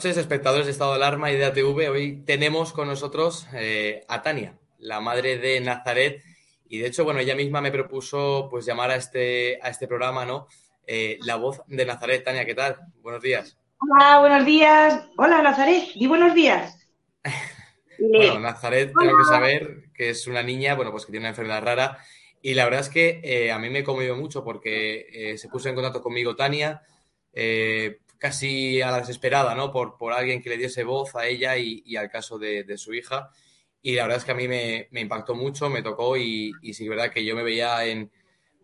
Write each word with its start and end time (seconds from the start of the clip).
Noches, 0.00 0.16
espectadores 0.16 0.64
de 0.64 0.72
Estado 0.72 0.92
de 0.92 0.96
Alarma 0.96 1.30
y 1.30 1.36
de 1.36 1.44
ATV. 1.44 1.90
Hoy 1.90 2.22
tenemos 2.24 2.72
con 2.72 2.88
nosotros 2.88 3.46
eh, 3.52 4.02
a 4.08 4.22
Tania, 4.22 4.58
la 4.78 4.98
madre 5.02 5.36
de 5.36 5.60
Nazaret. 5.60 6.22
Y 6.70 6.78
de 6.78 6.86
hecho, 6.86 7.04
bueno, 7.04 7.20
ella 7.20 7.34
misma 7.34 7.60
me 7.60 7.70
propuso 7.70 8.48
pues 8.50 8.64
llamar 8.64 8.92
a 8.92 8.96
este, 8.96 9.58
a 9.60 9.68
este 9.68 9.86
programa, 9.86 10.24
¿no? 10.24 10.46
Eh, 10.86 11.18
la 11.20 11.36
voz 11.36 11.60
de 11.66 11.84
Nazaret. 11.84 12.24
Tania, 12.24 12.46
¿qué 12.46 12.54
tal? 12.54 12.78
Buenos 13.02 13.20
días. 13.20 13.58
Hola, 13.78 14.20
buenos 14.20 14.46
días. 14.46 15.06
Hola, 15.18 15.42
Nazaret. 15.42 15.92
Di 15.94 16.06
buenos 16.06 16.34
días. 16.34 16.88
Bueno, 17.98 18.40
Nazaret, 18.40 18.94
tengo 18.98 19.18
que 19.18 19.24
saber 19.24 19.90
que 19.92 20.08
es 20.08 20.26
una 20.26 20.42
niña, 20.42 20.74
bueno, 20.74 20.90
pues 20.90 21.04
que 21.04 21.12
tiene 21.12 21.24
una 21.24 21.28
enfermedad 21.28 21.62
rara. 21.62 21.98
Y 22.40 22.54
la 22.54 22.64
verdad 22.64 22.80
es 22.80 22.88
que 22.88 23.20
eh, 23.22 23.52
a 23.52 23.58
mí 23.58 23.68
me 23.68 23.84
conmovió 23.84 24.16
mucho 24.16 24.42
porque 24.42 25.06
eh, 25.12 25.36
se 25.36 25.50
puso 25.50 25.68
en 25.68 25.74
contacto 25.74 26.00
conmigo 26.00 26.34
Tania, 26.34 26.80
eh, 27.34 27.98
casi 28.20 28.82
a 28.82 28.90
la 28.90 29.00
desesperada, 29.00 29.54
¿no? 29.54 29.72
Por, 29.72 29.96
por 29.96 30.12
alguien 30.12 30.42
que 30.42 30.50
le 30.50 30.58
diese 30.58 30.84
voz 30.84 31.16
a 31.16 31.26
ella 31.26 31.56
y, 31.56 31.96
al 31.96 32.10
caso 32.10 32.38
de, 32.38 32.76
su 32.76 32.92
hija. 32.92 33.30
Y 33.82 33.94
la 33.94 34.02
verdad 34.02 34.18
es 34.18 34.24
que 34.26 34.32
a 34.32 34.34
mí 34.34 34.46
me, 34.46 34.88
impactó 34.92 35.34
mucho, 35.34 35.70
me 35.70 35.82
tocó 35.82 36.18
y, 36.18 36.52
y 36.60 36.74
sí, 36.74 36.84
es 36.84 36.90
verdad 36.90 37.10
que 37.10 37.24
yo 37.24 37.34
me 37.34 37.42
veía 37.42 37.86
en, 37.86 38.12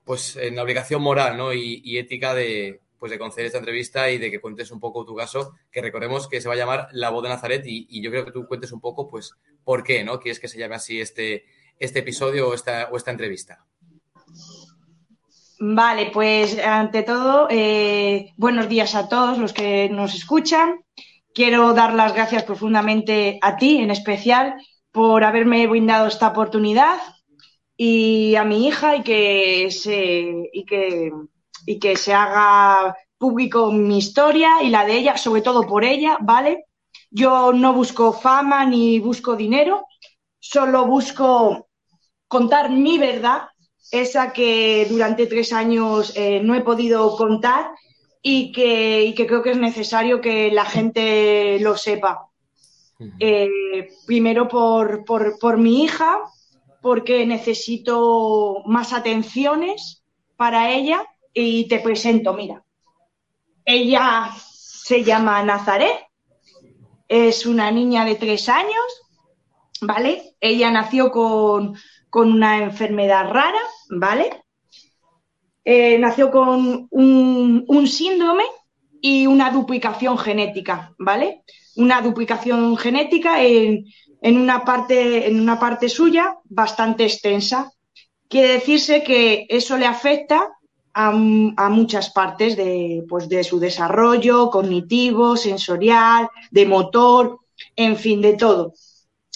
pues, 0.05 0.37
en 0.37 0.57
la 0.57 0.63
obligación 0.63 1.01
moral, 1.01 1.39
¿no? 1.39 1.55
Y, 1.55 1.97
ética 1.97 2.35
de, 2.35 2.83
pues, 2.99 3.11
de 3.11 3.19
conceder 3.19 3.47
esta 3.47 3.59
entrevista 3.59 4.11
y 4.11 4.19
de 4.19 4.31
que 4.31 4.41
cuentes 4.41 4.71
un 4.71 4.79
poco 4.79 5.07
tu 5.07 5.17
caso, 5.17 5.55
que 5.73 5.81
recordemos 5.81 6.29
que 6.29 6.43
se 6.43 6.49
va 6.49 6.55
a 6.55 6.59
llamar 6.59 6.89
La 6.93 7.09
Voz 7.09 7.23
de 7.23 7.31
Nazaret 7.31 7.67
y, 7.67 7.87
y 7.89 8.03
yo 8.03 8.11
creo 8.11 8.27
que 8.27 8.33
tú 8.33 8.47
cuentes 8.47 8.73
un 8.73 8.83
poco, 8.83 9.09
pues, 9.09 9.33
por 9.65 9.83
qué, 9.83 10.05
¿no? 10.05 10.21
Quieres 10.21 10.39
que 10.39 10.49
se 10.49 10.59
llame 10.59 10.75
así 10.75 11.01
este, 11.01 11.47
este 11.79 12.01
episodio 12.01 12.51
o 12.51 12.55
esta, 12.55 12.91
o 12.93 12.97
esta 12.99 13.11
entrevista. 13.11 13.65
Vale, 15.59 16.11
pues 16.13 16.59
ante 16.59 17.03
todo, 17.03 17.47
eh, 17.51 18.33
buenos 18.37 18.69
días 18.69 18.95
a 18.95 19.09
todos 19.09 19.39
los 19.39 19.53
que 19.55 19.89
nos 19.89 20.15
escuchan. 20.15 20.81
Quiero 21.35 21.73
dar 21.73 21.95
las 21.95 22.13
gracias 22.15 22.45
profundamente 22.45 23.39
a 23.43 23.57
ti, 23.57 23.79
en 23.79 23.91
especial, 23.91 24.55
por 24.93 25.25
haberme 25.25 25.67
brindado 25.67 26.07
esta 26.09 26.29
oportunidad 26.29 26.99
y 27.77 28.35
a 28.37 28.45
mi 28.45 28.67
hija 28.69 28.97
y 28.97 29.03
que 29.03 29.71
se, 29.71 30.51
y 30.53 30.65
que, 30.67 31.11
y 31.67 31.79
que 31.79 31.97
se 31.97 32.13
haga 32.15 32.95
público 33.19 33.73
mi 33.73 33.99
historia 33.99 34.63
y 34.63 34.69
la 34.71 34.85
de 34.85 34.97
ella, 34.99 35.17
sobre 35.17 35.43
todo 35.43 35.63
por 35.67 35.85
ella, 35.85 36.19
¿vale? 36.21 36.67
Yo 37.11 37.53
no 37.53 37.73
busco 37.73 38.13
fama 38.13 38.67
ni 38.67 39.01
busco 39.01 39.37
dinero, 39.37 39.87
solo 40.39 40.87
busco 40.87 41.69
contar 42.29 42.71
mi 42.71 42.99
verdad, 42.99 43.49
esa 43.91 44.33
que 44.33 44.87
durante 44.91 45.27
tres 45.27 45.53
años 45.53 46.13
eh, 46.17 46.41
no 46.43 46.55
he 46.55 46.61
podido 46.63 47.17
contar 47.17 47.71
y 48.23 48.53
que, 48.53 49.05
y 49.05 49.15
que 49.15 49.27
creo 49.27 49.43
que 49.43 49.53
es 49.53 49.59
necesario 49.59 50.21
que 50.21 50.51
la 50.51 50.65
gente 50.65 51.59
lo 51.61 51.77
sepa. 51.77 52.29
Eh, 53.21 53.49
primero 54.07 54.49
por, 54.49 55.05
por, 55.05 55.39
por 55.39 55.59
mi 55.59 55.85
hija, 55.85 56.19
porque 56.81 57.27
necesito 57.27 58.63
más 58.67 58.93
atenciones 58.93 60.03
para 60.37 60.71
ella 60.71 61.07
y 61.35 61.69
te 61.69 61.81
presento, 61.81 62.33
mira. 62.33 62.65
Ella 63.65 64.31
se 64.39 65.05
llama 65.05 65.43
Nazaret, 65.43 66.07
es 67.09 67.45
una 67.45 67.71
niña 67.71 68.05
de 68.05 68.15
tres 68.15 68.49
años, 68.49 68.85
¿vale? 69.81 70.37
Ella 70.41 70.71
nació 70.71 71.11
con, 71.11 71.77
con 72.09 72.33
una 72.33 72.59
enfermedad 72.59 73.31
rara, 73.31 73.61
¿vale? 73.91 74.31
Eh, 75.65 75.99
nació 75.99 76.31
con 76.31 76.87
un, 76.91 77.65
un 77.67 77.87
síndrome 77.89 78.45
y 79.01 79.27
una 79.27 79.51
duplicación 79.51 80.17
genética, 80.17 80.95
¿vale? 80.99 81.43
Una 81.77 82.01
duplicación 82.01 82.77
genética 82.77 83.43
en, 83.43 83.85
en, 84.23 84.39
una 84.39 84.65
parte, 84.65 85.29
en 85.29 85.41
una 85.41 85.59
parte 85.59 85.89
suya 85.89 86.39
bastante 86.45 87.05
extensa. 87.05 87.73
Quiere 88.29 88.55
decirse 88.55 89.03
que 89.03 89.47
eso 89.49 89.77
le 89.77 89.87
afecta 89.87 90.49
a, 90.95 91.09
a 91.09 91.69
muchas 91.69 92.11
partes 92.11 92.57
de, 92.57 93.05
pues 93.09 93.29
de 93.29 93.45
su 93.45 93.59
desarrollo 93.59 94.51
cognitivo, 94.51 95.37
sensorial, 95.37 96.29
de 96.51 96.67
motor, 96.67 97.41
en 97.75 97.97
fin, 97.97 98.21
de 98.21 98.35
todo. 98.35 98.73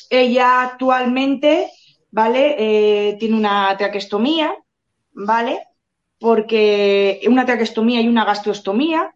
Ella 0.09 0.63
actualmente, 0.63 1.71
¿vale? 2.11 2.57
Eh, 2.59 3.17
tiene 3.19 3.37
una 3.37 3.77
traqueostomía, 3.77 4.55
¿vale? 5.13 5.61
Porque 6.19 7.21
una 7.27 7.47
traqueostomía 7.47 8.01
y 8.01 8.09
una 8.09 8.25
gastrostomía, 8.25 9.15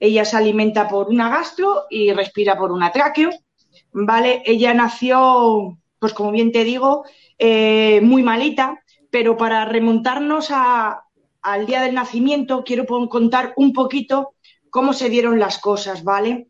ella 0.00 0.24
se 0.24 0.36
alimenta 0.36 0.88
por 0.88 1.08
una 1.08 1.28
gastro 1.28 1.84
y 1.90 2.12
respira 2.12 2.56
por 2.56 2.70
una 2.70 2.92
tráqueo, 2.92 3.30
¿vale? 3.92 4.42
Ella 4.44 4.74
nació, 4.74 5.78
pues 5.98 6.14
como 6.14 6.30
bien 6.30 6.52
te 6.52 6.64
digo, 6.64 7.04
eh, 7.38 8.00
muy 8.02 8.22
malita, 8.22 8.82
pero 9.10 9.36
para 9.36 9.64
remontarnos 9.64 10.50
al 10.50 11.66
día 11.66 11.82
del 11.82 11.94
nacimiento, 11.94 12.62
quiero 12.64 12.86
contar 13.08 13.54
un 13.56 13.72
poquito 13.72 14.34
cómo 14.70 14.92
se 14.92 15.08
dieron 15.08 15.38
las 15.38 15.58
cosas, 15.58 16.04
¿vale? 16.04 16.48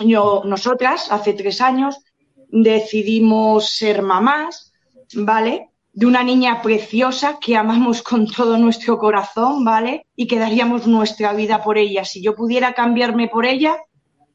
Yo, 0.00 0.42
nosotras, 0.44 1.10
hace 1.10 1.32
tres 1.32 1.60
años, 1.60 2.04
decidimos 2.48 3.68
ser 3.70 4.02
mamás, 4.02 4.73
¿vale? 5.14 5.70
De 5.92 6.06
una 6.06 6.22
niña 6.22 6.62
preciosa 6.62 7.38
que 7.40 7.56
amamos 7.56 8.02
con 8.02 8.26
todo 8.26 8.58
nuestro 8.58 8.98
corazón, 8.98 9.64
¿vale? 9.64 10.06
Y 10.16 10.26
que 10.26 10.38
daríamos 10.38 10.86
nuestra 10.86 11.32
vida 11.32 11.62
por 11.62 11.78
ella. 11.78 12.04
Si 12.04 12.22
yo 12.22 12.34
pudiera 12.34 12.74
cambiarme 12.74 13.28
por 13.28 13.46
ella, 13.46 13.76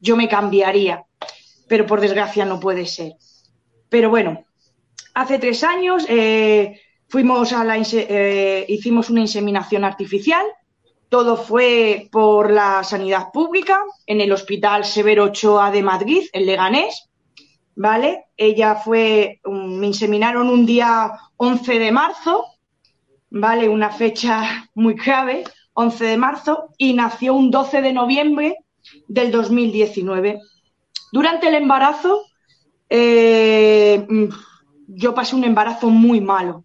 yo 0.00 0.16
me 0.16 0.28
cambiaría. 0.28 1.04
Pero 1.68 1.86
por 1.86 2.00
desgracia 2.00 2.44
no 2.44 2.58
puede 2.58 2.86
ser. 2.86 3.12
Pero 3.88 4.08
bueno, 4.10 4.44
hace 5.14 5.38
tres 5.38 5.62
años 5.64 6.06
eh, 6.08 6.80
fuimos 7.08 7.52
a 7.52 7.64
la, 7.64 7.76
eh, 7.76 8.64
hicimos 8.68 9.10
una 9.10 9.20
inseminación 9.20 9.84
artificial 9.84 10.46
todo 11.10 11.36
fue 11.36 12.08
por 12.12 12.52
la 12.52 12.84
sanidad 12.84 13.32
pública 13.32 13.82
en 14.06 14.20
el 14.20 14.30
Hospital 14.30 14.84
Severo 14.84 15.24
Ochoa 15.24 15.72
de 15.72 15.82
Madrid, 15.82 16.22
en 16.32 16.46
Leganés. 16.46 17.09
¿Vale? 17.76 18.26
Ella 18.36 18.74
fue, 18.74 19.40
me 19.44 19.86
inseminaron 19.86 20.48
un 20.48 20.66
día 20.66 21.12
11 21.36 21.78
de 21.78 21.92
marzo, 21.92 22.44
¿vale? 23.30 23.68
Una 23.68 23.90
fecha 23.90 24.68
muy 24.74 24.96
clave, 24.96 25.44
11 25.74 26.04
de 26.04 26.16
marzo, 26.16 26.68
y 26.76 26.94
nació 26.94 27.34
un 27.34 27.50
12 27.50 27.80
de 27.80 27.92
noviembre 27.92 28.56
del 29.08 29.30
2019. 29.30 30.40
Durante 31.12 31.48
el 31.48 31.54
embarazo, 31.54 32.24
eh, 32.88 34.06
yo 34.88 35.14
pasé 35.14 35.36
un 35.36 35.44
embarazo 35.44 35.88
muy 35.88 36.20
malo 36.20 36.64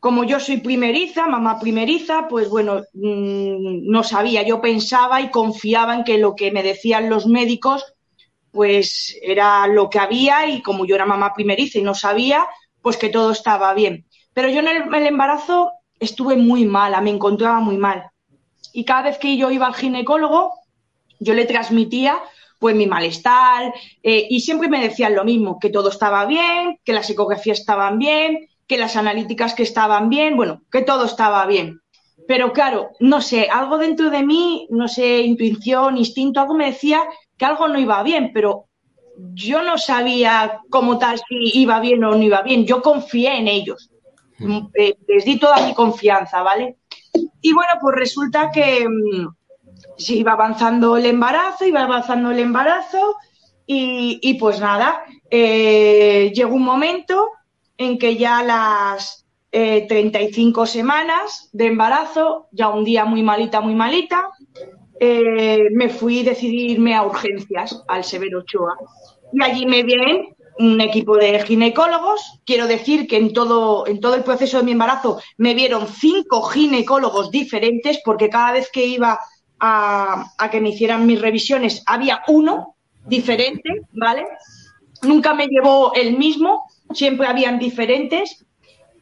como 0.00 0.24
yo 0.24 0.40
soy 0.40 0.56
primeriza, 0.56 1.26
mamá 1.26 1.60
primeriza, 1.60 2.26
pues 2.26 2.48
bueno, 2.48 2.80
mm, 2.94 3.86
no 3.90 4.02
sabía, 4.02 4.42
yo 4.42 4.60
pensaba 4.62 5.20
y 5.20 5.30
confiaba 5.30 5.94
en 5.94 6.04
que 6.04 6.18
lo 6.18 6.34
que 6.34 6.50
me 6.50 6.62
decían 6.62 7.10
los 7.10 7.26
médicos, 7.26 7.84
pues 8.52 9.16
era 9.22 9.66
lo 9.66 9.90
que 9.90 9.98
había 9.98 10.48
y 10.48 10.62
como 10.62 10.84
yo 10.84 10.94
era 10.94 11.06
mamá 11.06 11.32
primeriza 11.34 11.78
y 11.78 11.82
no 11.82 11.94
sabía, 11.94 12.46
pues 12.82 12.96
que 12.96 13.08
todo 13.08 13.30
estaba 13.32 13.72
bien. 13.74 14.06
Pero 14.32 14.48
yo 14.48 14.60
en 14.60 14.68
el, 14.68 15.06
embarazo 15.06 15.72
estuve 15.98 16.36
muy 16.36 16.64
mala, 16.64 17.00
me 17.00 17.10
encontraba 17.10 17.60
muy 17.60 17.76
mal. 17.76 18.10
Y 18.72 18.84
cada 18.84 19.02
vez 19.02 19.18
que 19.18 19.36
yo 19.36 19.50
iba 19.50 19.66
al 19.66 19.74
ginecólogo, 19.74 20.54
yo 21.18 21.34
le 21.34 21.44
transmitía 21.44 22.20
pues 22.58 22.76
mi 22.76 22.86
malestar 22.86 23.72
eh, 24.02 24.26
y 24.28 24.40
siempre 24.40 24.68
me 24.68 24.82
decían 24.82 25.14
lo 25.14 25.24
mismo, 25.24 25.58
que 25.58 25.70
todo 25.70 25.88
estaba 25.88 26.26
bien, 26.26 26.78
que 26.84 26.92
las 26.92 27.08
ecografías 27.08 27.58
estaban 27.58 27.98
bien, 27.98 28.48
que 28.66 28.76
las 28.76 28.96
analíticas 28.96 29.54
que 29.54 29.62
estaban 29.62 30.10
bien, 30.10 30.36
bueno, 30.36 30.62
que 30.70 30.82
todo 30.82 31.06
estaba 31.06 31.44
bien. 31.46 31.80
Pero 32.28 32.52
claro, 32.52 32.90
no 33.00 33.22
sé, 33.22 33.48
algo 33.50 33.78
dentro 33.78 34.10
de 34.10 34.22
mí, 34.22 34.68
no 34.70 34.88
sé, 34.88 35.20
intuición, 35.22 35.96
instinto, 35.96 36.38
algo 36.38 36.54
me 36.54 36.66
decía 36.66 37.02
que 37.40 37.46
algo 37.46 37.68
no 37.68 37.78
iba 37.78 38.02
bien, 38.02 38.32
pero 38.34 38.66
yo 39.32 39.62
no 39.62 39.78
sabía 39.78 40.60
como 40.68 40.98
tal 40.98 41.16
si 41.16 41.58
iba 41.58 41.80
bien 41.80 42.04
o 42.04 42.10
no 42.10 42.22
iba 42.22 42.42
bien. 42.42 42.66
Yo 42.66 42.82
confié 42.82 43.38
en 43.38 43.48
ellos. 43.48 43.90
Mm, 44.38 44.66
eh, 44.74 44.98
les 45.08 45.24
di 45.24 45.38
toda 45.38 45.66
mi 45.66 45.72
confianza, 45.72 46.42
¿vale? 46.42 46.76
Y 47.40 47.54
bueno, 47.54 47.72
pues 47.80 47.96
resulta 47.96 48.50
que 48.50 48.86
mm, 48.86 49.28
se 49.96 50.16
iba 50.16 50.32
avanzando 50.32 50.98
el 50.98 51.06
embarazo, 51.06 51.64
iba 51.64 51.80
avanzando 51.80 52.30
el 52.30 52.40
embarazo 52.40 53.16
y, 53.66 54.34
pues 54.34 54.60
nada, 54.60 55.04
eh, 55.30 56.30
llegó 56.34 56.54
un 56.56 56.64
momento 56.64 57.30
en 57.78 57.98
que 57.98 58.16
ya 58.16 58.42
las 58.42 59.24
35 59.50 60.64
eh, 60.64 60.66
semanas 60.66 61.48
de 61.52 61.68
embarazo, 61.68 62.48
ya 62.50 62.68
un 62.68 62.84
día 62.84 63.06
muy 63.06 63.22
malita, 63.22 63.62
muy 63.62 63.74
malita, 63.74 64.28
eh, 65.00 65.68
me 65.72 65.88
fui 65.88 66.20
a 66.20 66.30
decidirme 66.30 66.94
a 66.94 67.02
urgencias 67.04 67.82
al 67.88 68.04
Severo 68.04 68.40
Ochoa. 68.40 68.76
Y 69.32 69.42
allí 69.42 69.66
me 69.66 69.82
vienen 69.82 70.34
un 70.58 70.80
equipo 70.80 71.16
de 71.16 71.40
ginecólogos. 71.40 72.40
Quiero 72.44 72.66
decir 72.66 73.08
que 73.08 73.16
en 73.16 73.32
todo, 73.32 73.86
en 73.86 73.98
todo 73.98 74.14
el 74.14 74.22
proceso 74.22 74.58
de 74.58 74.64
mi 74.64 74.72
embarazo 74.72 75.20
me 75.38 75.54
vieron 75.54 75.88
cinco 75.88 76.42
ginecólogos 76.42 77.30
diferentes 77.30 78.00
porque 78.04 78.28
cada 78.28 78.52
vez 78.52 78.70
que 78.70 78.84
iba 78.84 79.18
a, 79.58 80.26
a 80.38 80.50
que 80.50 80.60
me 80.60 80.68
hicieran 80.68 81.06
mis 81.06 81.20
revisiones 81.20 81.82
había 81.86 82.22
uno 82.28 82.76
diferente, 83.06 83.82
¿vale? 83.92 84.26
Nunca 85.02 85.32
me 85.34 85.46
llevó 85.46 85.92
el 85.94 86.18
mismo 86.18 86.66
siempre 86.92 87.26
habían 87.26 87.58
diferentes. 87.58 88.44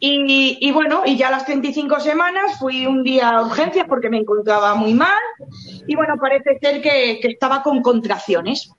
Y, 0.00 0.70
bueno, 0.70 1.02
y 1.04 1.16
ya 1.16 1.30
las 1.30 1.44
35 1.44 1.98
semanas 1.98 2.58
fui 2.58 2.86
un 2.86 3.02
día 3.02 3.30
a 3.30 3.42
urgencias 3.42 3.86
porque 3.88 4.08
me 4.08 4.18
encontraba 4.18 4.76
muy 4.76 4.94
mal 4.94 5.18
y 5.88 5.96
bueno, 5.96 6.14
parece 6.20 6.56
ser 6.60 6.80
que, 6.80 7.18
estaba 7.22 7.62
con 7.64 7.82
contracciones. 7.82 8.70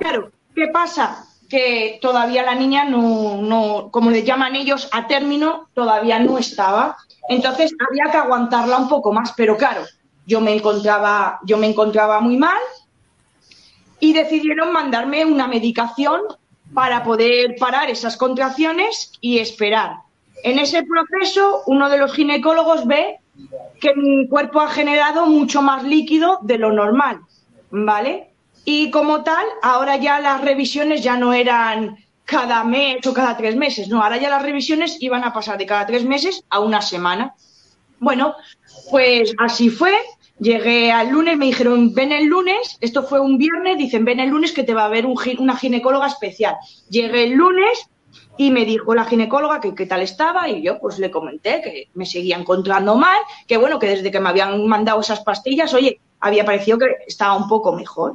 Claro, 0.00 0.32
¿qué 0.56 0.66
pasa? 0.68 1.26
Que 1.48 1.98
todavía 2.02 2.42
la 2.42 2.56
niña 2.56 2.84
no, 2.84 3.40
no, 3.40 3.90
como 3.92 4.10
le 4.10 4.24
llaman 4.24 4.56
ellos, 4.56 4.88
a 4.90 5.06
término, 5.06 5.68
todavía 5.74 6.18
no 6.18 6.38
estaba. 6.38 6.96
Entonces 7.28 7.72
había 7.88 8.10
que 8.10 8.18
aguantarla 8.18 8.78
un 8.78 8.88
poco 8.88 9.12
más, 9.12 9.34
pero 9.36 9.56
claro, 9.56 9.82
yo 10.26 10.40
me 10.40 10.54
encontraba, 10.54 11.38
yo 11.44 11.56
me 11.56 11.68
encontraba 11.68 12.20
muy 12.20 12.36
mal 12.36 12.60
y 14.00 14.12
decidieron 14.12 14.72
mandarme 14.72 15.24
una 15.24 15.46
medicación 15.46 16.20
para 16.74 17.04
poder 17.04 17.54
parar 17.58 17.88
esas 17.90 18.16
contracciones 18.16 19.12
y 19.20 19.38
esperar. 19.38 20.07
En 20.44 20.58
ese 20.58 20.82
proceso, 20.84 21.62
uno 21.66 21.88
de 21.88 21.98
los 21.98 22.12
ginecólogos 22.12 22.86
ve 22.86 23.18
que 23.80 23.94
mi 23.94 24.28
cuerpo 24.28 24.60
ha 24.60 24.68
generado 24.68 25.26
mucho 25.26 25.62
más 25.62 25.84
líquido 25.84 26.38
de 26.42 26.58
lo 26.58 26.72
normal, 26.72 27.20
¿vale? 27.70 28.30
Y 28.64 28.90
como 28.90 29.22
tal, 29.22 29.44
ahora 29.62 29.96
ya 29.96 30.20
las 30.20 30.40
revisiones 30.40 31.02
ya 31.02 31.16
no 31.16 31.32
eran 31.32 31.96
cada 32.24 32.62
mes 32.64 33.06
o 33.06 33.14
cada 33.14 33.36
tres 33.36 33.56
meses, 33.56 33.88
no, 33.88 34.02
ahora 34.02 34.18
ya 34.18 34.28
las 34.28 34.42
revisiones 34.42 34.98
iban 35.00 35.24
a 35.24 35.32
pasar 35.32 35.56
de 35.56 35.66
cada 35.66 35.86
tres 35.86 36.04
meses 36.04 36.44
a 36.50 36.60
una 36.60 36.82
semana. 36.82 37.34
Bueno, 38.00 38.34
pues 38.90 39.34
así 39.38 39.70
fue, 39.70 39.94
Llegué 40.40 40.92
al 40.92 41.08
lunes, 41.08 41.36
me 41.36 41.46
dijeron, 41.46 41.92
ven 41.94 42.12
el 42.12 42.26
lunes, 42.26 42.78
esto 42.80 43.02
fue 43.02 43.18
un 43.18 43.38
viernes, 43.38 43.76
dicen, 43.76 44.04
ven 44.04 44.20
el 44.20 44.30
lunes 44.30 44.52
que 44.52 44.62
te 44.62 44.72
va 44.72 44.84
a 44.84 44.88
ver 44.88 45.04
una 45.04 45.56
ginecóloga 45.56 46.06
especial. 46.06 46.54
Llegué 46.88 47.24
el 47.24 47.32
lunes 47.32 47.90
y 48.38 48.50
me 48.52 48.64
dijo 48.64 48.94
la 48.94 49.04
ginecóloga 49.04 49.60
que 49.60 49.74
qué 49.74 49.84
tal 49.84 50.00
estaba 50.00 50.48
y 50.48 50.62
yo 50.62 50.78
pues 50.78 50.98
le 50.98 51.10
comenté 51.10 51.60
que 51.60 51.88
me 51.94 52.06
seguía 52.06 52.38
encontrando 52.38 52.94
mal, 52.94 53.18
que 53.46 53.58
bueno, 53.58 53.78
que 53.78 53.88
desde 53.88 54.10
que 54.10 54.20
me 54.20 54.28
habían 54.28 54.66
mandado 54.66 55.00
esas 55.00 55.20
pastillas, 55.20 55.74
oye, 55.74 56.00
había 56.20 56.44
parecido 56.44 56.78
que 56.78 56.86
estaba 57.06 57.36
un 57.36 57.48
poco 57.48 57.72
mejor. 57.72 58.14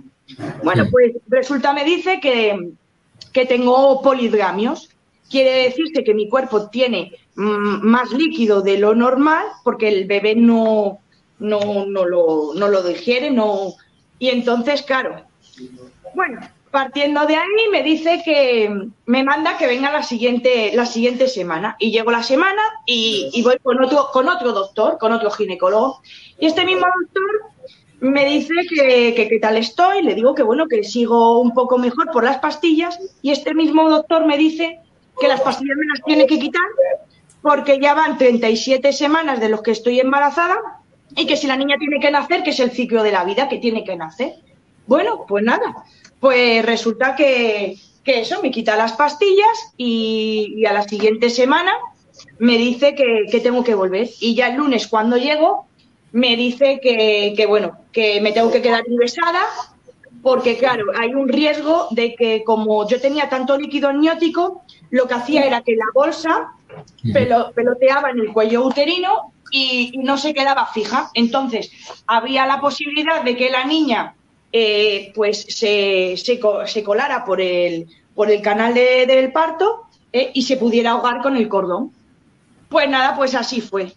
Bueno, 0.64 0.86
pues 0.90 1.12
resulta, 1.28 1.74
me 1.74 1.84
dice 1.84 2.22
que, 2.22 2.72
que 3.34 3.46
tengo 3.46 4.02
polidramios. 4.02 4.90
Quiere 5.30 5.64
decirse 5.64 6.04
que 6.04 6.14
mi 6.14 6.30
cuerpo 6.30 6.70
tiene 6.70 7.12
mm, 7.36 7.86
más 7.86 8.12
líquido 8.12 8.62
de 8.62 8.78
lo 8.78 8.96
normal 8.96 9.46
porque 9.64 9.90
el 9.90 10.06
bebé 10.06 10.36
no, 10.36 11.00
no, 11.40 11.86
no, 11.86 12.06
lo, 12.06 12.54
no 12.56 12.70
lo 12.70 12.82
digiere, 12.82 13.30
no. 13.30 13.74
Y 14.20 14.30
entonces, 14.30 14.84
claro, 14.84 15.22
bueno, 16.16 16.40
partiendo 16.74 17.28
de 17.28 17.36
ahí 17.36 17.70
me 17.72 17.84
dice 17.84 18.24
que 18.26 18.88
me 19.06 19.24
manda 19.24 19.58
que 19.58 19.68
venga 19.68 19.92
la 19.92 20.02
siguiente, 20.02 20.72
la 20.74 20.88
siguiente 20.88 21.28
semana. 21.28 21.76
Y 21.78 21.92
llego 21.92 22.10
la 22.10 22.24
semana 22.24 22.64
y, 22.88 23.42
voy 23.44 23.60
con 23.62 23.82
otro, 23.82 24.08
con 24.12 24.28
otro 24.28 24.54
doctor, 24.54 24.98
con 24.98 25.12
otro 25.12 25.30
ginecólogo. 25.30 26.02
Y 26.40 26.48
este 26.48 26.66
mismo 26.66 26.88
doctor 27.00 27.24
me 28.00 28.26
dice 28.26 28.56
que, 28.68 29.14
qué 29.14 29.40
tal 29.40 29.58
estoy, 29.58 30.02
le 30.02 30.16
digo 30.16 30.34
que 30.34 30.42
bueno, 30.42 30.66
que 30.68 30.84
sigo 30.84 31.40
un 31.40 31.54
poco 31.54 31.78
mejor 31.78 32.12
por 32.12 32.24
las 32.24 32.40
pastillas. 32.40 33.00
Y 33.22 33.30
este 33.30 33.54
mismo 33.54 33.88
doctor 33.88 34.26
me 34.26 34.36
dice 34.36 34.80
que 35.22 35.28
las 35.28 35.42
pastillas 35.42 35.78
me 35.78 35.86
las 35.94 36.04
tiene 36.04 36.26
que 36.26 36.40
quitar 36.40 36.64
porque 37.44 37.80
ya 37.80 37.94
van 37.94 38.18
37 38.18 38.94
semanas 38.94 39.40
de 39.40 39.50
los 39.50 39.62
que 39.62 39.72
estoy 39.72 40.00
embarazada 40.00 40.56
y 41.16 41.28
que 41.28 41.38
si 41.38 41.46
la 41.46 41.56
niña 41.56 41.78
tiene 41.78 42.00
que 42.00 42.10
nacer, 42.10 42.42
que 42.42 42.50
es 42.50 42.60
el 42.60 42.72
ciclo 42.72 43.04
de 43.04 43.12
la 43.12 43.26
vida, 43.26 43.48
que 43.48 43.60
tiene 43.60 43.84
que 43.84 43.96
nacer. 43.96 44.34
Bueno, 44.88 45.26
pues 45.28 45.44
nada, 45.44 45.86
pues 46.24 46.66
resulta 46.66 47.18
que, 47.18 47.78
eso, 48.06 48.42
me 48.42 48.50
quita 48.50 48.78
las 48.78 48.94
pastillas 48.94 49.74
y, 49.76 50.64
a 50.66 50.72
la 50.72 50.88
siguiente 50.88 51.30
semana 51.30 51.74
me 52.40 52.58
dice 52.58 52.96
que, 52.96 53.42
tengo 53.42 53.62
que 53.62 53.76
volver. 53.76 54.08
Y 54.22 54.34
ya 54.34 54.48
el 54.48 54.56
lunes 54.56 54.88
cuando 54.88 55.18
llego, 55.18 55.66
me 56.14 56.38
dice 56.38 56.80
que, 56.82 57.34
que, 57.36 57.46
bueno, 57.46 57.78
que 57.92 58.22
me 58.22 58.32
tengo 58.32 58.52
que 58.52 58.62
quedar 58.62 58.86
ingresada 58.88 59.44
porque 60.22 60.58
claro, 60.58 60.86
hay 60.98 61.14
un 61.14 61.28
riesgo 61.28 61.88
de 61.92 62.16
que 62.16 62.46
como 62.46 62.88
yo 62.88 63.02
tenía 63.02 63.28
tanto 63.28 63.58
líquido 63.58 63.90
amniótico, 63.90 64.64
lo 64.92 65.10
que 65.10 65.16
hacía 65.16 65.44
era 65.44 65.60
que 65.60 65.76
la 65.76 65.88
bolsa 65.94 66.54
peloteaba 67.54 68.12
en 68.12 68.20
el 68.20 68.32
cuello 68.32 68.66
uterino 68.66 69.34
y, 69.52 69.92
no 69.98 70.18
se 70.18 70.34
quedaba 70.34 70.68
fija. 70.68 71.10
Entonces, 71.16 71.70
había 72.08 72.46
la 72.46 72.62
posibilidad 72.62 73.24
de 73.24 73.36
que 73.36 73.50
la 73.50 73.66
niña 73.66 74.16
eh, 74.56 75.12
pues 75.16 75.48
se, 75.50 76.16
se, 76.16 76.84
colara 76.84 77.26
por 77.26 77.42
el, 77.42 77.88
por 78.14 78.30
el 78.30 78.40
canal 78.44 78.76
del 78.76 79.32
parto 79.32 79.88
eh, 80.12 80.30
y 80.32 80.44
se 80.44 80.58
pudiera 80.58 80.92
ahogar 80.92 81.24
con 81.24 81.36
el 81.36 81.50
cordón. 81.50 81.92
Pues 82.70 82.88
nada, 82.88 83.16
pues 83.18 83.34
así 83.34 83.62
fue. 83.62 83.94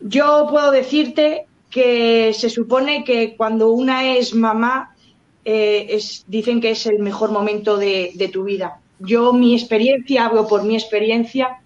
Yo 0.00 0.48
puedo 0.50 0.72
decirte 0.72 1.46
que 1.70 2.32
se 2.34 2.50
supone 2.50 3.04
que 3.04 3.36
cuando 3.36 3.70
una 3.70 4.16
es 4.16 4.34
mamá, 4.34 4.96
eh, 5.44 6.00
dicen 6.26 6.60
que 6.60 6.72
es 6.72 6.84
el 6.86 6.98
mejor 6.98 7.30
momento 7.30 7.76
de, 7.76 8.30
tu 8.32 8.42
vida. 8.42 8.80
Yo 8.98 9.32
mi 9.32 9.54
experiencia, 9.54 10.26
hablo 10.26 10.48
por 10.48 10.64
mi 10.64 10.74
experiencia, 10.74 11.60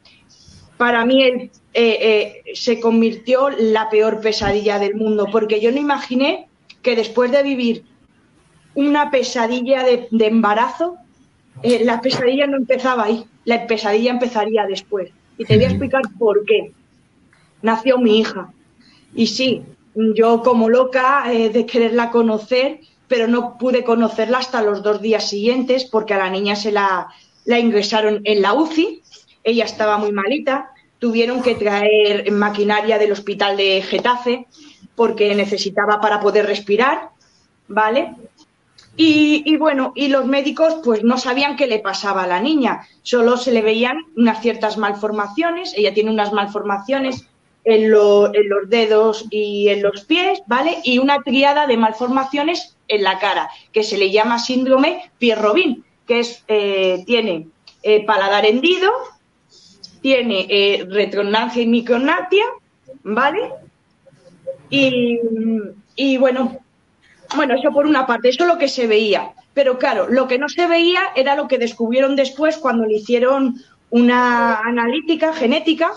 para 0.77 1.07
mí 1.07 1.51
se 1.73 2.81
convirtió 2.81 3.49
la 3.49 3.89
peor 3.89 4.21
pesadilla 4.21 4.79
del 4.79 4.95
mundo, 4.95 5.27
porque 5.33 5.61
yo 5.61 5.73
no 5.73 5.79
imaginé 5.79 6.49
que 6.83 6.97
después 6.97 7.31
de 7.31 7.43
vivir 7.43 7.85
una 8.75 9.11
pesadilla 9.11 9.85
de, 9.85 10.09
embarazo, 10.27 10.97
eh, 11.63 11.85
la 11.85 12.01
pesadilla 12.01 12.47
no 12.47 12.57
empezaba 12.57 13.05
ahí, 13.05 13.25
la 13.45 13.67
pesadilla 13.67 14.11
empezaría 14.11 14.67
después. 14.67 15.11
Y 15.39 15.45
te 15.45 15.57
voy 15.57 15.65
a 15.65 15.69
explicar 15.69 16.03
por 16.19 16.45
qué. 16.45 16.73
Nació 17.63 17.99
mi 17.99 18.19
hija. 18.19 18.53
Y 19.15 19.27
sí, 19.27 19.63
yo 19.95 20.43
como 20.43 20.69
loca 20.69 21.33
eh, 21.33 21.51
de 21.51 21.67
quererla 21.67 22.11
conocer, 22.11 22.81
pero 23.09 23.27
no 23.27 23.59
pude 23.59 23.83
conocerla 23.83 24.39
hasta 24.39 24.63
los 24.63 24.83
dos 24.83 25.03
días 25.03 25.29
siguientes 25.29 25.85
porque 25.85 26.15
a 26.15 26.19
la 26.19 26.31
niña 26.31 26.55
se 26.57 26.71
la, 26.71 27.09
la 27.45 27.59
ingresaron 27.59 28.21
en 28.25 28.43
la 28.43 28.55
UCI, 28.55 29.03
ella 29.43 29.65
estaba 29.65 29.99
muy 29.99 30.13
malita, 30.13 30.71
tuvieron 30.99 31.43
que 31.43 31.55
traer 31.55 32.31
maquinaria 32.31 32.99
del 32.99 33.13
hospital 33.13 33.57
de 33.57 33.83
Getafe 33.83 34.47
porque 34.95 35.35
necesitaba 35.35 36.01
para 36.01 36.21
poder 36.21 36.47
respirar, 36.47 37.09
¿vale? 37.69 38.15
Y, 39.03 39.57
bueno, 39.57 39.95
y 39.97 40.09
los 40.09 40.27
médicos 40.27 40.75
pues 40.85 41.03
no 41.03 41.17
sabían 41.17 41.57
qué 41.57 41.67
le 41.67 41.79
pasaba 41.79 42.25
a 42.25 42.27
la 42.27 42.39
niña, 42.39 42.87
solo 43.03 43.39
se 43.39 43.51
le 43.51 43.63
veían 43.63 43.97
unas 44.15 44.43
ciertas 44.43 44.77
malformaciones, 44.77 45.73
ella 45.75 45.95
tiene 45.95 46.11
unas 46.11 46.35
malformaciones 46.35 47.27
en, 47.65 47.85
en 47.85 47.91
los 48.51 48.69
dedos 48.69 49.25
y 49.31 49.71
en 49.71 49.83
los 49.83 50.05
pies, 50.05 50.43
¿vale? 50.47 50.81
Y 50.85 50.99
una 50.99 51.23
triada 51.23 51.67
de 51.67 51.79
malformaciones 51.79 52.77
en 52.89 53.03
la 53.03 53.19
cara, 53.19 53.49
que 53.73 53.85
se 53.85 53.97
le 53.97 54.11
llama 54.11 54.39
síndrome 54.39 55.11
Pierre-Robin, 55.19 55.83
que 56.07 56.21
es, 56.21 56.45
eh, 56.49 57.03
tiene 57.07 57.49
eh, 57.83 58.05
paladar 58.05 58.45
hendido, 58.45 58.93
tiene 60.03 60.47
eh, 60.51 60.87
y 61.55 61.67
micronatia, 61.67 62.45
¿vale? 63.03 63.51
Y, 64.69 65.19
y 65.97 66.19
bueno, 66.19 66.61
bueno, 67.37 67.55
eso 67.55 67.71
por 67.71 67.87
una 67.87 68.07
parte, 68.07 68.29
eso 68.29 68.45
es 68.45 68.49
lo 68.49 68.59
que 68.59 68.69
se 68.69 68.87
veía. 68.87 69.33
Pero 69.55 69.79
claro, 69.79 70.09
lo 70.09 70.29
que 70.29 70.39
no 70.39 70.49
se 70.49 70.67
veía 70.67 71.01
era 71.15 71.35
lo 71.35 71.49
que 71.49 71.59
descubrieron 71.59 72.17
después 72.17 72.59
cuando 72.59 72.87
le 72.87 72.97
hicieron 72.97 73.57
una 73.91 74.61
analítica 74.61 75.33
genética 75.33 75.93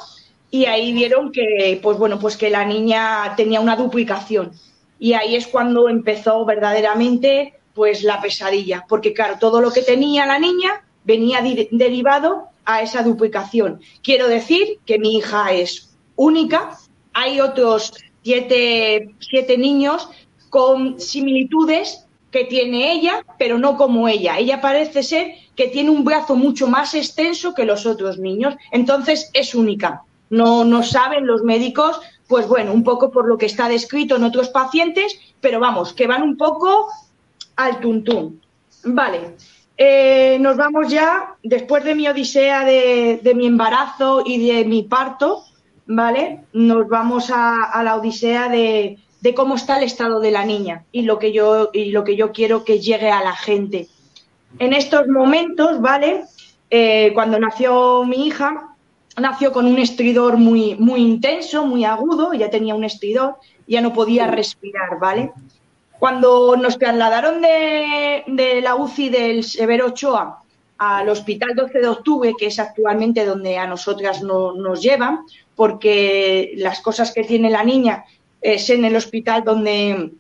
y 0.50 0.66
ahí 0.66 0.94
vieron 0.94 1.32
que, 1.32 1.80
pues 1.82 1.98
bueno, 1.98 2.20
pues 2.20 2.38
que 2.38 2.50
la 2.50 2.66
niña 2.66 3.34
tenía 3.36 3.60
una 3.60 3.76
duplicación. 3.76 4.52
Y 5.00 5.14
ahí 5.14 5.36
es 5.36 5.48
cuando 5.48 5.90
empezó 5.90 6.46
verdaderamente 6.46 7.54
pues 7.74 8.04
la 8.04 8.22
pesadilla, 8.22 8.86
porque 8.88 9.14
claro, 9.14 9.38
todo 9.40 9.60
lo 9.60 9.72
que 9.72 9.82
tenía 9.82 10.26
la 10.28 10.38
niña 10.38 10.84
venía 11.04 11.42
derivado 11.72 12.50
a 12.66 12.82
esa 12.82 13.02
duplicación. 13.02 13.82
Quiero 14.04 14.28
decir 14.28 14.80
que 14.86 15.00
mi 15.00 15.18
hija 15.18 15.52
es 15.52 15.96
única, 16.16 16.78
hay 17.14 17.42
otros 17.42 17.94
siete, 18.24 19.16
siete 19.20 19.58
niños 19.58 20.08
con 20.54 21.00
similitudes 21.00 22.06
que 22.30 22.44
tiene 22.44 22.92
ella, 22.92 23.26
pero 23.40 23.58
no 23.58 23.76
como 23.76 24.08
ella. 24.08 24.38
Ella 24.38 24.62
parece 24.62 25.02
ser 25.02 25.32
que 25.56 25.70
tiene 25.70 25.90
un 25.90 26.04
brazo 26.04 26.36
mucho 26.36 26.68
más 26.68 26.94
extenso 26.94 27.56
que 27.56 27.66
los 27.66 27.88
otros 27.88 28.20
niños, 28.20 28.54
entonces 28.72 29.32
es 29.34 29.56
única. 29.56 30.04
No, 30.30 30.64
no 30.64 30.84
saben 30.84 31.26
los 31.26 31.42
médicos, 31.42 32.00
pues 32.28 32.48
bueno, 32.48 32.72
un 32.72 32.84
poco 32.84 33.10
por 33.10 33.28
lo 33.28 33.40
que 33.40 33.48
está 33.48 33.68
descrito 33.68 34.16
en 34.16 34.26
otros 34.26 34.50
pacientes, 34.50 35.18
pero 35.42 35.60
vamos, 35.60 35.92
que 35.92 36.06
van 36.06 36.22
un 36.22 36.38
poco 36.38 36.88
al 37.56 37.80
tuntún. 37.80 38.40
Vale, 38.84 39.36
eh, 39.76 40.38
nos 40.40 40.56
vamos 40.56 40.88
ya, 40.88 41.36
después 41.42 41.84
de 41.84 41.96
mi 41.96 42.08
odisea 42.08 42.64
de, 42.64 43.34
mi 43.36 43.48
embarazo 43.48 44.22
y 44.24 44.54
de 44.54 44.66
mi 44.66 44.84
parto, 44.84 45.46
¿vale? 45.88 46.44
Nos 46.54 46.88
vamos 46.88 47.32
a 47.32 47.82
la 47.84 47.96
odisea 47.96 48.50
de, 48.50 49.00
de 49.24 49.34
cómo 49.34 49.56
está 49.56 49.78
el 49.78 49.84
estado 49.86 50.20
de 50.20 50.32
la 50.32 50.44
niña 50.44 50.84
y 50.92 51.04
lo 51.04 51.18
que 51.18 51.32
yo, 51.32 51.70
y 51.72 51.92
lo 51.92 52.04
que 52.04 52.18
yo 52.18 52.34
quiero 52.34 52.66
que 52.66 52.82
llegue 52.82 53.10
a 53.10 53.24
la 53.24 53.34
gente. 53.34 53.88
En 54.60 54.74
estos 54.74 55.08
momentos, 55.08 55.80
¿vale? 55.80 56.26
Eh, 56.70 57.12
cuando 57.14 57.40
nació 57.40 58.04
mi 58.04 58.28
hija, 58.28 58.76
nació 59.18 59.54
con 59.54 59.66
un 59.66 59.80
estridor 59.80 60.36
muy, 60.36 60.76
muy 60.76 61.00
intenso, 61.00 61.66
muy 61.66 61.86
agudo, 61.86 62.34
ya 62.34 62.50
tenía 62.50 62.76
un 62.76 62.84
estridor, 62.84 63.38
ya 63.66 63.80
no 63.80 63.94
podía 63.94 64.28
respirar, 64.28 65.00
¿vale? 65.00 65.32
Cuando 66.00 66.58
nos 66.58 66.78
trasladaron 66.78 67.42
de, 67.42 68.24
de 68.28 68.60
la 68.60 68.76
UCI 68.76 69.08
del 69.08 69.46
Severo 69.46 69.88
Ochoa 69.88 70.44
al 70.78 71.08
Hospital 71.08 71.56
12 71.56 71.80
de 71.80 71.88
Octubre, 71.88 72.34
que 72.38 72.48
es 72.48 72.60
actualmente 72.60 73.24
donde 73.24 73.58
a 73.58 73.68
nosotras 73.68 74.22
no, 74.22 74.52
nos 74.52 74.82
llevan, 74.82 75.22
porque 75.56 76.52
las 76.58 76.82
cosas 76.82 77.14
que 77.14 77.24
tiene 77.24 77.50
la 77.50 77.64
niña 77.64 78.04
es 78.44 78.70
en 78.70 78.86
el 78.86 78.96
hospital 78.96 79.44
donde, 79.44 80.12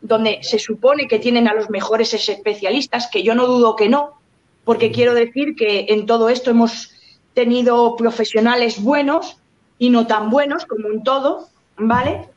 donde 0.00 0.38
se 0.42 0.58
supone 0.58 1.08
que 1.08 1.18
tienen 1.18 1.48
a 1.48 1.54
los 1.54 1.70
mejores 1.70 2.14
especialistas, 2.14 3.08
que 3.10 3.22
yo 3.22 3.34
no 3.34 3.46
dudo 3.46 3.74
que 3.74 3.88
no, 3.88 4.20
porque 4.64 4.92
quiero 4.92 5.14
decir 5.14 5.56
que 5.56 5.86
en 5.88 6.06
todo 6.06 6.28
esto 6.28 6.50
hemos 6.50 6.92
tenido 7.34 7.96
profesionales 7.96 8.82
buenos 8.82 9.38
y 9.78 9.90
no 9.90 10.06
tan 10.06 10.30
buenos 10.30 10.66
como 10.66 10.88
en 10.88 11.02
todo, 11.02 11.48
¿vale? 11.78 12.28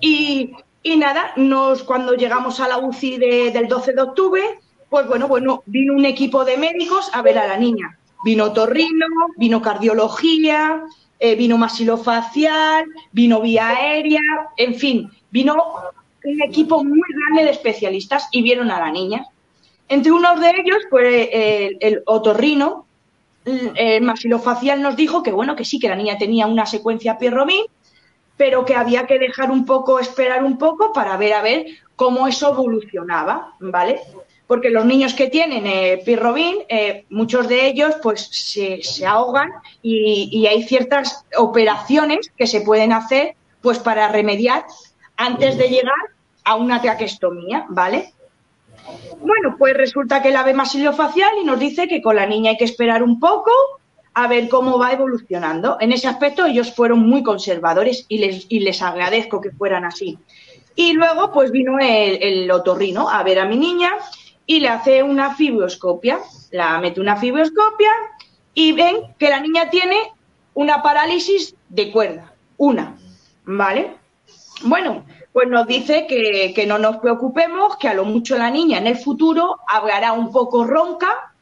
Y, 0.00 0.52
nada, 0.84 1.32
nos, 1.36 1.82
cuando 1.82 2.14
llegamos 2.14 2.60
a 2.60 2.68
la 2.68 2.78
UCI 2.78 3.18
del 3.18 3.66
12 3.66 3.92
de 3.92 4.02
octubre, 4.02 4.42
pues 4.88 5.06
bueno, 5.06 5.26
bueno, 5.28 5.62
vino 5.66 5.94
un 5.94 6.04
equipo 6.04 6.44
de 6.44 6.56
médicos 6.56 7.10
a 7.12 7.22
ver 7.22 7.38
a 7.38 7.46
la 7.46 7.56
niña. 7.56 7.98
Vino 8.24 8.52
torrino, 8.52 9.06
vino 9.36 9.62
cardiología, 9.62 10.84
eh, 11.20 11.36
vino 11.36 11.56
masilofacial, 11.58 12.86
vino 13.12 13.40
vía 13.40 13.68
aérea, 13.68 14.22
en 14.56 14.74
fin, 14.74 15.10
vino 15.30 15.54
un 16.24 16.42
equipo 16.42 16.82
muy 16.82 17.00
grande 17.14 17.44
de 17.44 17.50
especialistas 17.50 18.28
y 18.32 18.42
vieron 18.42 18.70
a 18.70 18.80
la 18.80 18.90
niña. 18.90 19.26
Entre 19.88 20.10
unos 20.10 20.40
de 20.40 20.50
ellos, 20.50 20.78
pues 20.90 21.28
el, 21.32 21.76
el 21.80 22.02
otorrino, 22.06 22.86
el 23.44 24.02
masilofacial 24.02 24.82
nos 24.82 24.96
dijo 24.96 25.22
que 25.22 25.32
bueno, 25.32 25.56
que 25.56 25.64
sí, 25.64 25.78
que 25.78 25.88
la 25.88 25.96
niña 25.96 26.18
tenía 26.18 26.46
una 26.46 26.66
secuencia 26.66 27.18
Pierromín, 27.18 27.64
pero 28.36 28.64
que 28.64 28.74
había 28.74 29.06
que 29.06 29.18
dejar 29.18 29.50
un 29.50 29.66
poco, 29.66 29.98
esperar 29.98 30.44
un 30.44 30.56
poco 30.56 30.92
para 30.92 31.16
ver 31.16 31.34
a 31.34 31.42
ver 31.42 31.66
cómo 31.96 32.26
eso 32.26 32.50
evolucionaba, 32.50 33.54
¿vale? 33.60 34.00
Porque 34.50 34.70
los 34.70 34.84
niños 34.84 35.14
que 35.14 35.28
tienen 35.28 35.64
eh, 35.64 36.02
pirrobin, 36.04 36.56
eh, 36.68 37.04
muchos 37.08 37.46
de 37.46 37.68
ellos 37.68 37.94
pues 38.02 38.28
se, 38.32 39.06
ahogan 39.06 39.48
y, 39.80 40.44
hay 40.44 40.64
ciertas 40.64 41.24
operaciones 41.38 42.32
que 42.36 42.48
se 42.48 42.62
pueden 42.62 42.92
hacer 42.92 43.36
pues 43.60 43.78
para 43.78 44.08
remediar 44.08 44.64
antes 45.16 45.56
de 45.56 45.68
llegar 45.68 45.94
a 46.42 46.56
una 46.56 46.82
traquestomía, 46.82 47.64
¿vale? 47.68 48.12
Bueno, 49.20 49.54
pues 49.56 49.76
resulta 49.76 50.20
que 50.20 50.32
la 50.32 50.42
ve 50.42 50.52
masilofacial 50.52 51.30
y 51.40 51.44
nos 51.44 51.60
dice 51.60 51.86
que 51.86 52.02
con 52.02 52.16
la 52.16 52.26
niña 52.26 52.50
hay 52.50 52.56
que 52.56 52.64
esperar 52.64 53.04
un 53.04 53.20
poco 53.20 53.52
a 54.14 54.26
ver 54.26 54.48
cómo 54.48 54.80
va 54.80 54.90
evolucionando. 54.90 55.76
En 55.78 55.92
ese 55.92 56.08
aspecto 56.08 56.46
ellos 56.46 56.74
fueron 56.74 57.08
muy 57.08 57.22
conservadores 57.22 58.04
y 58.08 58.18
les, 58.18 58.46
y 58.48 58.58
les 58.58 58.82
agradezco 58.82 59.40
que 59.40 59.52
fueran 59.52 59.84
así. 59.84 60.18
Y 60.74 60.94
luego 60.94 61.30
pues 61.30 61.52
vino 61.52 61.78
el 61.78 62.50
otorrino 62.50 63.08
a 63.08 63.22
ver 63.22 63.38
a 63.38 63.44
mi 63.44 63.56
niña 63.56 63.92
y 64.50 64.58
le 64.58 64.68
hace 64.68 65.04
una 65.04 65.36
fibroscopia. 65.36 66.18
La 66.50 66.80
mete 66.80 67.00
una 67.00 67.14
fibroscopia 67.14 67.92
y 68.52 68.72
ven 68.72 68.96
que 69.16 69.30
la 69.30 69.38
niña 69.38 69.70
tiene 69.70 69.96
una 70.54 70.82
parálisis 70.82 71.54
de 71.68 71.92
cuerda, 71.92 72.32
una, 72.56 72.96
¿vale? 73.44 73.94
Bueno, 74.64 75.04
pues 75.32 75.48
nos 75.48 75.68
dice 75.68 76.08
que, 76.08 76.66
no 76.66 76.78
nos 76.80 76.96
preocupemos, 76.96 77.76
que 77.76 77.86
a 77.86 77.94
lo 77.94 78.04
mucho 78.04 78.36
la 78.36 78.50
niña 78.50 78.78
en 78.78 78.88
el 78.88 78.96
futuro 78.96 79.60
hablará 79.68 80.14
un 80.14 80.32
poco 80.32 80.64
ronca, 80.64 81.32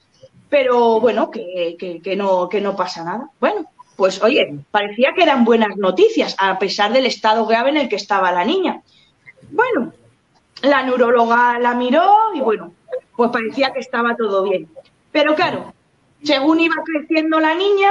pero 0.51 1.01
bueno, 1.01 1.31
que, 1.31 1.79
que, 2.05 2.15
no, 2.15 2.47
que 2.51 2.61
no 2.61 2.77
pasa 2.77 3.05
nada. 3.05 3.31
Bueno, 3.41 3.71
pues 3.97 4.23
oye, 4.23 4.55
parecía 4.71 5.15
que 5.17 5.23
eran 5.23 5.47
buenas 5.47 5.79
noticias, 5.79 6.37
a 6.39 6.59
pesar 6.59 6.93
del 6.93 7.07
estado 7.07 7.47
grave 7.47 7.71
en 7.71 7.79
el 7.79 7.89
que 7.89 7.97
estaba 7.97 8.33
la 8.33 8.45
niña. 8.45 8.83
Bueno, 9.51 9.95
la 10.61 10.83
neuróloga 10.83 11.59
la 11.59 11.73
miró 11.73 12.35
y 12.35 12.41
bueno, 12.41 12.75
pues 13.19 13.33
parecía 13.33 13.73
que 13.73 13.81
estaba 13.81 14.15
todo 14.15 14.45
bien. 14.45 14.69
Pero 15.11 15.35
claro, 15.35 15.75
según 16.23 16.61
iba 16.61 16.77
creciendo 16.85 17.41
la 17.41 17.53
niña 17.57 17.91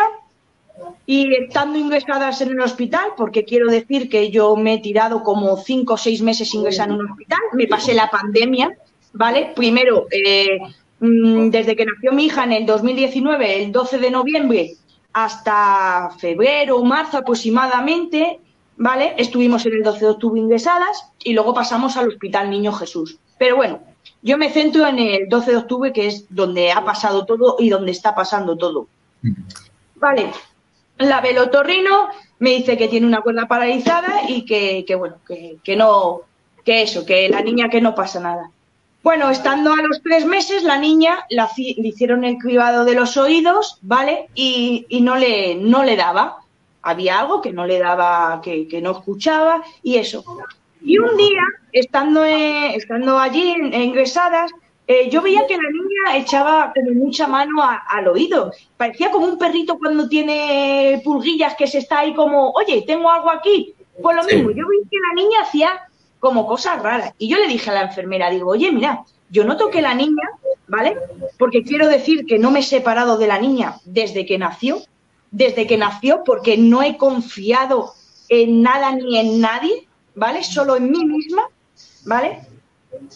y 1.06 1.36
estando 1.36 1.78
ingresadas 1.78 2.40
en 2.40 2.52
el 2.52 2.62
hospital, 2.62 3.10
porque 3.18 3.44
quiero 3.44 3.70
decir 3.70 4.08
que 4.08 4.32
yo 4.32 4.56
me 4.56 4.76
he 4.76 4.80
tirado 4.80 5.24
como 5.24 5.58
cinco 5.58 5.96
o 5.96 5.98
seis 5.98 6.22
meses 6.22 6.54
ingresada 6.54 6.94
en 6.94 7.00
un 7.02 7.12
hospital, 7.12 7.40
me 7.52 7.68
pasé 7.68 7.94
la 7.94 8.10
pandemia, 8.10 8.72
¿vale? 9.12 9.52
Primero, 9.54 10.08
eh, 10.12 10.60
mm, 11.02 11.50
desde 11.50 11.76
que 11.76 11.86
nació 11.86 12.14
mi 12.14 12.28
hija 12.28 12.46
en 12.46 12.54
el 12.54 12.66
2019, 12.66 13.64
el 13.64 13.74
12 13.74 13.98
de 13.98 14.12
noviembre, 14.12 14.72
hasta 15.12 16.10
febrero 16.18 16.78
o 16.78 16.86
marzo 16.86 17.18
aproximadamente, 17.18 18.40
¿vale? 18.78 19.14
Estuvimos 19.18 19.66
en 19.66 19.74
el 19.74 19.84
12 19.84 20.00
de 20.00 20.12
octubre 20.12 20.40
ingresadas 20.40 21.12
y 21.22 21.34
luego 21.34 21.54
pasamos 21.54 21.98
al 21.98 22.08
Hospital 22.08 22.50
Niño 22.50 22.72
Jesús. 22.72 23.20
Pero 23.38 23.58
bueno, 23.58 23.82
yo 24.22 24.38
me 24.38 24.50
centro 24.50 24.86
en 24.88 25.00
el 25.00 25.30
12 25.30 25.52
de 25.52 25.58
octubre, 25.58 25.94
que 25.94 26.08
es 26.08 26.26
donde 26.30 26.72
ha 26.72 26.84
pasado 26.84 27.26
todo 27.26 27.58
y 27.60 27.70
donde 27.70 27.92
está 27.92 28.16
pasando 28.16 28.58
todo. 28.58 28.88
Vale, 29.96 30.32
la 30.98 31.22
velotorrino 31.22 32.10
me 32.40 32.52
dice 32.52 32.78
que 32.78 32.88
tiene 32.88 33.08
una 33.08 33.22
cuerda 33.22 33.48
paralizada 33.48 34.30
y 34.30 34.46
que, 34.46 34.84
bueno, 34.96 35.18
que, 35.26 35.76
no, 35.76 36.22
que 36.64 36.84
eso, 36.84 37.06
que 37.06 37.30
la 37.30 37.42
niña 37.42 37.70
que 37.70 37.82
no 37.82 37.96
pasa 37.96 38.20
nada. 38.20 38.52
Bueno, 39.04 39.30
estando 39.30 39.72
a 39.72 39.82
los 39.82 40.02
tres 40.02 40.26
meses, 40.26 40.64
la 40.64 40.78
niña 40.78 41.26
le 41.30 41.46
hicieron 41.88 42.24
el 42.26 42.38
cribado 42.38 42.84
de 42.84 42.94
los 42.94 43.16
oídos, 43.16 43.78
¿vale? 43.82 44.28
Y, 44.36 44.86
no, 45.02 45.16
le, 45.16 45.56
no 45.56 45.84
le 45.84 45.96
daba. 45.96 46.40
Había 46.82 47.20
algo 47.20 47.42
que 47.42 47.54
no 47.54 47.66
le 47.66 47.80
daba, 47.80 48.42
que, 48.42 48.68
no 48.82 48.92
escuchaba 48.92 49.64
y 49.82 49.96
eso. 49.96 50.24
Y 50.88 50.98
un 51.00 51.18
día, 51.18 51.42
estando, 51.74 52.24
estando 52.24 53.20
allí 53.20 53.56
ingresadas, 53.74 54.50
eh, 54.88 55.10
yo 55.10 55.22
veía 55.22 55.46
que 55.46 55.58
la 55.58 55.70
niña 55.70 56.18
echaba 56.18 56.72
como 56.74 56.92
mucha 56.94 57.28
mano 57.28 57.62
al 57.62 58.08
oído. 58.08 58.54
Parecía 58.78 59.12
como 59.12 59.26
un 59.26 59.38
perrito 59.38 59.78
cuando 59.78 60.08
tiene 60.08 61.02
pulguillas 61.04 61.56
que 61.56 61.68
se 61.68 61.80
está 61.80 62.00
ahí 62.00 62.14
como, 62.14 62.52
oye, 62.52 62.86
tengo 62.88 63.12
algo 63.12 63.30
aquí. 63.30 63.76
Pues 64.02 64.16
lo 64.16 64.24
mismo, 64.24 64.52
yo 64.52 64.66
vi 64.70 64.78
que 64.90 64.98
la 65.10 65.22
niña 65.22 65.42
hacía 65.42 65.70
como 66.20 66.48
cosas 66.48 66.82
raras. 66.82 67.14
Y 67.18 67.28
yo 67.28 67.38
le 67.38 67.48
dije 67.48 67.70
a 67.70 67.74
la 67.74 67.82
enfermera, 67.82 68.30
digo, 68.30 68.52
oye, 68.52 68.72
mira, 68.72 69.04
yo 69.30 69.44
noto 69.44 69.70
que 69.70 69.82
la 69.82 69.94
niña, 69.94 70.24
¿vale? 70.68 70.96
Porque 71.38 71.64
quiero 71.64 71.90
decir 71.90 72.26
que 72.26 72.40
no 72.40 72.50
me 72.50 72.60
he 72.60 72.64
separado 72.64 73.18
de 73.18 73.28
la 73.28 73.40
niña 73.40 73.76
desde 73.84 74.26
que 74.26 74.38
nació, 74.38 74.78
desde 75.32 75.68
que 75.68 75.78
nació, 75.78 76.24
porque 76.24 76.58
no 76.58 76.82
he 76.82 76.96
confiado 76.96 77.92
en 78.30 78.62
nada 78.62 78.94
ni 78.94 79.18
en 79.18 79.42
nadie, 79.42 79.87
¿vale? 80.18 80.44
Solo 80.44 80.76
en 80.76 80.92
mí 80.92 81.06
misma, 81.06 81.44
¿vale? 82.06 82.42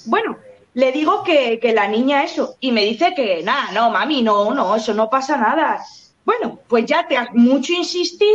Bueno, 0.06 0.38
le 0.74 0.92
digo 0.92 1.24
que, 1.24 1.60
la 1.76 1.88
niña 1.88 2.24
eso, 2.24 2.56
y 2.60 2.72
me 2.72 2.86
dice 2.86 3.14
que 3.16 3.42
nada, 3.44 3.72
no, 3.74 3.90
mami, 3.90 4.22
no, 4.22 4.54
no, 4.54 4.76
eso 4.76 4.94
no 4.94 5.10
pasa 5.10 5.36
nada. 5.36 5.84
Bueno, 6.24 6.60
pues 6.68 6.86
ya 6.86 7.08
te 7.08 7.18
has 7.18 7.34
mucho 7.34 7.74
insistir, 7.74 8.30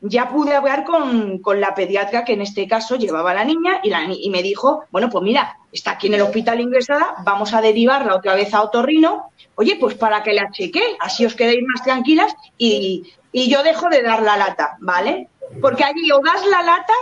ya 0.00 0.28
pude 0.28 0.54
hablar 0.54 0.84
con, 0.84 1.42
la 1.60 1.74
pediatra 1.74 2.24
que 2.24 2.34
en 2.34 2.42
este 2.42 2.68
caso 2.68 2.96
llevaba 2.96 3.32
a 3.32 3.34
la 3.34 3.44
niña 3.44 3.80
y, 3.82 3.90
la, 3.90 4.04
y 4.08 4.30
me 4.30 4.42
dijo, 4.42 4.84
bueno, 4.90 5.10
pues 5.10 5.24
mira, 5.24 5.58
está 5.72 5.92
aquí 5.92 6.06
en 6.06 6.14
el 6.14 6.22
hospital 6.22 6.60
ingresada, 6.60 7.16
vamos 7.24 7.52
a 7.52 7.60
derivarla 7.60 8.14
otra 8.14 8.34
vez 8.34 8.54
a 8.54 8.62
otorrino, 8.62 9.30
oye, 9.56 9.76
pues 9.80 9.96
para 9.96 10.22
que 10.22 10.34
la 10.34 10.50
cheque, 10.52 10.96
así 11.00 11.26
os 11.26 11.34
quedéis 11.34 11.64
más 11.66 11.82
tranquilas 11.82 12.32
y, 12.56 13.12
y 13.32 13.50
yo 13.50 13.64
dejo 13.64 13.88
de 13.88 14.02
dar 14.02 14.22
la 14.22 14.36
lata, 14.36 14.76
¿vale? 14.78 15.28
Porque 15.60 15.84
allí 15.84 16.10
o 16.12 16.20
das 16.24 16.46
la 16.46 16.62
lata 16.62 16.94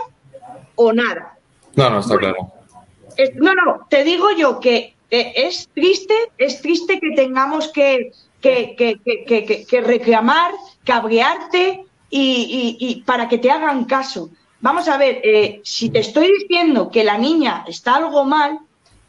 o 0.75 0.93
nada. 0.93 1.37
No, 1.75 1.89
no, 1.89 1.99
está 1.99 2.17
claro 2.17 2.53
no, 3.35 3.53
no, 3.53 3.87
te 3.89 4.03
digo 4.03 4.31
yo 4.31 4.59
que 4.59 4.95
es 5.09 5.69
triste, 5.73 6.13
es 6.37 6.61
triste 6.61 6.99
que 6.99 7.11
tengamos 7.11 7.71
que, 7.71 8.11
que, 8.41 9.81
reclamar, 9.85 10.51
cabrearte 10.83 11.85
y, 12.09 13.03
para 13.05 13.29
que 13.29 13.37
te 13.37 13.51
hagan 13.51 13.85
caso. 13.85 14.29
Vamos 14.59 14.87
a 14.87 14.97
ver, 14.97 15.19
eh, 15.23 15.61
si 15.63 15.89
te 15.89 15.99
estoy 15.99 16.31
diciendo 16.39 16.89
que 16.89 17.03
la 17.03 17.17
niña 17.17 17.65
está 17.67 17.95
algo 17.95 18.23
mal, 18.23 18.59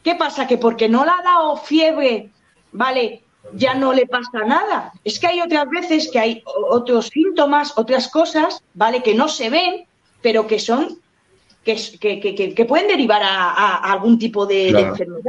¿qué 0.03 0.15
pasa? 0.17 0.47
Que 0.47 0.59
porque 0.59 0.89
no 0.89 1.05
le 1.05 1.13
ha 1.13 1.23
dado 1.23 1.57
fiebre, 1.57 2.31
¿vale? 2.73 3.23
Ya 3.53 3.75
no 3.75 3.93
le 3.93 4.07
pasa 4.07 4.45
nada. 4.45 4.93
Es 5.05 5.21
que 5.21 5.29
hay 5.29 5.41
otras 5.41 5.69
veces 5.71 6.11
que 6.11 6.19
hay 6.19 6.43
otros 6.71 7.07
síntomas, 7.07 7.73
otras 7.77 8.09
cosas, 8.09 8.63
¿vale? 8.75 9.03
Que 9.03 9.15
no 9.15 9.29
se 9.29 9.49
ven, 9.49 9.87
pero 10.23 10.47
que 10.49 10.59
son 10.59 10.99
que, 11.65 12.67
pueden 12.69 12.89
derivar 12.89 13.23
a, 13.23 13.77
algún 13.93 14.19
tipo 14.19 14.47
de, 14.47 14.69
enfermedad 14.69 15.23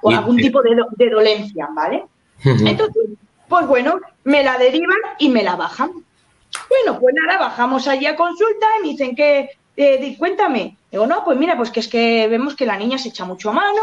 o 0.00 0.10
algún 0.10 0.36
tipo 0.36 0.62
de, 0.62 1.10
dolencia, 1.10 1.68
¿vale? 1.74 2.04
Entonces, 2.44 3.10
pues 3.48 3.66
bueno, 3.66 4.00
me 4.24 4.42
la 4.42 4.58
derivan 4.58 4.98
y 5.18 5.28
me 5.28 5.42
la 5.42 5.56
bajan. 5.56 5.92
Bueno, 6.68 6.98
pues 6.98 7.14
nada, 7.14 7.38
bajamos 7.38 7.86
allí 7.86 8.06
a 8.06 8.16
consulta 8.16 8.66
y 8.78 8.82
me 8.82 8.88
dicen 8.88 9.14
que, 9.14 9.50
eh, 9.76 10.16
cuéntame. 10.18 10.76
Digo, 10.90 11.06
no, 11.06 11.24
pues 11.24 11.38
mira, 11.38 11.56
pues 11.56 11.70
que 11.70 11.80
es 11.80 11.88
que 11.88 12.28
vemos 12.28 12.56
que 12.56 12.66
la 12.66 12.76
niña 12.76 12.98
se 12.98 13.10
echa 13.10 13.24
mucho 13.24 13.50
a 13.50 13.54
mano 13.54 13.82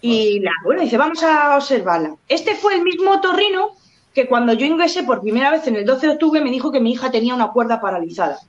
y 0.00 0.40
la, 0.40 0.52
bueno, 0.64 0.82
dice, 0.82 0.96
vamos 0.96 1.22
a 1.22 1.56
observarla. 1.56 2.16
Este 2.28 2.54
fue 2.54 2.74
el 2.74 2.82
mismo 2.82 3.20
torrino 3.20 3.70
que 4.14 4.26
cuando 4.26 4.52
yo 4.52 4.66
ingresé 4.66 5.04
por 5.04 5.20
primera 5.20 5.50
vez 5.50 5.66
en 5.66 5.76
el 5.76 5.86
12 5.86 6.06
de 6.06 6.12
octubre 6.14 6.40
me 6.40 6.50
dijo 6.50 6.70
que 6.70 6.80
mi 6.80 6.92
hija 6.92 7.10
tenía 7.10 7.34
una 7.34 7.52
cuerda 7.52 7.80
paralizada. 7.80 8.40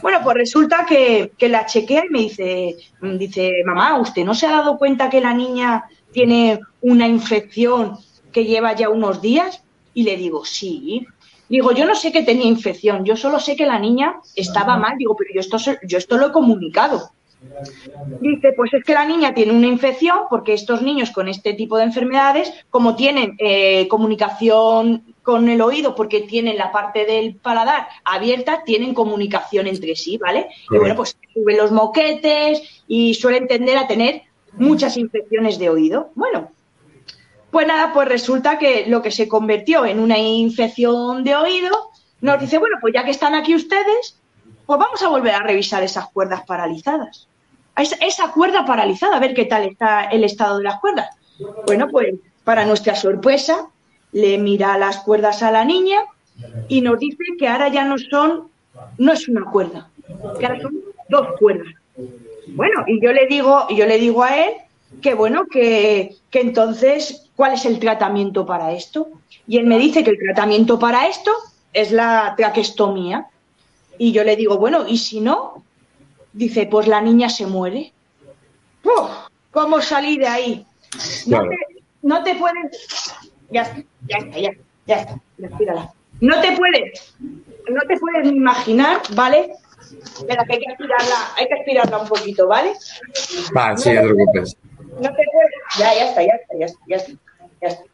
Bueno, 0.00 0.20
pues 0.22 0.36
resulta 0.36 0.86
que, 0.86 1.32
la 1.40 1.66
chequea 1.66 2.04
y 2.06 2.10
me 2.10 2.18
dice, 2.20 2.76
dice, 3.00 3.50
mamá, 3.64 3.98
¿usted 3.98 4.24
no 4.24 4.34
se 4.34 4.46
ha 4.46 4.52
dado 4.52 4.78
cuenta 4.78 5.10
que 5.10 5.20
la 5.20 5.34
niña 5.34 5.84
tiene 6.12 6.60
una 6.80 7.06
infección 7.06 7.98
que 8.32 8.44
lleva 8.44 8.74
ya 8.74 8.88
unos 8.88 9.20
días? 9.20 9.62
Y 9.94 10.04
le 10.04 10.16
digo, 10.16 10.44
sí. 10.44 11.06
Digo, 11.48 11.72
yo 11.72 11.84
no 11.84 11.94
sé 11.94 12.12
que 12.12 12.22
tenía 12.22 12.46
infección, 12.46 13.04
yo 13.04 13.16
solo 13.16 13.38
sé 13.38 13.56
que 13.56 13.66
la 13.66 13.78
niña 13.78 14.20
estaba 14.34 14.78
mal. 14.78 14.96
Digo, 14.96 15.14
pero 15.16 15.30
yo 15.34 15.40
esto, 15.40 15.58
yo 15.82 15.98
esto 15.98 16.16
lo 16.16 16.28
he 16.28 16.32
comunicado. 16.32 17.10
Dice, 18.20 18.52
pues 18.56 18.72
es 18.74 18.84
que 18.84 18.94
la 18.94 19.04
niña 19.04 19.34
tiene 19.34 19.52
una 19.52 19.66
infección 19.66 20.20
porque 20.30 20.54
estos 20.54 20.82
niños 20.82 21.10
con 21.10 21.28
este 21.28 21.54
tipo 21.54 21.76
de 21.76 21.84
enfermedades, 21.84 22.52
como 22.70 22.96
tienen 22.96 23.34
eh, 23.38 23.88
comunicación 23.88 25.14
con 25.22 25.48
el 25.48 25.60
oído 25.60 25.94
porque 25.94 26.20
tienen 26.20 26.56
la 26.56 26.72
parte 26.72 27.04
del 27.04 27.36
paladar 27.36 27.88
abierta, 28.04 28.62
tienen 28.64 28.94
comunicación 28.94 29.66
entre 29.66 29.96
sí, 29.96 30.18
¿vale? 30.18 30.48
Y 30.70 30.78
bueno, 30.78 30.96
pues 30.96 31.16
suben 31.32 31.56
los 31.56 31.72
moquetes 31.72 32.62
y 32.86 33.14
suelen 33.14 33.48
tender 33.48 33.78
a 33.78 33.86
tener 33.86 34.22
muchas 34.54 34.96
infecciones 34.96 35.58
de 35.58 35.70
oído. 35.70 36.10
Bueno, 36.14 36.50
pues 37.50 37.66
nada, 37.66 37.92
pues 37.92 38.08
resulta 38.08 38.58
que 38.58 38.86
lo 38.86 39.02
que 39.02 39.10
se 39.10 39.28
convirtió 39.28 39.84
en 39.84 39.98
una 39.98 40.18
infección 40.18 41.24
de 41.24 41.36
oído, 41.36 41.90
nos 42.20 42.40
dice, 42.40 42.58
bueno, 42.58 42.76
pues 42.80 42.94
ya 42.94 43.04
que 43.04 43.10
están 43.10 43.34
aquí 43.34 43.54
ustedes, 43.54 44.16
pues 44.64 44.78
vamos 44.78 45.02
a 45.02 45.08
volver 45.08 45.34
a 45.34 45.42
revisar 45.42 45.82
esas 45.82 46.08
cuerdas 46.10 46.42
paralizadas. 46.46 47.28
Esa, 47.76 48.32
cuerda 48.32 48.64
paralizada, 48.64 49.16
a 49.16 49.20
ver 49.20 49.34
qué 49.34 49.46
tal 49.46 49.64
está 49.64 50.04
el 50.04 50.24
estado 50.24 50.58
de 50.58 50.64
las 50.64 50.80
cuerdas. 50.80 51.08
Bueno, 51.66 51.88
pues 51.90 52.14
para 52.44 52.66
nuestra 52.66 52.94
sorpresa, 52.94 53.68
le 54.12 54.36
mira 54.38 54.76
las 54.76 54.98
cuerdas 54.98 55.42
a 55.42 55.50
la 55.50 55.64
niña 55.64 56.00
y 56.68 56.82
nos 56.82 56.98
dice 56.98 57.24
que 57.38 57.48
ahora 57.48 57.68
ya 57.68 57.84
no 57.84 57.96
son, 57.98 58.48
no 58.98 59.12
es 59.12 59.26
una 59.28 59.44
cuerda, 59.50 59.88
que 60.38 60.46
ahora 60.46 60.60
son 60.60 60.80
dos 61.08 61.28
cuerdas. 61.38 61.72
Bueno, 62.48 62.84
y 62.86 63.02
yo 63.02 63.12
le 63.12 63.26
digo, 63.26 63.66
yo 63.70 63.86
le 63.86 63.98
digo 63.98 64.22
a 64.22 64.36
él 64.36 64.52
que 65.00 65.14
bueno, 65.14 65.46
que, 65.46 66.16
que 66.30 66.40
entonces, 66.40 67.30
¿cuál 67.34 67.54
es 67.54 67.64
el 67.64 67.78
tratamiento 67.78 68.44
para 68.44 68.72
esto? 68.72 69.08
Y 69.46 69.56
él 69.56 69.66
me 69.66 69.78
dice 69.78 70.04
que 70.04 70.10
el 70.10 70.18
tratamiento 70.18 70.78
para 70.78 71.06
esto 71.06 71.32
es 71.72 71.90
la 71.92 72.34
traquestomía. 72.36 73.26
Y 73.98 74.12
yo 74.12 74.24
le 74.24 74.36
digo, 74.36 74.58
bueno, 74.58 74.86
¿y 74.86 74.98
si 74.98 75.20
no? 75.20 75.62
Dice, 76.32 76.66
pues 76.66 76.86
la 76.86 77.00
niña 77.00 77.28
se 77.28 77.46
muere. 77.46 77.92
¿Cómo 79.50 79.80
salí 79.82 80.16
de 80.16 80.26
ahí? 80.26 80.66
No, 81.26 81.42
te, 81.42 81.56
no 82.02 82.22
te 82.22 82.34
puedes 82.34 83.12
ya 83.52 83.62
está, 83.62 83.82
ya 84.08 84.18
está, 84.18 84.38
ya, 84.38 84.50
ya 84.86 84.96
está, 84.96 85.20
respírala. 85.38 85.92
No 86.20 86.40
te 86.40 86.56
puedes, 86.56 87.14
no 87.20 87.80
te 87.86 87.98
puedes 87.98 88.30
ni 88.30 88.36
imaginar, 88.36 89.00
¿vale? 89.14 89.52
Espera, 90.18 90.44
que 90.44 90.54
hay 90.54 90.60
que 90.60 90.72
aspirarla, 90.72 91.16
hay 91.36 91.46
que 91.46 91.54
aspirarla 91.54 91.98
un 91.98 92.08
poquito, 92.08 92.48
¿vale? 92.48 92.72
Vale, 93.52 93.76
sí, 93.76 93.90
no 93.90 94.00
te 94.00 94.06
preocupes. 94.08 94.56
No 94.94 95.08
te 95.08 95.24
puedes, 95.32 95.78
ya, 95.78 95.94
ya 95.94 96.08
está, 96.08 96.22
ya 96.22 96.34
está, 96.34 96.58
ya 96.58 96.66
está, 96.66 96.80
ya 96.88 96.96
está, 96.96 97.12
ya 97.60 97.68
está, 97.68 97.84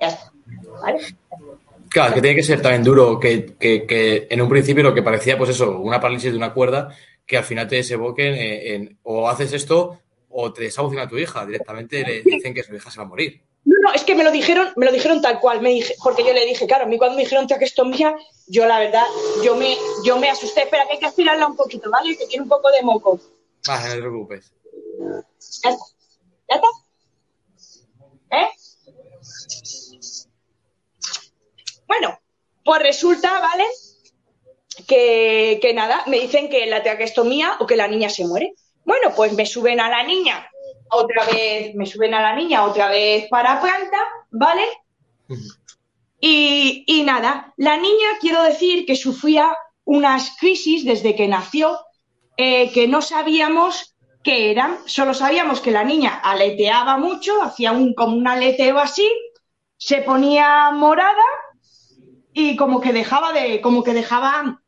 ya 0.00 0.08
está, 0.08 0.32
¿vale? 0.82 0.98
Claro, 1.88 2.14
que 2.14 2.20
tiene 2.20 2.36
que 2.36 2.42
ser 2.42 2.60
también 2.60 2.84
duro 2.84 3.18
que, 3.18 3.54
que, 3.58 3.86
que, 3.86 4.26
en 4.30 4.42
un 4.42 4.48
principio 4.48 4.82
lo 4.82 4.94
que 4.94 5.02
parecía, 5.02 5.38
pues 5.38 5.50
eso, 5.50 5.78
una 5.80 6.00
parálisis 6.00 6.30
de 6.30 6.36
una 6.36 6.52
cuerda, 6.52 6.94
que 7.26 7.36
al 7.36 7.44
final 7.44 7.68
te 7.68 7.76
desemboquen 7.76 8.34
en, 8.34 8.74
en 8.74 8.98
o 9.02 9.28
haces 9.28 9.52
esto 9.52 10.00
o 10.28 10.52
te 10.52 10.62
desahucian 10.62 11.02
a 11.02 11.08
tu 11.08 11.18
hija. 11.18 11.44
Directamente 11.46 12.02
le 12.04 12.22
dicen 12.22 12.54
que 12.54 12.62
su 12.62 12.74
hija 12.74 12.90
se 12.90 12.98
va 12.98 13.04
a 13.04 13.08
morir. 13.08 13.42
No, 13.64 13.74
no, 13.82 13.92
es 13.92 14.04
que 14.04 14.14
me 14.14 14.22
lo 14.22 14.30
dijeron, 14.30 14.68
me 14.76 14.86
lo 14.86 14.92
dijeron 14.92 15.20
tal 15.20 15.40
cual, 15.40 15.60
me 15.60 15.70
dije, 15.70 15.96
porque 16.02 16.24
yo 16.24 16.32
le 16.32 16.46
dije, 16.46 16.68
claro, 16.68 16.84
a 16.84 16.86
mí 16.86 16.98
cuando 16.98 17.16
me 17.16 17.24
dijeron 17.24 17.48
que 17.48 17.64
esto 17.64 17.84
mía, 17.84 18.14
yo 18.46 18.64
la 18.64 18.78
verdad, 18.78 19.04
yo 19.42 19.56
me, 19.56 19.76
yo 20.04 20.18
me 20.18 20.30
asusté, 20.30 20.62
espera 20.62 20.86
que 20.86 20.92
hay 20.92 20.98
que 21.00 21.06
aspirarla 21.06 21.48
un 21.48 21.56
poquito, 21.56 21.90
¿vale? 21.90 22.16
Que 22.16 22.26
tiene 22.26 22.44
un 22.44 22.48
poco 22.48 22.70
de 22.70 22.82
moco. 22.82 23.18
Vale, 23.66 23.88
no 23.88 23.94
te 23.94 24.00
preocupes. 24.00 24.52
Ya 25.64 25.70
está. 25.70 25.84
¿Ya 26.48 26.54
está? 26.54 26.68
¿Eh? 28.30 28.48
Bueno, 31.88 32.20
pues 32.64 32.82
resulta, 32.82 33.40
¿vale? 33.40 33.64
Que, 34.86 35.58
que 35.62 35.72
nada, 35.72 36.02
me 36.06 36.20
dicen 36.20 36.50
que 36.50 36.66
la 36.66 36.82
traquestomía 36.82 37.56
o 37.60 37.66
que 37.66 37.76
la 37.76 37.88
niña 37.88 38.08
se 38.10 38.26
muere. 38.26 38.54
Bueno, 38.84 39.12
pues 39.16 39.32
me 39.32 39.46
suben 39.46 39.80
a 39.80 39.88
la 39.88 40.02
niña 40.02 40.48
otra 40.90 41.24
vez 41.26 41.74
me 41.74 41.86
suben 41.86 42.14
a 42.14 42.22
la 42.22 42.34
niña, 42.34 42.64
otra 42.64 42.88
vez 42.88 43.28
para 43.28 43.60
planta, 43.60 43.98
¿vale? 44.30 44.64
Y, 46.20 47.02
nada, 47.04 47.52
la 47.56 47.76
niña, 47.76 48.08
quiero 48.20 48.42
decir 48.42 48.86
que 48.86 48.96
sufría 48.96 49.54
unas 49.84 50.36
crisis 50.38 50.84
desde 50.84 51.14
que 51.14 51.28
nació 51.28 51.78
eh, 52.36 52.72
que 52.72 52.88
no 52.88 53.02
sabíamos 53.02 53.96
qué 54.24 54.50
eran, 54.50 54.78
solo 54.86 55.14
sabíamos 55.14 55.60
que 55.60 55.70
la 55.70 55.84
niña 55.84 56.20
aleteaba 56.22 56.96
mucho, 56.98 57.42
hacía 57.42 57.72
un, 57.72 57.94
como 57.94 58.16
un 58.16 58.26
aleteo 58.26 58.78
así, 58.78 59.08
se 59.76 60.02
ponía 60.02 60.70
morada 60.72 61.22
y 62.32 62.56
como 62.56 62.80
que 62.80 62.92
dejaba 62.92 63.32
de, 63.32 63.60
como 63.60 63.84
que 63.84 63.94
dejaba 63.94 64.60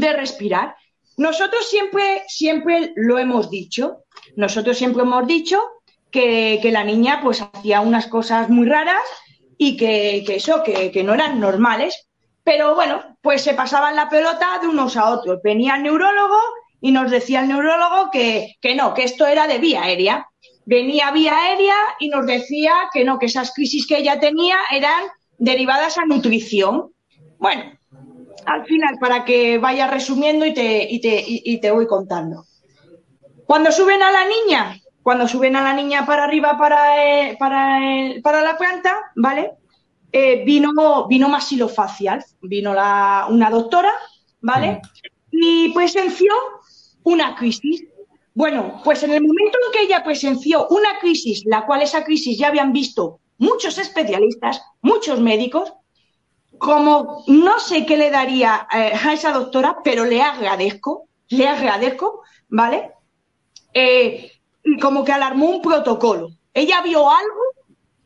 de 0.00 0.12
respirar. 0.12 0.74
Nosotros 1.16 1.68
siempre, 1.68 2.22
siempre 2.28 2.92
lo 2.96 3.18
hemos 3.18 3.50
dicho, 3.50 4.04
nosotros 4.36 4.78
siempre 4.78 5.02
hemos 5.02 5.26
dicho 5.26 5.60
que, 6.10 6.60
la 6.72 6.84
niña 6.84 7.20
pues 7.22 7.42
hacía 7.42 7.80
unas 7.80 8.06
cosas 8.06 8.48
muy 8.48 8.66
raras 8.66 9.02
y 9.58 9.76
que, 9.76 10.24
eso, 10.28 10.62
que, 10.62 11.02
no 11.04 11.14
eran 11.14 11.40
normales. 11.40 12.08
Pero 12.44 12.74
bueno, 12.74 13.16
pues 13.20 13.42
se 13.42 13.54
pasaban 13.54 13.94
la 13.94 14.08
pelota 14.08 14.58
de 14.60 14.68
unos 14.68 14.96
a 14.96 15.10
otros. 15.10 15.40
Venía 15.42 15.76
el 15.76 15.84
neurólogo 15.84 16.38
y 16.80 16.90
nos 16.90 17.10
decía 17.10 17.40
el 17.40 17.48
neurólogo 17.48 18.10
que, 18.10 18.56
que 18.60 18.74
no, 18.74 18.94
que 18.94 19.04
esto 19.04 19.26
era 19.26 19.46
de 19.46 19.58
vía 19.58 19.82
aérea. 19.82 20.26
Venía 20.64 21.10
vía 21.12 21.36
aérea 21.36 21.76
y 22.00 22.08
nos 22.08 22.26
decía 22.26 22.72
que 22.92 23.04
no, 23.04 23.18
que 23.18 23.26
esas 23.26 23.52
crisis 23.52 23.86
que 23.86 23.98
ella 23.98 24.18
tenía 24.18 24.56
eran 24.72 25.04
derivadas 25.38 25.98
a 25.98 26.06
nutrición. 26.06 26.92
Bueno, 27.38 27.78
al 28.46 28.64
final, 28.64 28.98
para 29.00 29.24
que 29.24 29.58
vaya 29.58 29.86
resumiendo 29.86 30.44
y 30.44 30.54
te, 30.54 30.86
y 30.90 31.00
te, 31.00 31.24
y 31.26 31.60
te 31.60 31.70
voy 31.70 31.86
contando. 31.86 32.44
Cuando 33.46 33.70
suben 33.72 34.02
a 34.02 34.10
la 34.10 34.24
niña, 34.24 34.76
cuando 35.02 35.26
suben 35.26 35.56
a 35.56 35.62
la 35.62 35.74
niña 35.74 36.06
para 36.06 36.24
arriba 36.24 36.56
para, 36.56 37.04
eh, 37.04 37.36
para, 37.38 37.80
para 38.22 38.42
la 38.42 38.56
planta, 38.56 39.12
¿vale? 39.16 39.52
Eh, 40.12 40.44
vino, 40.44 41.06
vino 41.08 41.28
masilofacial, 41.28 42.24
vino 42.42 42.72
la, 42.72 43.26
una 43.28 43.50
doctora, 43.50 43.92
¿vale? 44.40 44.72
Mm. 44.72 44.80
Y 45.32 45.72
presenció 45.72 46.32
una 47.02 47.34
crisis. 47.34 47.84
Bueno, 48.34 48.80
pues 48.84 49.02
en 49.02 49.12
el 49.12 49.22
momento 49.22 49.58
en 49.66 49.72
que 49.72 49.82
ella 49.84 50.04
presenció 50.04 50.68
una 50.68 50.98
crisis, 51.00 51.42
la 51.44 51.66
cual 51.66 51.82
esa 51.82 52.04
crisis 52.04 52.38
ya 52.38 52.48
habían 52.48 52.72
visto 52.72 53.20
muchos 53.38 53.78
especialistas, 53.78 54.62
muchos 54.80 55.20
médicos, 55.20 55.72
como 56.62 57.24
no 57.26 57.58
sé 57.58 57.84
qué 57.84 57.96
le 57.96 58.08
daría 58.08 58.68
eh, 58.72 58.92
a 58.94 59.12
esa 59.12 59.32
doctora, 59.32 59.78
pero 59.82 60.04
le 60.04 60.22
agradezco, 60.22 61.08
le 61.28 61.48
agradezco, 61.48 62.22
¿vale? 62.48 62.92
Eh, 63.74 64.30
como 64.80 65.04
que 65.04 65.10
alarmó 65.10 65.46
un 65.46 65.60
protocolo. 65.60 66.28
Ella 66.54 66.80
vio 66.80 67.10
algo 67.10 67.42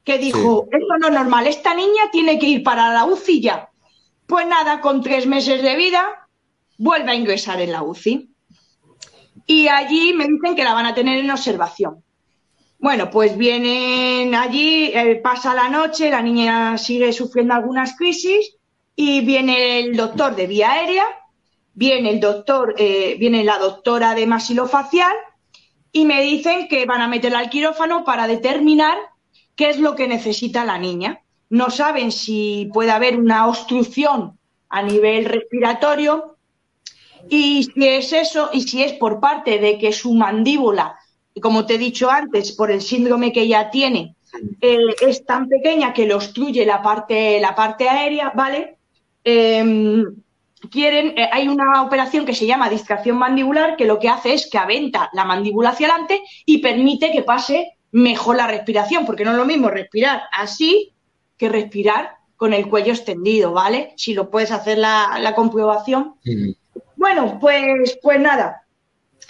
que 0.03 0.16
dijo, 0.16 0.69
esto 0.73 0.99
no 0.99 1.09
es 1.09 1.12
normal, 1.12 1.47
esta 1.47 1.75
niña 1.75 2.05
tiene 2.11 2.38
que 2.38 2.47
ir 2.47 2.62
para 2.62 2.95
la 2.95 3.05
UCI 3.05 3.42
ya. 3.42 3.69
Pues 4.27 4.47
nada, 4.47 4.81
con 4.81 5.03
tres 5.03 5.27
meses 5.27 5.61
de 5.61 5.77
vida, 5.77 6.27
vuelve 6.79 7.11
a 7.11 7.14
ingresar 7.14 7.61
en 7.61 7.73
la 7.73 7.83
UCI. 7.83 8.31
Y 9.45 9.69
allí 9.69 10.14
me 10.14 10.29
dicen 10.29 10.57
que 10.57 10.64
la 10.64 10.73
van 10.73 10.87
a 10.87 10.95
tener 10.95 11.19
en 11.19 11.31
observación. 11.31 12.03
Bueno, 12.78 13.10
pues 13.10 13.36
vienen 13.36 14.34
allí, 14.34 14.90
eh, 14.94 15.16
pasa 15.16 15.54
la 15.54 15.68
noche, 15.68 16.10
la 16.10 16.20
niña 16.20 16.76
sigue 16.76 17.12
sufriendo 17.12 17.54
algunas 17.54 17.96
crisis 17.96 18.56
y 18.94 19.24
viene 19.24 19.80
el 19.80 19.96
doctor 19.96 20.36
de 20.36 20.46
vía 20.46 20.72
aérea, 20.72 21.06
viene 21.72 22.10
el 22.10 22.20
doctor, 22.20 22.74
eh, 22.78 23.16
viene 23.18 23.44
la 23.44 23.58
doctora 23.58 24.14
de 24.14 24.26
masilofacial 24.26 25.14
y 25.90 26.04
me 26.04 26.22
dicen 26.22 26.68
que 26.68 26.84
van 26.84 27.00
a 27.00 27.08
meterla 27.08 27.38
al 27.38 27.50
quirófano 27.50 28.04
para 28.04 28.26
determinar 28.26 28.96
qué 29.54 29.70
es 29.70 29.78
lo 29.78 29.96
que 29.96 30.06
necesita 30.06 30.64
la 30.64 30.78
niña. 30.78 31.22
No 31.48 31.70
saben 31.70 32.12
si 32.12 32.70
puede 32.74 32.90
haber 32.90 33.18
una 33.18 33.46
obstrucción 33.46 34.38
a 34.68 34.82
nivel 34.82 35.24
respiratorio 35.24 36.36
y 37.28 37.64
si 37.64 37.88
es 37.88 38.12
eso 38.12 38.50
y 38.52 38.62
si 38.62 38.82
es 38.82 38.92
por 38.92 39.20
parte 39.20 39.58
de 39.58 39.78
que 39.78 39.92
su 39.92 40.12
mandíbula, 40.14 40.98
como 41.40 41.66
te 41.66 41.75
he 41.75 41.79
dicho 41.79 42.11
antes, 42.11 42.53
por 42.53 42.70
el 42.70 42.81
síndrome 42.81 43.33
que 43.33 43.42
ella 43.42 43.70
tiene, 43.70 44.14
eh, 44.61 44.79
es 45.01 45.25
tan 45.25 45.49
pequeña 45.49 45.92
que 45.92 46.07
le 46.07 46.14
obstruye 46.14 46.64
la 46.64 46.83
parte, 46.83 47.40
la 47.40 47.55
parte 47.55 47.88
aérea, 47.88 48.33
¿vale? 48.35 48.77
Em, 49.25 50.05
quieren, 50.70 51.18
eh, 51.18 51.29
hay 51.33 51.49
una 51.49 51.83
operación 51.83 52.25
que 52.25 52.35
se 52.35 52.46
llama 52.46 52.70
distracción 52.70 53.18
mandibular 53.18 53.77
que 53.77 53.85
lo 53.85 53.99
que 53.99 54.09
hace 54.09 54.35
es 54.35 54.49
que 54.51 54.59
aventa 54.59 55.11
la 55.12 55.25
mandíbula 55.25 55.70
hacia 55.70 55.88
adelante 55.88 56.22
y 56.44 56.59
permite 56.59 57.12
que 57.12 57.22
pase 57.22 57.77
mejor 57.92 58.37
la 58.37 58.46
respiración, 58.46 59.07
porque 59.07 59.25
no 59.25 59.33
es 59.33 59.37
lo 59.37 59.44
mismo 59.44 59.68
respirar 59.68 60.22
así 60.33 60.92
que 61.37 61.49
respirar 61.49 62.16
con 62.37 62.53
el 62.53 62.68
cuello 62.68 62.92
extendido, 62.92 63.53
¿vale? 63.53 63.94
Si 63.96 64.12
lo 64.12 64.31
puedes 64.31 64.53
hacer 64.53 64.79
la, 64.79 65.33
comprobación. 65.35 66.14
Bueno, 66.96 67.38
pues, 67.40 67.99
pues 68.03 68.20
nada, 68.20 68.65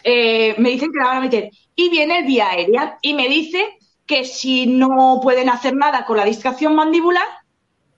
eh, 0.09 0.55
me 0.59 0.71
dicen 0.71 0.93
que 0.93 1.01
la 1.01 1.07
van 1.07 1.17
a 1.17 1.21
meter. 1.21 1.51
Y 1.75 1.89
viene 1.91 2.21
el 2.21 2.27
vía 2.27 2.51
aérea 2.51 2.97
y 3.03 3.13
me 3.15 3.29
dice 3.29 3.77
que 4.07 4.25
si 4.25 4.69
no 4.69 5.19
pueden 5.21 5.49
hacer 5.49 5.75
nada 5.75 6.05
con 6.05 6.17
la 6.17 6.25
distracción 6.25 6.77
mandibular, 6.77 7.27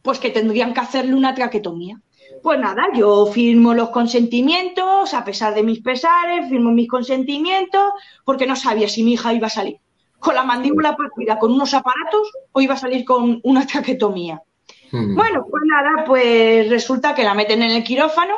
pues 0.00 0.18
que 0.18 0.30
tendrían 0.30 0.72
que 0.72 0.80
hacerle 0.80 1.14
una 1.14 1.34
traquetomía. 1.34 2.00
Pues 2.42 2.58
nada, 2.58 2.82
yo 2.94 3.26
firmo 3.26 3.74
los 3.74 3.90
consentimientos, 3.90 5.12
a 5.12 5.22
pesar 5.22 5.54
de 5.54 5.62
mis 5.62 5.80
pesares, 5.82 6.48
firmo 6.48 6.70
mis 6.70 6.88
consentimientos, 6.88 7.92
porque 8.24 8.46
no 8.46 8.56
sabía 8.56 8.88
si 8.88 9.02
mi 9.02 9.12
hija 9.12 9.34
iba 9.34 9.48
a 9.48 9.50
salir 9.50 9.76
con 10.18 10.34
la 10.34 10.44
mandíbula 10.44 10.96
partida, 10.96 11.38
con 11.38 11.52
unos 11.52 11.74
aparatos, 11.74 12.32
o 12.52 12.60
iba 12.62 12.74
a 12.74 12.78
salir 12.78 13.04
con 13.04 13.38
una 13.44 13.66
traquetomía. 13.66 14.42
Hmm. 14.90 15.14
Bueno, 15.14 15.44
pues 15.48 15.62
nada, 15.66 16.04
pues 16.06 16.70
resulta 16.70 17.14
que 17.14 17.22
la 17.22 17.34
meten 17.34 17.62
en 17.62 17.70
el 17.72 17.84
quirófano 17.84 18.34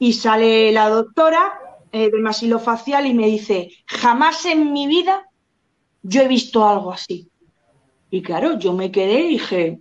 y 0.00 0.14
sale 0.14 0.72
la 0.72 0.88
doctora 0.88 1.60
eh, 1.98 2.10
del 2.10 2.22
masilofacial 2.22 3.06
y 3.06 3.14
me 3.14 3.26
dice, 3.26 3.70
jamás 3.86 4.46
en 4.46 4.72
mi 4.72 4.86
vida 4.86 5.28
yo 6.02 6.22
he 6.22 6.28
visto 6.28 6.66
algo 6.66 6.92
así. 6.92 7.30
Y 8.10 8.22
claro, 8.22 8.58
yo 8.58 8.72
me 8.72 8.90
quedé 8.90 9.20
y 9.20 9.28
dije, 9.28 9.80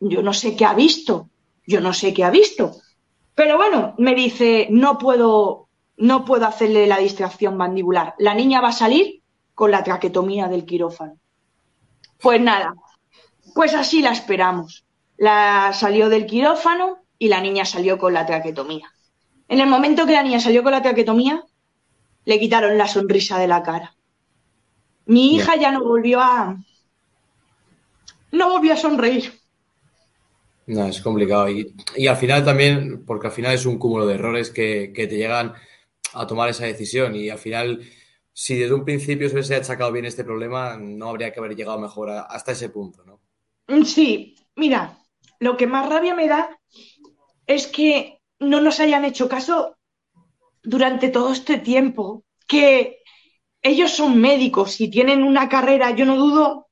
yo 0.00 0.22
no 0.22 0.32
sé 0.32 0.56
qué 0.56 0.64
ha 0.64 0.74
visto. 0.74 1.28
Yo 1.66 1.80
no 1.80 1.92
sé 1.92 2.14
qué 2.14 2.24
ha 2.24 2.30
visto. 2.30 2.76
Pero 3.34 3.56
bueno, 3.56 3.94
me 3.98 4.14
dice, 4.14 4.68
no 4.70 4.98
puedo, 4.98 5.68
no 5.98 6.24
puedo 6.24 6.46
hacerle 6.46 6.86
la 6.86 6.98
distracción 6.98 7.56
mandibular. 7.56 8.14
La 8.18 8.34
niña 8.34 8.60
va 8.60 8.68
a 8.68 8.72
salir 8.72 9.22
con 9.54 9.70
la 9.70 9.84
traquetomía 9.84 10.48
del 10.48 10.64
quirófano. 10.64 11.18
Pues 12.20 12.40
nada, 12.40 12.74
pues 13.54 13.74
así 13.74 14.00
la 14.02 14.12
esperamos. 14.12 14.86
La 15.16 15.72
salió 15.74 16.08
del 16.08 16.26
quirófano 16.26 16.98
y 17.18 17.28
la 17.28 17.40
niña 17.40 17.64
salió 17.64 17.98
con 17.98 18.14
la 18.14 18.24
traquetomía. 18.24 18.90
En 19.48 19.60
el 19.60 19.66
momento 19.66 20.06
que 20.06 20.12
la 20.12 20.22
niña 20.22 20.40
salió 20.40 20.62
con 20.62 20.72
la 20.72 20.82
traquetomía, 20.82 21.42
le 22.24 22.38
quitaron 22.38 22.76
la 22.76 22.86
sonrisa 22.86 23.38
de 23.38 23.48
la 23.48 23.62
cara. 23.62 23.96
Mi 25.06 25.34
hija 25.34 25.56
ya 25.56 25.72
no 25.72 25.82
volvió 25.82 26.20
a. 26.20 26.56
No 28.30 28.50
volvió 28.50 28.74
a 28.74 28.76
sonreír. 28.76 29.32
No, 30.66 30.84
es 30.84 31.00
complicado. 31.00 31.48
Y, 31.48 32.06
al 32.06 32.16
final 32.18 32.44
también, 32.44 33.06
porque 33.06 33.28
al 33.28 33.32
final 33.32 33.54
es 33.54 33.64
un 33.64 33.78
cúmulo 33.78 34.06
de 34.06 34.16
errores 34.16 34.50
que, 34.50 34.92
te 34.94 35.16
llegan 35.16 35.54
a 36.12 36.26
tomar 36.26 36.50
esa 36.50 36.66
decisión. 36.66 37.16
Y 37.16 37.30
al 37.30 37.38
final, 37.38 37.80
si 38.34 38.58
desde 38.58 38.74
un 38.74 38.84
principio 38.84 39.30
se 39.30 39.34
hubiese 39.34 39.54
achacado 39.54 39.90
bien 39.92 40.04
este 40.04 40.24
problema, 40.24 40.76
no 40.76 41.08
habría 41.08 41.32
que 41.32 41.40
haber 41.40 41.56
llegado 41.56 41.78
mejor 41.78 42.10
hasta 42.10 42.52
ese 42.52 42.68
punto, 42.68 43.02
¿no? 43.06 43.18
Sí, 43.86 44.36
mira, 44.56 44.98
lo 45.38 45.56
que 45.56 45.66
más 45.66 45.88
rabia 45.88 46.14
me 46.14 46.28
da 46.28 46.50
es 47.46 47.66
que 47.66 48.17
no 48.40 48.60
nos 48.60 48.80
hayan 48.80 49.04
hecho 49.04 49.28
caso 49.28 49.76
durante 50.62 51.08
todo 51.08 51.32
este 51.32 51.58
tiempo. 51.58 52.24
Que 52.46 53.02
ellos 53.62 53.90
son 53.90 54.20
médicos 54.20 54.80
y 54.80 54.90
tienen 54.90 55.22
una 55.22 55.48
carrera, 55.48 55.90
yo 55.90 56.04
no 56.04 56.16
dudo 56.16 56.68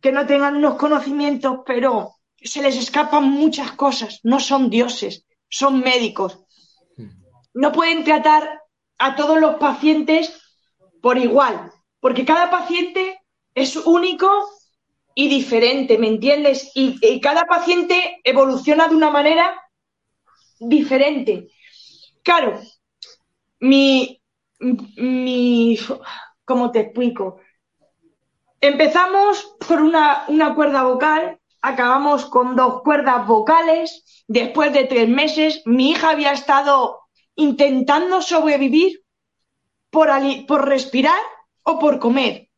que 0.00 0.12
no 0.12 0.26
tengan 0.26 0.56
unos 0.56 0.74
conocimientos, 0.76 1.60
pero 1.64 2.16
se 2.36 2.60
les 2.60 2.76
escapan 2.76 3.24
muchas 3.24 3.72
cosas, 3.72 4.20
no 4.24 4.40
son 4.40 4.68
dioses, 4.68 5.24
son 5.48 5.80
médicos. 5.80 6.40
No 7.54 7.72
pueden 7.72 8.02
tratar 8.02 8.62
a 8.98 9.14
todos 9.14 9.38
los 9.38 9.56
pacientes 9.56 10.40
por 11.00 11.18
igual, 11.18 11.72
porque 12.00 12.24
cada 12.24 12.50
paciente 12.50 13.20
es 13.54 13.76
único 13.76 14.48
y 15.14 15.28
diferente, 15.28 15.98
¿me 15.98 16.08
entiendes? 16.08 16.72
Y, 16.74 17.20
cada 17.20 17.44
paciente 17.44 18.20
evoluciona 18.24 18.88
de 18.88 18.96
una 18.96 19.10
manera 19.10 19.61
diferente. 20.68 21.48
Claro, 22.22 22.60
mi, 23.60 24.20
mi, 24.58 25.78
¿cómo 26.44 26.70
te 26.70 26.80
explico? 26.80 27.40
Empezamos 28.60 29.56
por 29.66 29.82
una, 29.82 30.24
una 30.28 30.54
cuerda 30.54 30.84
vocal 30.84 31.38
acabamos 31.62 32.26
con 32.26 32.56
dos 32.56 32.82
cuerdas 32.82 33.26
vocales. 33.26 34.24
Después 34.26 34.72
de 34.72 34.84
tres 34.84 35.08
meses, 35.08 35.62
mi 35.64 35.90
hija 35.90 36.10
había 36.10 36.32
estado 36.32 37.00
intentando 37.36 38.20
sobrevivir 38.20 39.02
por, 39.90 40.10
por 40.46 40.68
respirar 40.68 41.20
o 41.62 41.78
por 41.78 41.98
comer. 41.98 42.48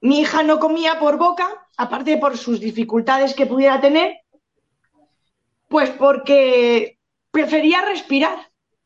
mi 0.00 0.20
hija 0.20 0.42
no 0.42 0.60
comía 0.60 0.98
por 0.98 1.16
boca, 1.16 1.48
aparte 1.78 2.18
por 2.18 2.36
sus 2.36 2.60
dificultades 2.60 3.34
que 3.34 3.46
pudiera 3.46 3.80
tener, 3.80 4.18
pues 5.68 5.88
porque 5.90 6.93
prefería 7.34 7.82
respirar, 7.82 8.38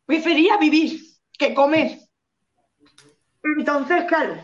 prefería 0.06 0.56
vivir 0.56 1.02
que 1.38 1.52
comer. 1.52 1.98
Entonces, 3.44 4.06
claro, 4.06 4.42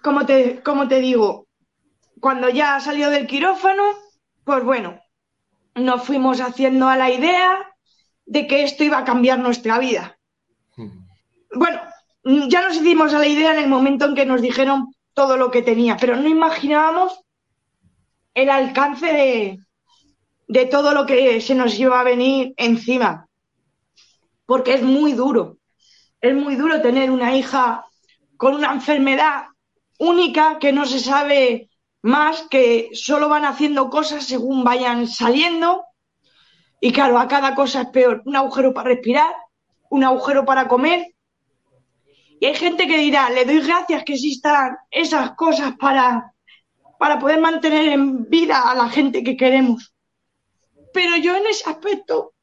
como, 0.00 0.24
te, 0.24 0.62
como 0.62 0.86
te 0.86 1.00
digo, 1.00 1.48
cuando 2.20 2.48
ya 2.48 2.78
salió 2.78 3.10
del 3.10 3.26
quirófano, 3.26 3.82
pues 4.44 4.62
bueno, 4.62 5.00
nos 5.74 6.04
fuimos 6.04 6.40
haciendo 6.40 6.88
a 6.88 6.96
la 6.96 7.10
idea 7.10 7.58
de 8.24 8.46
que 8.46 8.62
esto 8.62 8.84
iba 8.84 8.98
a 8.98 9.04
cambiar 9.04 9.40
nuestra 9.40 9.80
vida. 9.80 10.16
Hmm. 10.76 11.08
Bueno, 11.56 11.80
ya 12.48 12.62
nos 12.62 12.76
hicimos 12.76 13.12
a 13.14 13.18
la 13.18 13.26
idea 13.26 13.52
en 13.52 13.64
el 13.64 13.68
momento 13.68 14.04
en 14.04 14.14
que 14.14 14.26
nos 14.26 14.40
dijeron 14.40 14.94
todo 15.12 15.36
lo 15.36 15.50
que 15.50 15.62
tenía, 15.62 15.96
pero 15.96 16.14
no 16.14 16.28
imaginábamos 16.28 17.20
el 18.34 18.48
alcance 18.48 19.06
de, 19.06 19.58
de 20.48 20.64
todo 20.66 20.92
lo 20.92 21.06
que 21.06 21.40
se 21.40 21.54
nos 21.54 21.78
iba 21.78 22.00
a 22.00 22.04
venir 22.04 22.54
encima, 22.56 23.28
porque 24.46 24.74
es 24.74 24.82
muy 24.82 25.12
duro, 25.12 25.58
es 26.20 26.34
muy 26.34 26.56
duro 26.56 26.80
tener 26.80 27.10
una 27.10 27.36
hija 27.36 27.84
con 28.36 28.54
una 28.54 28.72
enfermedad 28.72 29.44
única 29.98 30.58
que 30.58 30.72
no 30.72 30.86
se 30.86 31.00
sabe 31.00 31.68
más, 32.02 32.42
que 32.50 32.90
solo 32.94 33.28
van 33.28 33.44
haciendo 33.44 33.90
cosas 33.90 34.24
según 34.24 34.64
vayan 34.64 35.06
saliendo. 35.06 35.84
Y 36.80 36.92
claro, 36.92 37.18
a 37.18 37.28
cada 37.28 37.54
cosa 37.54 37.82
es 37.82 37.88
peor. 37.88 38.22
Un 38.24 38.36
agujero 38.36 38.72
para 38.72 38.90
respirar, 38.90 39.34
un 39.90 40.04
agujero 40.04 40.44
para 40.44 40.68
comer. 40.68 41.14
Y 42.40 42.46
hay 42.46 42.54
gente 42.54 42.86
que 42.86 42.98
dirá, 42.98 43.30
le 43.30 43.44
doy 43.44 43.60
gracias 43.60 44.04
que 44.04 44.14
existan 44.14 44.76
esas 44.90 45.32
cosas 45.32 45.74
para, 45.78 46.32
para 46.98 47.18
poder 47.18 47.40
mantener 47.40 47.88
en 47.88 48.28
vida 48.30 48.70
a 48.70 48.76
la 48.76 48.88
gente 48.88 49.24
que 49.24 49.36
queremos. 49.36 49.92
Pero 50.98 51.16
yo 51.16 51.36
en 51.36 51.46
ese 51.46 51.70
aspecto 51.70 52.34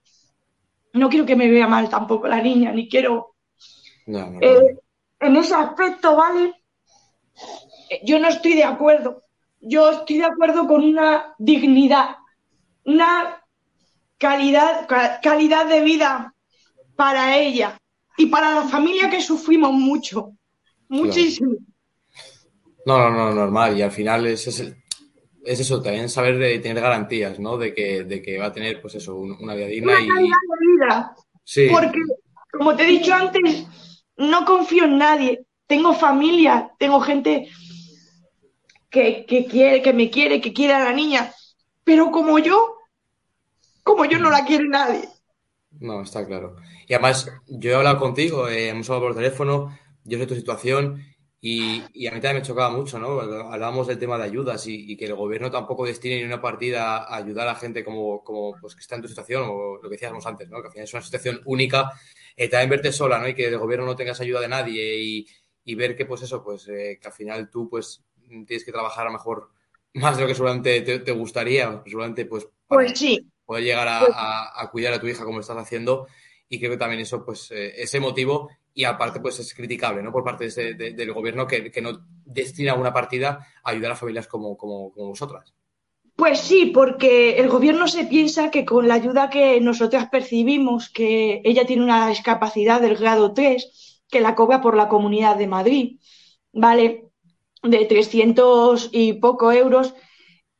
no 0.94 1.10
quiero 1.10 1.26
que 1.26 1.36
me 1.36 1.50
vea 1.50 1.68
mal 1.68 1.90
tampoco 1.90 2.26
la 2.26 2.42
niña, 2.42 2.72
ni 2.72 2.88
quiero... 2.88 3.36
Eh, 4.08 4.78
en 5.20 5.36
ese 5.36 5.54
aspecto, 5.54 6.16
¿vale? 6.16 6.54
Yo 8.06 8.18
no 8.18 8.30
estoy 8.30 8.54
de 8.54 8.64
acuerdo. 8.64 9.24
Yo 9.60 9.92
estoy 9.92 10.20
de 10.20 10.26
acuerdo 10.28 10.68
con 10.68 10.86
una 10.86 11.36
dignidad, 11.38 12.16
una 12.86 13.44
calidad, 14.18 14.88
calidad 15.22 15.66
de 15.66 15.82
vida 15.82 16.34
para 16.96 17.38
ella 17.38 17.78
y 18.16 18.28
para 18.28 18.52
la 18.52 18.64
familia 18.70 19.10
que 19.10 19.22
sufrimos 19.22 19.74
mucho, 19.74 20.32
muchísimo. 20.88 21.58
No, 22.86 22.98
no, 22.98 23.10
no, 23.10 23.34
normal. 23.34 23.78
Y 23.78 23.82
al 23.82 23.92
final 23.92 24.26
es, 24.28 24.48
es, 25.46 25.60
eso, 25.60 25.82
también 25.82 26.10
saber 26.10 26.38
de 26.38 26.60
tener 26.60 26.82
garantías, 26.82 27.40
¿no? 27.40 27.58
De 27.58 27.74
que, 27.74 28.04
de 28.04 28.22
que 28.22 28.38
va 28.38 28.48
a 28.48 28.52
tener, 28.52 28.82
pues 28.82 28.96
eso, 28.96 29.16
una 29.16 29.56
vida 29.56 29.68
digna. 29.68 29.94
Una 29.94 30.04
de 30.04 30.24
vida. 30.24 31.16
Sí. 31.44 31.68
Porque, 31.72 32.00
como 32.52 32.76
te 32.76 32.84
he 32.84 32.88
dicho 32.88 33.14
antes, 33.14 33.68
no 34.18 34.46
confío 34.46 34.86
en 34.86 34.98
nadie. 34.98 35.46
Tengo 35.68 35.94
familia, 35.94 36.72
tengo 36.78 37.00
gente 37.02 37.50
que, 38.90 39.26
quiere, 39.50 39.82
que 39.82 39.94
me 39.94 40.10
quiere, 40.10 40.42
que 40.42 40.54
quiere 40.54 40.74
a 40.74 40.84
la 40.84 40.94
niña. 40.94 41.32
Pero 41.84 42.12
como 42.12 42.40
yo, 42.40 42.78
como 43.84 44.06
yo 44.06 44.20
no 44.20 44.30
la 44.30 44.46
quiere 44.46 44.68
nadie. 44.68 45.08
No, 45.80 46.02
está 46.02 46.26
claro. 46.26 46.56
Y 46.88 46.94
además, 46.94 47.32
yo 47.48 47.72
he 47.72 47.76
hablado 47.76 48.00
contigo, 48.00 48.48
eh, 48.48 48.70
hemos 48.70 48.90
hablado 48.90 49.08
por 49.08 49.16
teléfono, 49.16 49.78
yo 50.04 50.18
sé 50.18 50.28
tu 50.28 50.36
situación 50.36 51.04
y, 51.42 52.08
a 52.08 52.12
mí 52.12 52.20
también 52.22 52.38
me 52.38 52.42
chocaba 52.42 52.72
mucho, 52.72 52.98
¿no? 52.98 53.20
Hablábamos 53.20 53.88
del 53.88 54.00
tema 54.00 54.18
de 54.18 54.24
ayudas 54.24 54.66
y, 54.68 54.98
que 54.98 55.06
el 55.06 55.16
gobierno 55.16 55.52
tampoco 55.52 55.86
destine 55.86 56.18
ni 56.18 56.24
una 56.24 56.42
partida 56.42 56.98
a 56.98 57.18
ayudar 57.18 57.48
a 57.48 57.52
la 57.54 57.60
gente 57.60 57.84
como, 57.84 58.24
como 58.24 58.56
pues, 58.60 58.74
que 58.74 58.82
está 58.82 58.96
en 58.96 59.04
tu 59.04 59.08
situación 59.08 59.44
o 59.48 59.76
lo 59.76 59.90
que 59.90 59.96
decíamos 59.96 60.26
antes, 60.26 60.50
¿no? 60.50 60.62
Que 60.62 60.68
al 60.68 60.72
final 60.72 60.86
es 60.86 60.94
una 60.94 61.04
situación 61.04 61.42
única 61.46 61.92
eh, 62.36 62.50
también 62.50 62.72
verte 62.72 62.92
sola, 62.92 63.20
¿no? 63.20 63.28
Y 63.28 63.36
que 63.36 63.48
el 63.48 63.58
gobierno 63.58 63.86
no 63.86 63.96
tengas 63.96 64.20
ayuda 64.22 64.42
de 64.42 64.48
nadie 64.48 65.26
y, 65.64 65.76
ver 65.76 65.96
que, 65.96 66.06
pues 66.06 66.22
eso, 66.22 66.44
pues 66.44 66.68
eh, 66.68 66.98
que 67.02 67.08
al 67.08 67.14
final 67.14 67.50
tú, 67.50 67.70
pues, 67.70 68.04
tienes 68.28 68.66
que 68.66 68.72
trabajar 68.72 69.06
a 69.06 69.10
lo 69.10 69.14
mejor 69.14 69.50
más 69.94 70.18
de 70.18 70.24
lo 70.24 70.28
que 70.28 70.36
seguramente 70.36 70.82
te, 70.82 71.12
gustaría, 71.12 71.82
seguramente, 71.86 72.26
pues, 72.26 72.48
para 72.68 72.82
pues 72.82 73.00
sí. 73.00 73.32
poder 73.46 73.64
llegar 73.64 73.88
pues 74.00 74.12
a, 74.16 74.70
cuidar 74.72 74.94
a 74.94 75.00
tu 75.00 75.08
hija 75.08 75.24
como 75.24 75.40
estás 75.40 75.58
haciendo. 75.58 76.08
Y 76.48 76.60
creo 76.60 76.72
que 76.72 76.78
también 76.78 77.02
eso, 77.02 77.26
pues, 77.26 77.52
eh, 77.52 77.74
ese 77.82 78.00
motivo 78.00 78.50
y 78.74 78.84
aparte, 78.84 79.20
pues, 79.20 79.40
es 79.40 79.54
criticable, 79.54 80.04
¿no? 80.04 80.12
Por 80.12 80.24
parte 80.24 80.50
del 80.50 81.14
gobierno 81.14 81.48
que, 81.48 81.72
no 81.82 82.06
destina 82.26 82.76
una 82.76 82.94
partida 82.94 83.48
a 83.64 83.72
ayudar 83.72 83.92
a 83.92 83.96
familias 83.96 84.28
como, 84.28 84.58
como, 84.58 84.92
como 84.92 85.10
vosotras. 85.10 85.54
Pues 86.16 86.40
sí, 86.40 86.68
porque 86.68 87.38
el 87.38 87.50
gobierno 87.50 87.90
se 87.90 88.06
piensa 88.06 88.50
que 88.50 88.64
con 88.64 88.88
la 88.88 88.94
ayuda 88.94 89.30
que 89.30 89.60
nosotras 89.60 90.08
percibimos, 90.10 90.90
que 90.90 91.42
ella 91.44 91.66
tiene 91.66 91.84
una 91.84 92.08
discapacidad 92.08 92.80
del 92.80 92.96
grado 92.96 93.34
3, 93.34 94.02
que 94.10 94.22
la 94.22 94.34
cobra 94.34 94.62
por 94.62 94.78
la 94.78 94.88
Comunidad 94.88 95.36
de 95.36 95.48
Madrid, 95.48 96.00
¿vale? 96.54 97.10
De 97.64 97.86
300 97.86 98.92
y 98.94 99.14
poco 99.14 99.52
euros, 99.52 99.94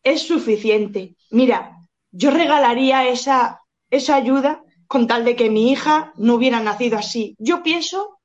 es 0.04 0.24
suficiente. 0.24 1.16
Mira, 1.32 1.78
yo 2.12 2.32
regalaría 2.32 3.08
esa, 3.08 3.62
esa 3.90 4.16
ayuda 4.16 4.65
con 4.88 5.08
tal 5.08 5.26
de 5.26 5.36
que 5.36 5.50
mi 5.50 5.72
hija 5.72 6.14
no 6.16 6.36
hubiera 6.36 6.60
nacido 6.60 6.98
así. 6.98 7.36
Yo 7.40 7.64
pienso 7.64 8.20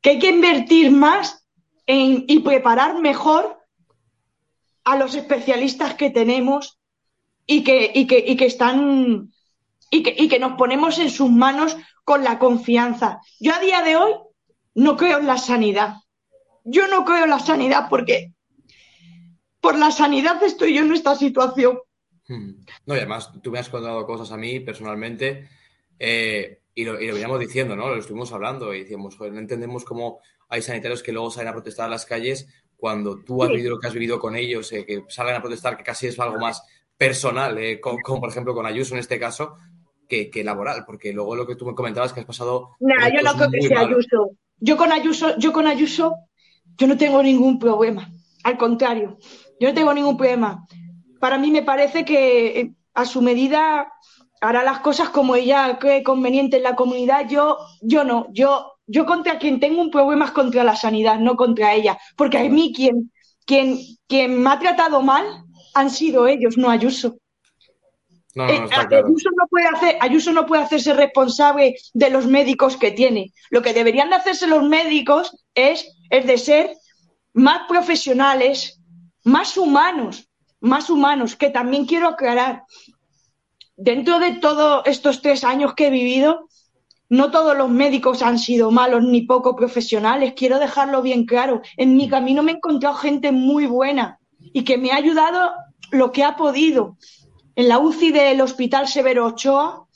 que 0.00 0.10
hay 0.10 0.18
que 0.18 0.30
invertir 0.30 0.90
más 0.90 1.46
en, 1.86 2.24
y 2.28 2.40
preparar 2.40 3.00
mejor 3.00 3.58
a 4.84 4.96
los 4.96 5.14
especialistas 5.14 5.94
que 5.94 6.10
tenemos 6.10 6.78
y 7.46 7.64
que, 7.64 7.90
y 7.94 8.06
que, 8.06 8.24
y 8.26 8.36
que 8.36 8.46
están 8.46 9.32
y 9.90 10.02
que, 10.02 10.14
y 10.16 10.28
que 10.28 10.38
nos 10.38 10.52
ponemos 10.52 10.98
en 10.98 11.10
sus 11.10 11.30
manos 11.30 11.76
con 12.04 12.24
la 12.24 12.38
confianza. 12.38 13.20
Yo 13.40 13.54
a 13.54 13.60
día 13.60 13.82
de 13.82 13.96
hoy 13.96 14.12
no 14.74 14.96
creo 14.96 15.18
en 15.18 15.26
la 15.26 15.38
sanidad. 15.38 15.96
Yo 16.64 16.88
no 16.88 17.04
creo 17.04 17.24
en 17.24 17.30
la 17.30 17.38
sanidad 17.38 17.88
porque 17.88 18.32
por 19.60 19.78
la 19.78 19.90
sanidad 19.90 20.42
estoy 20.42 20.74
yo 20.74 20.82
en 20.82 20.92
esta 20.92 21.14
situación. 21.14 21.78
Hmm. 22.28 22.64
No, 22.86 22.94
y 22.94 22.98
además 22.98 23.30
tú 23.42 23.50
me 23.50 23.58
has 23.58 23.68
contado 23.68 24.06
cosas 24.06 24.32
a 24.32 24.36
mí 24.36 24.60
personalmente 24.60 25.48
eh, 25.98 26.60
y, 26.74 26.84
lo, 26.84 27.00
y, 27.00 27.06
lo, 27.06 27.14
veníamos 27.14 27.40
diciendo, 27.40 27.76
¿no? 27.76 27.88
Lo 27.88 27.96
estuvimos 27.96 28.32
hablando 28.32 28.74
y 28.74 28.80
decíamos, 28.80 29.18
no 29.18 29.38
entendemos 29.38 29.84
cómo 29.84 30.20
hay 30.48 30.62
sanitarios 30.62 31.02
que 31.02 31.12
luego 31.12 31.30
salen 31.30 31.48
a 31.48 31.52
protestar 31.52 31.86
a 31.86 31.90
las 31.90 32.06
calles 32.06 32.48
cuando 32.76 33.22
tú 33.24 33.42
has 33.42 33.50
vivido 33.50 33.70
lo 33.70 33.78
que 33.78 33.86
has 33.86 33.94
vivido 33.94 34.18
con 34.18 34.36
ellos, 34.36 34.72
eh, 34.72 34.84
que 34.84 35.04
salgan 35.08 35.36
a 35.36 35.40
protestar, 35.40 35.76
que 35.76 35.82
casi 35.82 36.08
es 36.08 36.18
algo 36.20 36.38
más 36.38 36.62
personal, 36.96 37.56
eh, 37.58 37.80
como, 37.80 38.20
por 38.20 38.28
ejemplo 38.28 38.54
con 38.54 38.66
Ayuso 38.66 38.94
en 38.94 39.00
este 39.00 39.18
caso, 39.18 39.56
que, 40.08 40.30
laboral, 40.44 40.84
porque 40.86 41.12
luego 41.12 41.34
lo 41.34 41.46
que 41.46 41.56
tú 41.56 41.66
me 41.66 41.74
comentabas 41.74 42.12
que 42.12 42.20
has 42.20 42.26
pasado. 42.26 42.76
No, 42.80 42.94
yo 43.08 43.22
no 43.22 43.34
creo 43.34 43.50
que 43.50 43.62
sea 43.62 43.80
Ayuso. 43.80 44.30
Yo 44.58 44.76
con 44.76 44.92
Ayuso, 44.92 45.36
yo 45.38 45.52
con 45.52 45.66
Ayuso, 45.66 46.14
yo 46.76 46.86
no 46.86 46.96
tengo 46.96 47.22
ningún 47.22 47.58
problema. 47.58 48.08
Al 48.44 48.56
contrario, 48.56 49.18
yo 49.58 49.68
no 49.68 49.74
tengo 49.74 49.92
ningún 49.92 50.16
problema. 50.16 50.64
Para 51.18 51.38
mí 51.38 51.50
me 51.50 51.62
parece 51.62 52.04
que 52.04 52.60
eh, 52.60 52.74
a 52.94 53.04
su 53.04 53.20
medida 53.20 53.92
hará 54.40 54.62
las 54.62 54.80
cosas 54.80 55.08
como 55.10 55.36
ella 55.36 55.78
cree 55.78 56.02
conveniente 56.02 56.58
en 56.58 56.62
la 56.62 56.76
comunidad. 56.76 57.28
Yo, 57.28 57.58
yo 57.80 58.04
no, 58.04 58.28
yo 58.32 58.76
yo 58.86 59.04
contra 59.04 59.38
quien 59.38 59.60
tengo 59.60 59.80
un 59.80 59.90
problema 59.90 60.26
es 60.26 60.30
contra 60.30 60.64
la 60.64 60.76
sanidad, 60.76 61.18
no 61.18 61.36
contra 61.36 61.74
ella, 61.74 61.98
porque 62.16 62.38
a 62.38 62.48
mí 62.48 62.72
quien, 62.74 63.12
quien, 63.44 63.78
quien 64.06 64.40
me 64.40 64.50
ha 64.50 64.58
tratado 64.58 65.02
mal 65.02 65.26
han 65.74 65.90
sido 65.90 66.26
ellos, 66.26 66.56
no 66.56 66.70
Ayuso. 66.70 67.16
No, 68.34 68.46
no, 68.46 68.52
eh, 68.52 68.68
Ayuso, 68.70 69.30
no 69.34 69.46
puede 69.48 69.66
hacer, 69.66 69.96
Ayuso 70.00 70.32
no 70.32 70.46
puede 70.46 70.62
hacerse 70.62 70.92
responsable 70.92 71.74
de 71.94 72.10
los 72.10 72.26
médicos 72.26 72.76
que 72.76 72.90
tiene. 72.90 73.32
Lo 73.50 73.62
que 73.62 73.72
deberían 73.72 74.10
de 74.10 74.16
hacerse 74.16 74.46
los 74.46 74.62
médicos 74.62 75.44
es, 75.54 75.86
es 76.10 76.26
de 76.26 76.36
ser 76.36 76.76
más 77.32 77.62
profesionales, 77.66 78.78
más 79.24 79.56
humanos, 79.56 80.28
más 80.60 80.90
humanos, 80.90 81.34
que 81.34 81.48
también 81.48 81.86
quiero 81.86 82.08
aclarar. 82.08 82.64
Dentro 83.76 84.18
de 84.18 84.32
todos 84.32 84.82
estos 84.86 85.22
tres 85.22 85.44
años 85.44 85.74
que 85.74 85.88
he 85.88 85.90
vivido, 85.90 86.48
no 87.08 87.30
todos 87.30 87.56
los 87.56 87.68
médicos 87.68 88.22
han 88.22 88.38
sido 88.38 88.70
malos 88.70 89.02
ni 89.02 89.22
poco 89.22 89.54
profesionales, 89.54 90.34
quiero 90.36 90.58
dejarlo 90.58 91.02
bien 91.02 91.26
claro. 91.26 91.62
En 91.76 91.96
mi 91.96 92.08
camino 92.08 92.42
me 92.42 92.52
he 92.52 92.56
encontrado 92.56 92.96
gente 92.96 93.32
muy 93.32 93.66
buena 93.66 94.18
y 94.40 94.64
que 94.64 94.78
me 94.78 94.92
ha 94.92 94.96
ayudado 94.96 95.52
lo 95.90 96.10
que 96.10 96.24
ha 96.24 96.36
podido. 96.36 96.96
En 97.54 97.68
la 97.68 97.78
UCI 97.78 98.12
del 98.12 98.40
Hospital 98.40 98.88
Severo 98.88 99.26
Ochoa, 99.26 99.86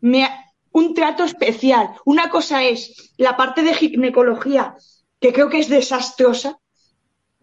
me 0.00 0.28
un 0.72 0.94
trato 0.94 1.24
especial. 1.24 1.90
Una 2.04 2.30
cosa 2.30 2.62
es 2.62 3.12
la 3.16 3.36
parte 3.36 3.62
de 3.62 3.74
ginecología, 3.74 4.76
que 5.20 5.32
creo 5.32 5.48
que 5.48 5.58
es 5.58 5.68
desastrosa, 5.68 6.58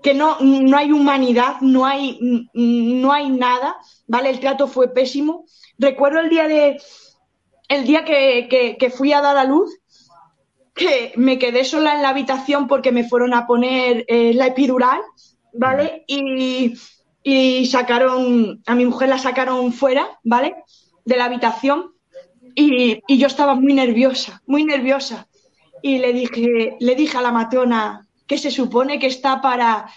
que 0.01 0.13
no, 0.13 0.37
no 0.39 0.77
hay 0.77 0.91
humanidad, 0.91 1.61
no 1.61 1.85
hay, 1.85 2.19
no 2.53 3.11
hay 3.11 3.29
nada, 3.29 3.75
¿vale? 4.07 4.29
El 4.29 4.39
trato 4.39 4.67
fue 4.67 4.93
pésimo. 4.93 5.45
Recuerdo 5.77 6.19
el 6.19 6.29
día 6.29 6.47
de, 6.47 6.77
el 7.67 7.85
día 7.85 8.05
que, 8.05 8.93
fui 8.95 9.13
a 9.13 9.21
dar 9.21 9.37
a 9.37 9.43
luz, 9.43 9.69
que 10.73 11.13
me 11.15 11.39
quedé 11.39 11.63
sola 11.63 11.95
en 11.95 12.01
la 12.01 12.09
habitación 12.09 12.67
porque 12.67 12.91
me 12.91 13.07
fueron 13.07 13.33
a 13.33 13.47
poner 13.47 14.05
eh, 14.07 14.33
la 14.33 14.47
epidural, 14.47 15.01
¿vale? 15.53 16.03
Y, 16.07 16.73
y, 17.23 17.65
sacaron, 17.65 18.61
a 18.65 18.75
mi 18.75 18.85
mujer 18.85 19.09
la 19.09 19.17
sacaron 19.17 19.71
fuera, 19.73 20.19
¿vale? 20.23 20.55
De 21.05 21.17
la 21.17 21.25
habitación 21.25 21.93
y, 22.55 23.01
y, 23.07 23.17
yo 23.17 23.27
estaba 23.27 23.55
muy 23.55 23.73
nerviosa, 23.73 24.41
muy 24.45 24.63
nerviosa. 24.63 25.27
Y 25.81 25.99
le 25.99 26.13
dije, 26.13 26.77
le 26.79 26.95
dije 26.95 27.17
a 27.17 27.21
la 27.21 27.31
matrona 27.31 28.07
que 28.27 28.37
se 28.37 28.51
supone 28.51 28.97
que 28.99 29.07
está 29.07 29.41
para, 29.41 29.87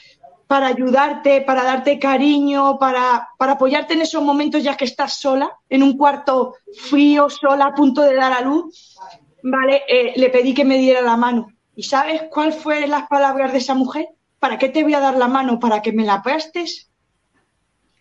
para 0.48 0.66
ayudarte, 0.66 1.42
para 1.42 1.62
darte 1.62 2.00
cariño, 2.00 2.78
para, 2.78 3.28
para 3.38 3.52
apoyarte 3.52 3.94
en 3.94 4.02
esos 4.02 4.22
momentos 4.22 4.64
ya 4.64 4.76
que 4.76 4.86
estás 4.86 5.20
sola, 5.20 5.52
en 5.68 5.84
un 5.84 5.96
cuarto 5.96 6.56
frío, 6.88 7.30
sola, 7.30 7.66
a 7.66 7.74
punto 7.74 8.02
de 8.02 8.16
dar 8.16 8.32
a 8.32 8.40
luz 8.40 8.96
¿vale? 9.42 9.82
Eh, 9.88 10.14
le 10.16 10.30
pedí 10.30 10.54
que 10.54 10.64
me 10.64 10.78
diera 10.78 11.00
la 11.00 11.16
mano. 11.16 11.48
¿Y 11.74 11.84
sabes 11.84 12.22
cuál 12.30 12.52
fue 12.52 12.86
las 12.86 13.08
palabras 13.08 13.52
de 13.52 13.58
esa 13.58 13.74
mujer? 13.74 14.08
¿Para 14.38 14.58
qué 14.58 14.68
te 14.68 14.82
voy 14.82 14.94
a 14.94 15.00
dar 15.00 15.16
la 15.16 15.28
mano? 15.28 15.58
¿Para 15.60 15.82
que 15.82 15.92
me 15.92 16.04
la 16.04 16.22
prestes? 16.22 16.90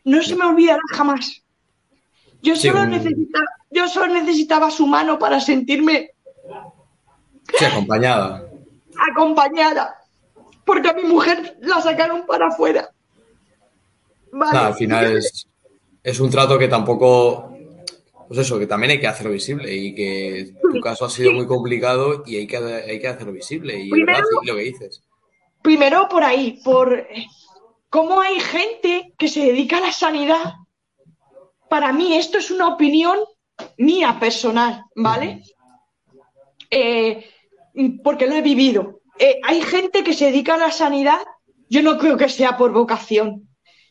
No 0.04 0.22
se 0.24 0.36
me 0.36 0.46
olvidará 0.46 0.82
jamás. 0.94 1.44
Yo 2.42 2.56
solo, 2.56 2.86
necesitaba, 2.86 3.46
yo 3.72 3.88
solo 3.88 4.14
necesitaba 4.14 4.72
su 4.72 4.88
mano 4.88 5.20
para 5.20 5.40
sentirme... 5.40 6.12
Sí, 7.58 7.66
acompañada. 7.66 8.48
Acompañada. 9.12 9.96
Porque 10.68 10.90
a 10.90 10.94
mi 10.94 11.04
mujer 11.04 11.58
la 11.62 11.82
sacaron 11.82 12.28
para 12.28 12.50
afuera. 12.50 12.92
al 14.32 14.76
final 14.76 15.18
es, 15.18 15.48
es 16.04 16.20
un 16.20 16.30
trato 16.30 16.60
que 16.60 16.68
tampoco 16.68 17.58
pues 18.28 18.42
eso, 18.42 18.60
que 18.60 18.68
también 18.68 18.92
hay 18.92 19.00
que 19.00 19.08
hacerlo 19.08 19.32
visible 19.32 19.74
y 19.74 19.96
que 19.96 20.54
tu 20.62 20.82
caso 20.82 21.06
ha 21.06 21.10
sido 21.10 21.32
muy 21.32 21.48
complicado 21.48 22.24
y 22.26 22.36
hay 22.36 22.48
que, 22.48 22.58
hay 22.58 23.00
que 23.00 23.08
hacerlo 23.08 23.32
visible 23.32 23.80
y 23.80 23.90
primero, 23.90 24.28
lo 24.44 24.56
que 24.56 24.62
dices. 24.62 25.02
Primero 25.62 26.10
por 26.10 26.24
ahí, 26.24 26.60
por 26.64 27.08
cómo 27.90 28.20
hay 28.20 28.40
gente 28.40 29.14
que 29.18 29.30
se 29.30 29.46
dedica 29.46 29.78
a 29.78 29.82
la 29.82 29.92
sanidad. 29.94 30.56
Para 31.70 31.94
mí 31.94 32.16
esto 32.16 32.38
es 32.38 32.52
una 32.52 32.68
opinión 32.68 33.18
mía 33.78 34.18
personal, 34.20 34.84
¿vale? 34.96 35.44
Eh, 36.70 37.26
porque 38.04 38.28
lo 38.28 38.36
he 38.36 38.42
vivido. 38.42 38.97
Eh, 39.20 39.40
hay 39.44 39.62
gente 39.62 40.04
que 40.04 40.14
se 40.14 40.26
dedica 40.26 40.56
a 40.56 40.58
la 40.58 40.72
sanidad, 40.72 41.20
yo 41.70 41.82
no 41.82 41.98
creo 41.98 42.18
que 42.18 42.30
sea 42.30 42.58
por 42.58 42.72
vocación. 42.72 43.48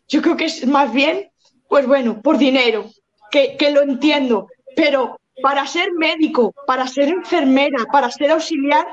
Yo 0.08 0.22
creo 0.22 0.36
que 0.36 0.44
es 0.44 0.66
más 0.66 0.92
bien, 0.92 1.30
pues 1.68 1.86
bueno, 1.86 2.22
por 2.22 2.38
dinero 2.38 2.90
que, 3.30 3.70
lo 3.70 3.82
entiendo, 3.82 4.48
pero 4.74 5.20
para 5.42 5.66
ser 5.66 5.92
médico, 5.92 6.54
para 6.66 6.86
ser 6.86 7.08
enfermera, 7.08 7.84
para 7.92 8.10
ser 8.10 8.30
auxiliar, 8.30 8.86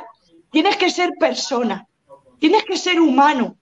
tienes 0.51 0.75
que 0.75 0.89
ser 0.89 1.11
persona, 1.19 1.87
tienes 2.39 2.65
que 2.65 2.77
ser 2.77 2.99
humano 2.99 3.57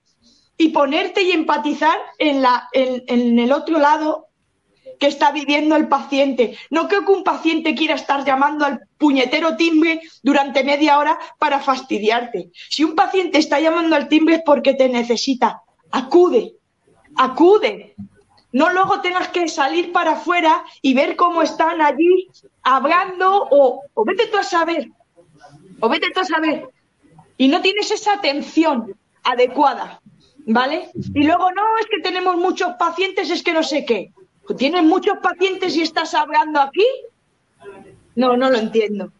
y 0.57 0.69
ponerte 0.69 1.21
y 1.21 1.31
empatizar 1.31 1.97
en, 2.17 2.41
la, 2.41 2.67
en, 2.73 3.37
el 3.37 3.51
otro 3.51 3.77
lado 3.77 4.27
que 5.01 5.07
está 5.07 5.31
viviendo 5.31 5.75
el 5.75 5.87
paciente. 5.87 6.55
No 6.69 6.87
creo 6.87 7.03
que 7.03 7.11
un 7.11 7.23
paciente 7.23 7.73
quiera 7.73 7.95
estar 7.95 8.23
llamando 8.23 8.65
al 8.65 8.81
puñetero 8.99 9.57
timbre 9.57 9.99
durante 10.21 10.63
media 10.63 10.99
hora 10.99 11.17
para 11.39 11.59
fastidiarte. 11.59 12.51
Si 12.69 12.83
un 12.83 12.93
paciente 12.93 13.39
está 13.39 13.59
llamando 13.59 13.95
al 13.95 14.07
timbre 14.07 14.35
es 14.35 14.41
porque 14.45 14.75
te 14.75 14.87
necesita. 14.89 15.63
Acude, 15.89 16.53
acude, 17.15 17.95
no 18.51 18.69
luego 18.69 19.01
tengas 19.01 19.29
que 19.29 19.47
salir 19.47 19.91
para 19.91 20.11
afuera 20.11 20.63
y 20.83 20.93
ver 20.93 21.15
cómo 21.15 21.41
están 21.41 21.81
allí 21.81 22.29
hablando 22.61 23.47
o, 23.49 23.81
vete 24.05 24.27
tú 24.27 24.37
a 24.37 24.43
saber, 24.43 24.87
o 25.79 25.89
vete 25.89 26.11
tú 26.13 26.19
a 26.19 26.25
saber. 26.25 26.69
Y 27.37 27.47
no 27.47 27.59
tienes 27.61 27.89
esa 27.89 28.13
atención 28.13 28.95
adecuada, 29.23 29.99
¿vale? 30.45 30.91
Y 30.93 31.23
luego, 31.23 31.51
no, 31.53 31.63
es 31.79 31.87
que 31.87 32.03
tenemos 32.03 32.37
muchos 32.37 32.75
pacientes, 32.77 33.31
es 33.31 33.41
que 33.41 33.53
no 33.53 33.63
sé 33.63 33.83
qué. 33.83 34.13
¿Tienes 34.57 34.83
muchos 34.83 35.17
pacientes 35.21 35.75
y 35.75 35.81
estás 35.81 36.13
hablando 36.13 36.59
aquí? 36.59 36.85
No, 38.15 38.35
no 38.35 38.49
lo 38.49 38.57
entiendo. 38.57 39.11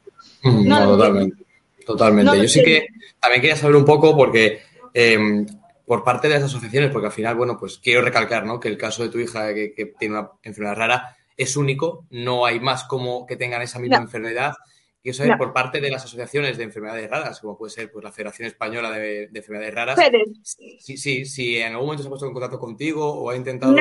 Mm, 0.43 0.67
no, 0.67 0.85
totalmente. 0.85 1.43
Totalmente. 1.85 2.41
Yo 2.41 2.47
sí 2.47 2.63
que 2.63 2.87
también 3.19 3.41
quería 3.41 3.55
saber 3.55 3.75
un 3.75 3.85
poco 3.85 4.15
porque 4.15 4.61
em, 4.93 5.45
por 5.85 6.03
parte 6.03 6.27
de 6.27 6.35
las 6.35 6.43
asociaciones, 6.43 6.91
porque 6.91 7.07
al 7.07 7.13
final, 7.13 7.35
bueno, 7.35 7.57
pues 7.57 7.77
quiero 7.77 8.01
recalcar, 8.01 8.45
¿no? 8.45 8.59
Que 8.59 8.69
el 8.69 8.77
caso 8.77 9.03
de 9.03 9.09
tu 9.09 9.19
hija 9.19 9.53
que, 9.53 9.93
tiene 9.97 10.19
una 10.19 10.31
enfermedad 10.43 10.75
rara 10.75 11.17
es 11.37 11.57
único, 11.57 12.05
no 12.11 12.45
hay 12.45 12.59
más 12.59 12.83
como 12.83 13.25
que 13.25 13.35
tengan 13.35 13.61
esa 13.61 13.79
misma 13.79 13.97
enfermedad. 13.97 14.53
Quiero 15.01 15.17
saber 15.17 15.37
por 15.37 15.51
parte 15.51 15.81
de 15.81 15.89
las 15.89 16.05
asociaciones 16.05 16.57
de 16.57 16.63
enfermedades 16.63 17.09
raras, 17.09 17.39
como 17.39 17.57
puede 17.57 17.71
ser 17.71 17.91
pues, 17.91 18.03
la 18.03 18.11
Federación 18.11 18.47
Española 18.47 18.91
de, 18.91 19.29
Enfermedades 19.33 19.73
Raras. 19.73 19.99
Sí, 20.43 20.97
sí, 20.97 21.25
sí, 21.25 21.57
en 21.57 21.71
algún 21.71 21.87
momento 21.87 22.03
se 22.03 22.07
ha 22.07 22.11
puesto 22.11 22.27
en 22.27 22.33
contacto 22.33 22.59
contigo 22.59 23.11
o 23.11 23.31
ha 23.31 23.35
intentado. 23.35 23.75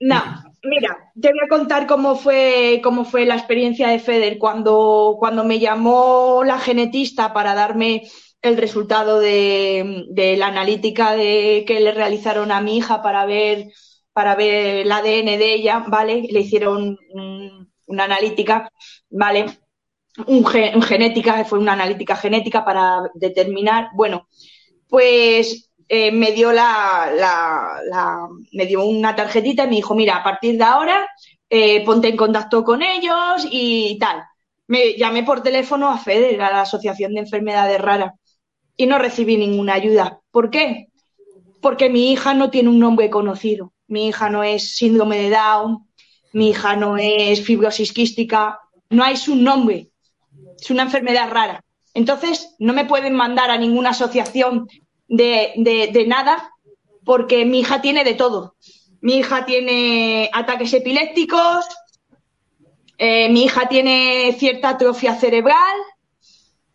No. 0.00 0.48
Mira, 0.62 1.12
te 1.20 1.28
voy 1.28 1.38
a 1.44 1.48
contar 1.48 1.86
cómo 1.86 2.16
fue, 2.16 2.80
cómo 2.82 3.04
fue 3.04 3.24
la 3.24 3.36
experiencia 3.36 3.88
de 3.88 4.00
FEDER. 4.00 4.38
Cuando, 4.38 5.16
cuando 5.18 5.44
me 5.44 5.60
llamó 5.60 6.42
la 6.44 6.58
genetista 6.58 7.32
para 7.32 7.54
darme 7.54 8.02
el 8.42 8.56
resultado 8.56 9.20
de, 9.20 10.34
la 10.36 10.46
analítica 10.48 11.12
de, 11.14 11.64
que 11.66 11.80
le 11.80 11.92
realizaron 11.92 12.50
a 12.50 12.60
mi 12.60 12.78
hija 12.78 13.02
para 13.02 13.24
ver, 13.24 13.68
para 14.12 14.34
ver 14.34 14.78
el 14.78 14.92
ADN 14.92 15.38
de 15.38 15.54
ella, 15.54 15.84
¿vale? 15.86 16.26
Le 16.28 16.40
hicieron 16.40 16.98
una 17.86 18.04
analítica, 18.04 18.70
¿vale? 19.10 19.46
Un, 20.26 20.44
genética, 20.44 21.44
fue 21.44 21.60
una 21.60 21.74
analítica 21.74 22.16
genética 22.16 22.64
para 22.64 23.02
determinar, 23.14 23.90
bueno, 23.94 24.26
pues 24.88 25.67
eh, 25.88 26.12
me 26.12 26.32
dio 26.32 26.52
la, 26.52 27.80
me 28.52 28.66
dio 28.66 28.84
una 28.84 29.16
tarjetita 29.16 29.64
y 29.64 29.68
me 29.68 29.76
dijo, 29.76 29.94
mira, 29.94 30.16
a 30.16 30.22
partir 30.22 30.58
de 30.58 30.64
ahora 30.64 31.08
eh, 31.48 31.82
ponte 31.84 32.08
en 32.08 32.16
contacto 32.16 32.62
con 32.62 32.82
ellos 32.82 33.46
y 33.50 33.98
tal. 33.98 34.22
Me 34.66 34.98
llamé 34.98 35.22
por 35.22 35.42
teléfono 35.42 35.88
a 35.88 35.96
FEDER, 35.96 36.42
a 36.42 36.50
la 36.50 36.60
Asociación 36.62 37.14
de 37.14 37.20
Enfermedades 37.20 37.80
Raras 37.80 38.12
y 38.76 38.86
no 38.86 38.98
recibí 38.98 39.38
ninguna 39.38 39.74
ayuda. 39.74 40.20
¿Por 40.30 40.50
qué? 40.50 40.88
Porque 41.62 41.88
mi 41.88 42.12
hija 42.12 42.34
no 42.34 42.50
tiene 42.50 42.68
un 42.68 42.78
nombre 42.78 43.08
conocido. 43.08 43.72
Mi 43.86 44.08
hija 44.08 44.28
no 44.28 44.44
es 44.44 44.76
síndrome 44.76 45.16
de 45.16 45.30
Down, 45.30 45.88
mi 46.34 46.50
hija 46.50 46.76
no 46.76 46.98
es 46.98 47.42
fibrosis 47.42 47.94
quística, 47.94 48.60
no 48.90 49.02
hay 49.02 49.16
su 49.16 49.34
nombre. 49.34 49.88
Es 50.60 50.70
una 50.70 50.82
enfermedad 50.82 51.30
rara. 51.30 51.64
Entonces, 51.94 52.54
no 52.58 52.74
me 52.74 52.84
pueden 52.84 53.14
mandar 53.14 53.50
a 53.50 53.56
ninguna 53.56 53.90
asociación 53.90 54.68
de, 55.08 56.04
nada 56.06 56.52
porque 57.04 57.44
mi 57.44 57.60
hija 57.60 57.80
tiene 57.80 58.04
de 58.04 58.14
todo. 58.14 58.54
Mi 59.00 59.18
hija 59.18 59.46
tiene 59.46 60.30
ataques 60.32 60.72
epilépticos, 60.74 61.64
eh, 62.98 63.28
mi 63.30 63.44
hija 63.44 63.68
tiene 63.68 64.34
cierta 64.38 64.70
atrofia 64.70 65.14
cerebral, 65.14 65.76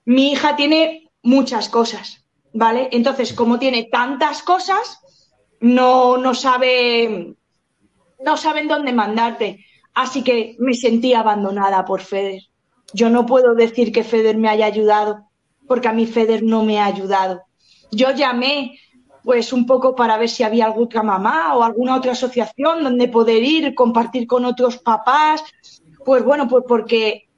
mi 0.05 0.31
hija 0.31 0.55
tiene 0.55 1.11
muchas 1.21 1.69
cosas, 1.69 2.25
¿vale? 2.53 2.89
Entonces, 2.91 3.33
como 3.33 3.59
tiene 3.59 3.83
tantas 3.91 4.41
cosas, 4.41 4.99
no, 5.59 6.17
no 6.17 6.33
sabe, 6.33 7.35
no 8.23 8.37
saben 8.37 8.67
dónde 8.67 8.93
mandarte. 8.93 9.65
Así 9.93 10.23
que 10.23 10.55
me 10.59 10.73
sentí 10.73 11.13
abandonada 11.13 11.85
por 11.85 12.01
Feder. 12.01 12.41
Yo 12.93 13.09
no 13.09 13.25
puedo 13.25 13.53
decir 13.53 13.91
que 13.91 14.03
Feder 14.03 14.37
me 14.37 14.49
haya 14.49 14.65
ayudado, 14.65 15.29
porque 15.67 15.87
a 15.87 15.93
mí 15.93 16.05
Feder 16.05 16.43
no 16.43 16.63
me 16.63 16.79
ha 16.79 16.85
ayudado. 16.85 17.43
Yo 17.95 18.11
llamé, 18.11 18.79
pues 19.23 19.53
un 19.53 19.65
poco 19.65 19.95
para 19.95 20.17
ver 20.17 20.29
si 20.29 20.43
había 20.43 20.65
alguna 20.65 21.03
mamá 21.03 21.55
o 21.55 21.63
alguna 21.63 21.95
otra 21.95 22.11
asociación 22.11 22.83
donde 22.83 23.07
poder 23.07 23.43
ir, 23.43 23.73
compartir 23.75 24.27
con 24.27 24.45
otros 24.45 24.77
papás. 24.77 25.43
Pues 26.05 26.23
bueno, 26.23 26.47
pues 26.47 26.65
porque 26.67 27.29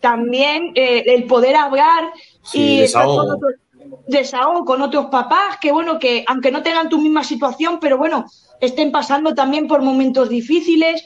también 0.00 0.72
eh, 0.74 1.04
el 1.06 1.24
poder 1.24 1.56
hablar 1.56 2.10
y 2.52 2.80
desahogo. 2.80 4.64
Con 4.64 4.64
con 4.66 4.82
otros 4.82 5.06
papás 5.06 5.58
que, 5.60 5.72
bueno, 5.72 5.98
que 5.98 6.24
aunque 6.26 6.50
no 6.50 6.62
tengan 6.62 6.88
tu 6.88 6.98
misma 6.98 7.24
situación, 7.24 7.78
pero 7.80 7.96
bueno, 7.96 8.26
estén 8.60 8.92
pasando 8.92 9.34
también 9.34 9.66
por 9.68 9.82
momentos 9.82 10.28
difíciles, 10.28 11.02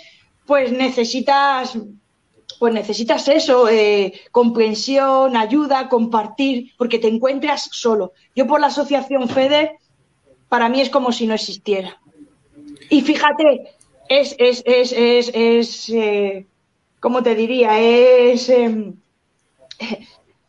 pues 0.47 0.73
necesitas, 0.73 1.79
pues 2.59 2.73
necesitas 2.75 3.29
eso, 3.29 3.69
eh, 3.69 4.13
comprensión, 4.31 5.37
ayuda, 5.37 5.89
compartir, 5.89 6.73
porque 6.77 6.99
te 6.99 7.09
encuentras 7.09 7.69
solo. 7.73 8.13
Yo 8.35 8.47
por 8.47 8.61
la 8.61 8.69
asociación 8.69 9.29
FEDER, 9.29 9.73
para 10.49 10.69
mí 10.69 10.81
es 10.81 10.91
como 10.91 11.13
si 11.13 11.27
no 11.27 11.35
existiera. 11.35 12.01
Y 12.89 13.03
fíjate, 13.03 13.75
es, 14.09 14.35
es, 14.39 14.63
es, 14.67 14.93
es, 14.93 15.31
es 15.35 15.89
eh, 15.91 16.47
¿cómo 17.01 17.23
te 17.23 17.35
diría? 17.35 17.81
Es, 17.81 18.49
em, 18.49 18.95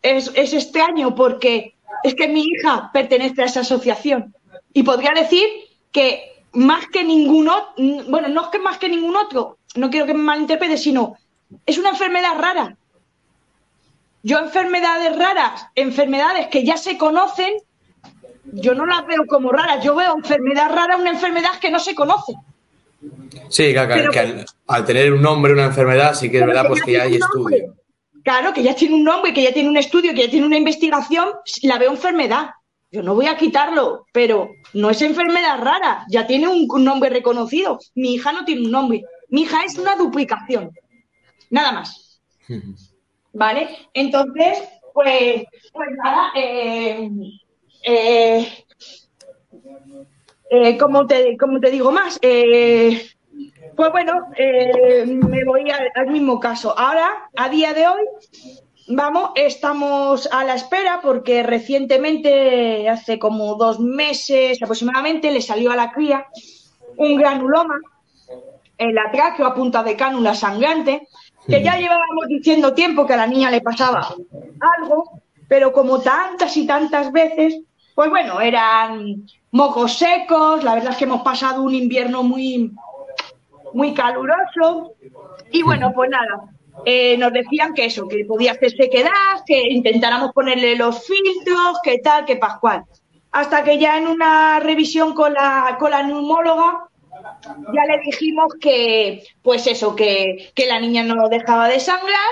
es, 0.01 0.31
es 0.35 0.53
extraño 0.53 1.15
porque 1.15 1.75
es 2.03 2.15
que 2.15 2.27
mi 2.27 2.43
hija 2.43 2.89
pertenece 2.93 3.41
a 3.41 3.45
esa 3.45 3.61
asociación 3.61 4.35
y 4.73 4.83
podría 4.83 5.11
decir 5.15 5.45
que 5.91 6.43
más 6.53 6.85
que 6.87 7.03
ningún 7.03 7.47
otro, 7.47 7.73
bueno, 8.09 8.27
no 8.27 8.41
es 8.43 8.47
que 8.47 8.59
más 8.59 8.77
que 8.77 8.89
ningún 8.89 9.15
otro, 9.15 9.57
no 9.75 9.89
quiero 9.89 10.05
que 10.05 10.13
me 10.13 10.23
malinterprete, 10.23 10.77
sino 10.77 11.15
es 11.65 11.77
una 11.77 11.89
enfermedad 11.89 12.37
rara. 12.37 12.77
Yo 14.23 14.39
enfermedades 14.39 15.17
raras, 15.17 15.67
enfermedades 15.75 16.47
que 16.47 16.63
ya 16.63 16.77
se 16.77 16.97
conocen, 16.97 17.53
yo 18.45 18.75
no 18.75 18.85
las 18.85 19.05
veo 19.07 19.25
como 19.27 19.51
raras. 19.51 19.83
Yo 19.83 19.95
veo 19.95 20.15
enfermedad 20.15 20.69
rara 20.73 20.97
una 20.97 21.09
enfermedad 21.09 21.59
que 21.59 21.71
no 21.71 21.79
se 21.79 21.95
conoce. 21.95 22.33
Sí, 23.49 23.73
claro, 23.73 24.11
que 24.11 24.45
al, 24.67 24.85
tener 24.85 25.13
un 25.13 25.21
nombre, 25.21 25.53
una 25.53 25.65
enfermedad, 25.65 26.13
sí 26.13 26.29
que 26.29 26.39
es 26.39 26.45
verdad, 26.45 26.67
pues 26.67 26.83
que 26.83 26.93
ya 26.93 27.03
hay 27.03 27.15
estudio. 27.15 27.75
Claro, 28.23 28.53
que 28.53 28.61
ya 28.61 28.75
tiene 28.75 28.95
un 28.95 29.03
nombre, 29.03 29.33
que 29.33 29.41
ya 29.41 29.51
tiene 29.51 29.69
un 29.69 29.77
estudio, 29.77 30.13
que 30.13 30.25
ya 30.25 30.29
tiene 30.29 30.45
una 30.45 30.57
investigación, 30.57 31.29
la 31.63 31.79
veo 31.79 31.91
enfermedad. 31.91 32.51
Yo 32.91 33.01
no 33.01 33.15
voy 33.15 33.27
a 33.27 33.37
quitarlo, 33.37 34.05
pero 34.11 34.49
no 34.73 34.89
es 34.89 35.01
enfermedad 35.01 35.59
rara, 35.59 36.05
ya 36.09 36.27
tiene 36.27 36.47
un, 36.47 36.67
nombre 36.83 37.09
reconocido. 37.09 37.79
Mi 37.95 38.15
hija 38.15 38.31
no 38.31 38.45
tiene 38.45 38.65
un 38.65 38.71
nombre, 38.71 39.03
mi 39.29 39.43
hija 39.43 39.63
es 39.63 39.77
una 39.77 39.95
duplicación, 39.95 40.71
nada 41.51 41.71
más. 41.71 42.21
¿Vale? 43.33 43.69
Entonces, 43.93 44.57
pues, 44.93 45.43
pues 45.71 45.89
nada, 46.03 46.31
eh, 46.35 47.09
eh, 47.83 48.65
eh, 50.49 50.77
como, 50.77 51.05
te, 51.05 51.37
como 51.37 51.59
te 51.59 51.69
digo 51.69 51.91
más, 51.91 52.19
pues 52.19 53.91
bueno, 53.91 54.13
me 54.35 55.45
voy 55.45 55.71
al 55.95 56.07
mismo 56.07 56.39
caso. 56.39 56.77
Ahora, 56.77 57.29
a 57.35 57.49
día 57.49 57.73
de 57.73 57.87
hoy, 57.87 58.03
Vamos, 58.93 59.31
estamos 59.35 60.27
a 60.33 60.43
la 60.43 60.55
espera 60.55 60.99
porque 61.01 61.43
recientemente, 61.43 62.89
hace 62.89 63.19
como 63.19 63.55
dos 63.55 63.79
meses 63.79 64.61
aproximadamente, 64.61 65.31
le 65.31 65.41
salió 65.41 65.71
a 65.71 65.77
la 65.77 65.91
cría 65.91 66.25
un 66.97 67.15
granuloma 67.15 67.79
en 68.77 68.95
la 68.95 69.09
tráquea 69.11 69.47
a 69.47 69.53
punta 69.53 69.83
de 69.83 69.95
cánula 69.95 70.33
sangrante, 70.33 71.07
que 71.47 71.63
ya 71.63 71.77
llevábamos 71.77 72.27
diciendo 72.27 72.73
tiempo 72.73 73.05
que 73.05 73.13
a 73.13 73.17
la 73.17 73.27
niña 73.27 73.51
le 73.51 73.61
pasaba 73.61 74.15
algo, 74.79 75.21
pero 75.47 75.73
como 75.73 75.99
tantas 75.99 76.55
y 76.57 76.65
tantas 76.65 77.11
veces, 77.11 77.59
pues 77.95 78.09
bueno, 78.09 78.39
eran 78.41 79.25
mocos 79.51 79.97
secos, 79.97 80.63
la 80.63 80.75
verdad 80.75 80.91
es 80.91 80.97
que 80.97 81.05
hemos 81.05 81.23
pasado 81.23 81.63
un 81.63 81.75
invierno 81.75 82.23
muy, 82.23 82.71
muy 83.73 83.93
caluroso, 83.93 84.93
y 85.51 85.63
bueno, 85.63 85.91
pues 85.93 86.09
nada, 86.09 86.43
eh, 86.85 87.17
nos 87.17 87.33
decían 87.33 87.73
que 87.73 87.85
eso, 87.85 88.07
que 88.07 88.25
podía 88.25 88.53
hacer 88.53 88.71
sequedad, 88.71 89.11
que 89.45 89.69
intentáramos 89.69 90.31
ponerle 90.31 90.75
los 90.75 91.05
filtros, 91.05 91.79
que 91.83 91.99
tal, 91.99 92.25
que 92.25 92.37
pascual. 92.37 92.85
Hasta 93.31 93.63
que 93.63 93.77
ya 93.77 93.97
en 93.97 94.07
una 94.07 94.59
revisión 94.59 95.13
con 95.13 95.33
la, 95.33 95.77
con 95.79 95.91
la 95.91 96.03
neumóloga 96.03 96.87
ya 97.73 97.85
le 97.85 98.01
dijimos 98.05 98.53
que, 98.59 99.23
pues 99.41 99.67
eso, 99.67 99.95
que, 99.95 100.51
que 100.55 100.67
la 100.67 100.79
niña 100.79 101.03
no 101.03 101.29
dejaba 101.29 101.67
de 101.67 101.79
sangrar, 101.79 102.31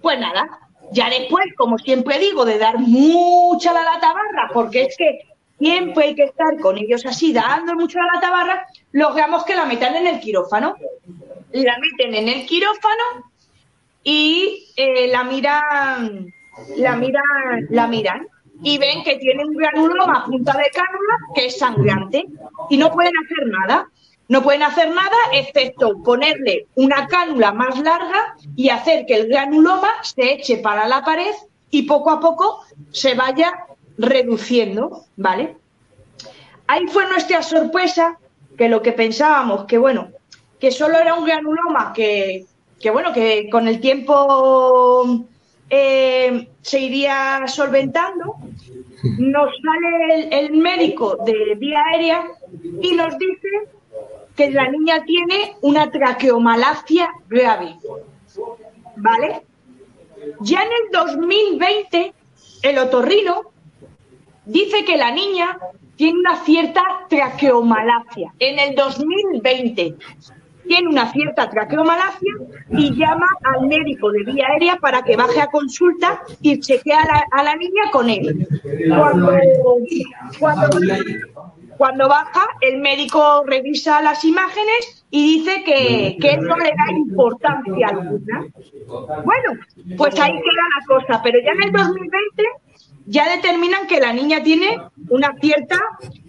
pues 0.00 0.18
nada, 0.18 0.46
ya 0.92 1.10
después, 1.10 1.46
como 1.56 1.78
siempre 1.78 2.18
digo, 2.18 2.44
de 2.44 2.58
dar 2.58 2.78
mucha 2.78 3.72
la 3.72 3.82
lata 3.82 4.12
barra, 4.12 4.50
porque 4.52 4.82
es 4.82 4.96
que 4.96 5.20
siempre 5.58 6.04
hay 6.04 6.14
que 6.14 6.24
estar 6.24 6.58
con 6.60 6.78
ellos 6.78 7.04
así, 7.04 7.32
dando 7.32 7.74
mucho 7.74 7.98
la 7.98 8.20
lata 8.20 8.66
logramos 8.92 9.44
que 9.44 9.54
la 9.54 9.66
metan 9.66 9.96
en 9.96 10.06
el 10.06 10.20
quirófano. 10.20 10.74
La 11.52 11.78
meten 11.78 12.14
en 12.14 12.28
el 12.28 12.46
quirófano 12.46 13.32
y 14.02 14.66
eh, 14.76 15.08
la 15.08 15.24
miran, 15.24 16.26
la 16.76 16.96
miran, 16.96 17.66
la 17.70 17.86
miran 17.86 18.28
y 18.62 18.76
ven 18.78 19.02
que 19.02 19.16
tiene 19.16 19.44
un 19.44 19.54
granuloma 19.54 20.20
a 20.20 20.24
punta 20.24 20.56
de 20.56 20.70
cánula 20.72 21.18
que 21.34 21.46
es 21.46 21.58
sangrante 21.58 22.24
y 22.70 22.76
no 22.76 22.90
pueden 22.90 23.12
hacer 23.24 23.46
nada. 23.46 23.88
No 24.28 24.42
pueden 24.42 24.62
hacer 24.62 24.88
nada 24.90 25.16
excepto 25.32 26.02
ponerle 26.02 26.66
una 26.74 27.06
cánula 27.06 27.52
más 27.52 27.78
larga 27.78 28.36
y 28.56 28.68
hacer 28.68 29.06
que 29.06 29.14
el 29.14 29.28
granuloma 29.28 29.88
se 30.02 30.32
eche 30.32 30.58
para 30.58 30.86
la 30.86 31.02
pared 31.02 31.34
y 31.70 31.82
poco 31.82 32.10
a 32.10 32.20
poco 32.20 32.62
se 32.92 33.14
vaya 33.14 33.66
reduciendo, 33.96 35.04
¿vale? 35.16 35.56
Ahí 36.66 36.86
fue 36.88 37.08
nuestra 37.08 37.42
sorpresa 37.42 38.18
que 38.58 38.68
lo 38.68 38.82
que 38.82 38.92
pensábamos 38.92 39.64
que, 39.64 39.78
bueno, 39.78 40.08
que 40.60 40.70
solo 40.70 40.98
era 40.98 41.14
un 41.14 41.24
granuloma 41.24 41.92
que, 41.94 42.44
que 42.78 42.90
bueno, 42.90 43.12
que 43.12 43.48
con 43.50 43.66
el 43.66 43.80
tiempo 43.80 45.24
eh, 45.70 46.48
se 46.62 46.80
iría 46.80 47.46
solventando. 47.46 48.36
Nos 49.18 49.50
sale 49.62 50.28
el, 50.38 50.52
médico 50.52 51.16
de 51.24 51.54
vía 51.54 51.80
aérea 51.92 52.26
y 52.82 52.92
nos 52.92 53.16
dice 53.16 53.48
que 54.38 54.52
la 54.52 54.70
niña 54.70 55.04
tiene 55.04 55.56
una 55.62 55.90
traqueomalacia 55.90 57.10
grave. 57.28 57.74
¿Vale? 58.94 59.42
Ya 60.40 60.62
en 60.62 60.68
el 60.68 60.92
2020, 60.92 62.14
el 62.62 62.78
otorrino 62.78 63.50
dice 64.44 64.84
que 64.84 64.96
la 64.96 65.10
niña 65.10 65.58
tiene 65.96 66.20
una 66.20 66.36
cierta 66.44 66.82
traqueomalacia. 67.08 68.32
En 68.38 68.60
el 68.60 68.76
2020 68.76 69.96
tiene 70.68 70.88
una 70.88 71.10
cierta 71.10 71.50
traqueomalacia 71.50 72.32
y 72.70 72.94
llama 72.94 73.26
al 73.42 73.66
médico 73.66 74.12
de 74.12 74.22
vía 74.22 74.46
aérea 74.52 74.76
para 74.76 75.02
que 75.02 75.16
baje 75.16 75.40
a 75.40 75.48
consulta 75.48 76.22
y 76.42 76.60
chequee 76.60 76.92
a 76.92 77.42
la, 77.42 77.56
niña 77.56 77.90
con 77.90 78.08
él. 78.08 78.46
Cuando, 80.38 80.78
baja, 81.78 82.46
el 82.60 82.78
médico 82.78 83.44
revisa 83.46 84.02
las 84.02 84.24
imágenes 84.24 85.04
y 85.10 85.38
dice 85.38 85.62
que, 85.64 86.16
que 86.20 86.36
no 86.36 86.56
le 86.56 86.70
da 86.70 86.92
importancia 86.96 87.88
alguna. 87.88 88.46
Bueno, 89.24 89.60
pues 89.96 90.18
ahí 90.20 90.32
queda 90.32 90.64
la 90.78 90.86
cosa, 90.86 91.20
pero 91.22 91.38
ya 91.40 91.52
en 91.52 91.62
el 91.62 91.72
2020 91.72 92.44
ya 93.06 93.28
determinan 93.36 93.86
que 93.86 94.00
la 94.00 94.12
niña 94.12 94.42
tiene 94.42 94.80
una 95.08 95.34
cierta 95.40 95.78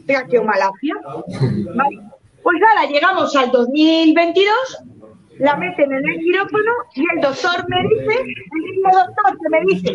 traqueomalacia. 0.06 0.96
¿vale? 1.76 2.00
Pues 2.42 2.58
nada, 2.62 2.90
llegamos 2.90 3.36
al 3.36 3.52
2022, 3.52 4.84
la 5.40 5.56
meten 5.56 5.92
en 5.92 6.08
el 6.08 6.20
quirófano 6.20 6.72
y 6.96 7.06
el 7.16 7.22
doctor 7.22 7.66
me 7.70 7.82
dice, 7.88 8.20
el 8.22 8.62
mismo 8.62 8.92
doctor 8.92 9.38
que 9.42 9.50
me 9.50 9.62
dice, 9.68 9.94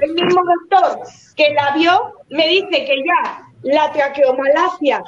el 0.00 0.14
mismo 0.14 0.42
doctor 0.44 1.00
que 1.36 1.54
la 1.54 1.74
vio, 1.74 2.14
me 2.30 2.48
dice 2.48 2.84
que 2.84 2.96
ya 3.04 3.46
la 3.62 3.92
traqueomalacia, 3.92 5.04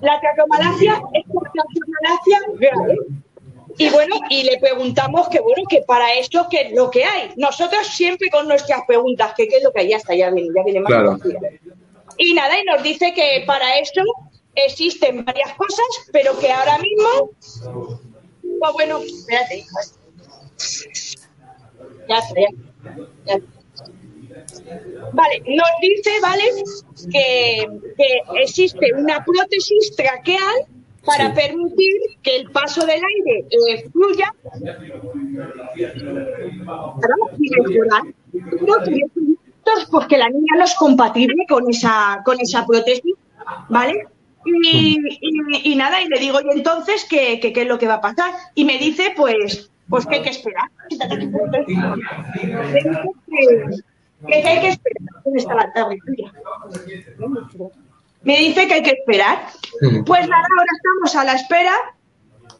la 0.00 0.20
traqueomalacia 0.20 1.02
es 1.12 1.24
una 1.28 1.50
traqueomalacia 1.52 2.38
grave. 2.58 2.96
Y 3.78 3.88
bueno, 3.90 4.16
y 4.28 4.44
le 4.44 4.58
preguntamos 4.58 5.28
que 5.28 5.40
bueno, 5.40 5.62
que 5.68 5.82
para 5.82 6.14
esto, 6.14 6.46
¿qué 6.50 6.62
es 6.62 6.72
lo 6.72 6.90
que 6.90 7.04
hay? 7.04 7.30
Nosotros 7.36 7.86
siempre 7.86 8.28
con 8.30 8.48
nuestras 8.48 8.82
preguntas, 8.86 9.32
que 9.34 9.48
qué 9.48 9.58
es 9.58 9.62
lo 9.62 9.72
que 9.72 9.80
hay, 9.80 9.88
ya 9.88 9.96
está, 9.96 10.14
ya 10.14 10.30
viene, 10.30 10.50
ya 10.54 10.62
viene 10.62 10.80
más 10.80 10.92
claro. 10.92 11.18
Y 12.18 12.34
nada, 12.34 12.58
y 12.58 12.64
nos 12.64 12.82
dice 12.82 13.12
que 13.14 13.44
para 13.46 13.78
esto 13.78 14.02
existen 14.54 15.24
varias 15.24 15.52
cosas, 15.54 15.86
pero 16.12 16.38
que 16.38 16.50
ahora 16.50 16.78
mismo, 16.78 17.30
pues 18.60 18.72
bueno, 18.72 18.98
espérate, 18.98 19.64
ya 22.08 22.18
está, 22.18 22.40
ya, 23.26 23.38
Vale, 25.12 25.42
nos 25.46 25.68
dice, 25.80 26.10
¿vale? 26.22 26.42
Que, 27.10 27.66
que 27.96 28.42
existe 28.42 28.92
una 28.94 29.24
prótesis 29.24 29.94
traqueal 29.96 30.66
para 31.04 31.34
permitir 31.34 31.92
que 32.22 32.36
el 32.36 32.50
paso 32.50 32.86
del 32.86 33.00
aire 33.04 33.46
eh, 33.50 33.90
fluya 33.90 34.32
y 37.38 37.50
mejorar 37.50 38.02
pues 39.90 40.06
que 40.06 40.18
la 40.18 40.28
niña 40.28 40.56
no 40.56 40.64
es 40.64 40.74
compatible 40.74 41.44
con 41.48 41.68
esa, 41.68 42.22
con 42.24 42.40
esa 42.40 42.66
prótesis, 42.66 43.14
¿vale? 43.68 44.06
Y, 44.44 44.98
y, 45.64 45.74
nada, 45.76 46.00
y 46.00 46.08
le 46.08 46.18
digo, 46.18 46.40
y 46.40 46.56
entonces, 46.56 47.06
¿qué, 47.08 47.38
qué, 47.40 47.52
es 47.54 47.66
lo 47.66 47.78
que 47.78 47.86
va 47.86 47.94
a 47.94 48.00
pasar? 48.00 48.32
Y 48.54 48.64
me 48.64 48.78
dice, 48.78 49.12
pues, 49.16 49.70
pues 49.88 50.06
que 50.06 50.16
hay 50.16 50.22
que 50.22 50.30
esperar. 50.30 50.70
que, 54.26 54.48
hay 54.48 54.60
que 54.60 54.68
esperar. 54.68 55.02
está 55.34 55.54
la 55.54 55.72
Me 58.22 58.38
dice 58.38 58.66
que 58.66 58.74
hay 58.74 58.82
que 58.82 58.90
esperar. 58.90 59.46
Pues 60.06 60.28
nada, 60.28 60.46
ahora 60.58 60.70
estamos 60.76 61.16
a 61.16 61.24
la 61.24 61.32
espera 61.34 61.74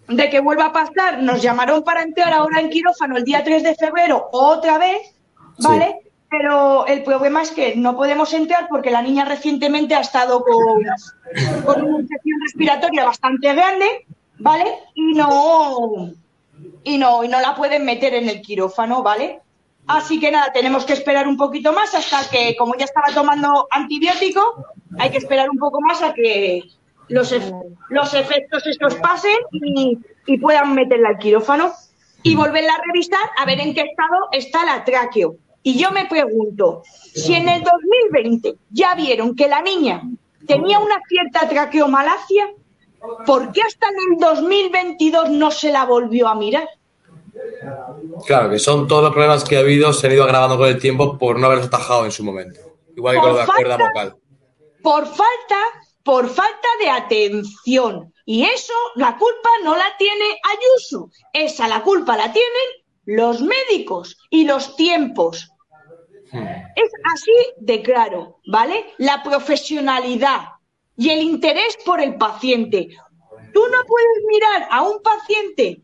de 0.09 0.31
que 0.31 0.41
vuelva 0.41 0.67
a 0.67 0.73
pasar. 0.73 1.23
Nos 1.23 1.43
llamaron 1.43 1.83
para 1.83 2.03
entrar 2.03 2.33
ahora 2.33 2.61
en 2.61 2.71
quirófano 2.71 3.17
el 3.17 3.25
día 3.25 3.43
3 3.43 3.63
de 3.63 3.75
febrero 3.75 4.29
otra 4.33 4.79
vez, 4.79 5.15
¿vale? 5.59 6.12
Pero 6.33 6.87
el 6.87 7.03
problema 7.03 7.43
es 7.43 7.51
que 7.51 7.77
no 7.77 7.95
podemos 7.95 8.33
entrar 8.33 8.67
porque 8.71 8.91
la 8.91 9.03
niña 9.03 9.27
recientemente 9.27 9.95
ha 9.95 10.01
estado 10.01 10.43
con, 10.43 11.85
una 11.85 12.01
infección 12.01 12.41
respiratoria 12.43 13.05
bastante 13.05 13.53
grande, 13.53 14.07
¿vale? 14.39 14.65
Y 14.95 15.13
no, 15.13 16.11
y 16.85 16.97
no, 16.97 17.23
y 17.23 17.29
no 17.29 17.39
la 17.39 17.55
pueden 17.55 17.85
meter 17.85 18.15
en 18.15 18.31
el 18.31 18.41
quirófano, 18.41 19.03
¿vale? 19.03 19.41
Así 19.87 20.19
que 20.19 20.31
nada, 20.31 20.51
tenemos 20.55 20.87
que 20.87 20.95
esperar 20.95 21.29
un 21.29 21.37
poquito 21.37 21.75
más 21.75 21.95
hasta 21.95 22.27
que, 22.31 22.57
como 22.57 22.77
ya 22.77 22.87
estaba 22.87 23.13
tomando 23.13 23.69
antibiótico, 23.71 24.65
hay 24.99 25.11
que 25.11 25.19
esperar 25.19 25.51
un 25.51 25.59
poco 25.59 25.83
más 25.83 26.03
a 26.03 26.15
que 26.15 26.63
los, 27.09 27.35
los 27.91 28.15
efectos 28.15 28.67
estos 28.67 28.95
pasen 28.95 29.37
y, 29.53 29.99
y 30.25 30.39
puedan 30.39 30.75
meterla 30.75 31.11
al 31.11 31.19
quirófano. 31.19 31.75
y 32.23 32.37
volverla 32.37 32.73
a 32.73 32.83
revisar 32.87 33.29
a 33.37 33.45
ver 33.45 33.61
en 33.61 33.75
qué 33.75 33.83
estado 33.83 34.29
está 34.33 34.65
la 34.65 34.83
tráqueo. 34.83 35.37
Y 35.63 35.79
yo 35.79 35.91
me 35.93 36.07
pregunto, 36.07 36.83
si 37.15 37.35
en 37.35 37.49
el 37.49 37.63
2020 37.63 38.57
ya 38.71 38.95
vieron 38.95 39.37
que 39.37 39.49
la 39.49 39.63
niña 39.63 40.03
tenía 40.47 40.79
una 40.79 41.01
cierta 41.09 41.49
traqueomalacia, 41.49 42.51
¿por 43.27 43.53
qué 43.53 43.63
hasta 43.63 43.89
en 43.89 44.13
el 44.13 44.19
2022 44.19 45.31
no 45.31 45.51
se 45.51 45.71
la 45.71 45.85
volvió 45.85 46.29
a 46.29 46.35
mirar? 46.35 46.69
Claro, 48.27 48.51
que 48.51 48.59
son 48.59 48.87
todos 48.87 49.05
los 49.05 49.13
problemas 49.13 49.45
que 49.45 49.57
ha 49.57 49.61
habido, 49.61 49.93
se 49.93 50.07
han 50.07 50.15
ido 50.15 50.25
agravando 50.25 50.59
con 50.59 50.69
el 50.69 50.79
tiempo 50.79 51.19
por 51.19 51.39
no 51.39 51.47
haberlos 51.47 51.69
atajado 51.69 52.05
en 52.05 52.13
su 52.13 52.25
momento. 52.25 52.61
Igual 52.97 53.15
que 53.15 53.21
con 53.21 53.29
lo 53.31 53.37
de 53.37 53.47
la 53.47 53.53
cuerda 53.53 53.77
vocal. 53.77 54.17
Por 54.83 55.07
falta, 55.07 55.59
por 56.03 56.29
falta 56.29 56.69
de 56.81 56.91
atención. 56.91 58.13
Y 58.25 58.45
eso, 58.45 58.75
la 58.97 59.17
culpa 59.17 59.49
no 59.65 59.77
la 59.77 59.97
tiene 59.99 60.25
Ayuso. 60.45 61.11
Esa 61.33 61.69
la 61.69 61.83
culpa 61.83 62.17
la 62.17 62.33
tienen 62.33 62.83
los 63.05 63.41
médicos 63.41 64.19
y 64.31 64.45
los 64.45 64.77
tiempos. 64.77 65.52
Es 66.33 66.91
así 67.13 67.33
de 67.59 67.83
claro, 67.83 68.39
¿vale? 68.47 68.95
La 68.99 69.23
profesionalidad 69.23 70.41
y 70.97 71.11
el 71.11 71.23
interés 71.23 71.77
por 71.85 72.01
el 72.01 72.17
paciente. 72.17 72.89
Tú 73.53 73.61
no 73.61 73.85
puedes 73.87 74.25
mirar 74.29 74.69
a 74.71 74.83
un 74.83 75.03
paciente 75.03 75.83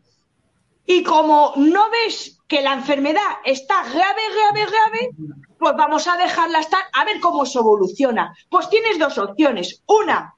y 0.85 1.03
como 1.03 1.53
no 1.55 1.89
ves 1.91 2.39
que 2.47 2.61
la 2.61 2.73
enfermedad 2.73 3.21
está 3.45 3.83
grave, 3.83 4.21
grave, 4.33 4.65
grave, 4.65 5.09
pues 5.59 5.73
vamos 5.77 6.07
a 6.07 6.17
dejarla 6.17 6.61
estar 6.61 6.81
a 6.93 7.05
ver 7.05 7.19
cómo 7.19 7.45
se 7.45 7.59
evoluciona. 7.59 8.35
Pues 8.49 8.69
tienes 8.69 8.97
dos 8.97 9.17
opciones. 9.19 9.83
Una, 9.85 10.33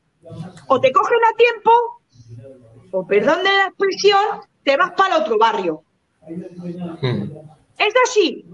o 0.67 0.81
te 0.81 0.91
cogen 0.91 1.19
a 1.31 1.37
tiempo, 1.37 1.71
o 2.91 3.07
perdón 3.07 3.43
de 3.43 3.49
la 3.49 3.67
expresión, 3.67 4.41
te 4.63 4.75
vas 4.75 4.91
para 4.91 5.15
el 5.15 5.21
otro 5.21 5.37
barrio. 5.37 5.83
Es 7.77 7.93
así, 8.05 8.45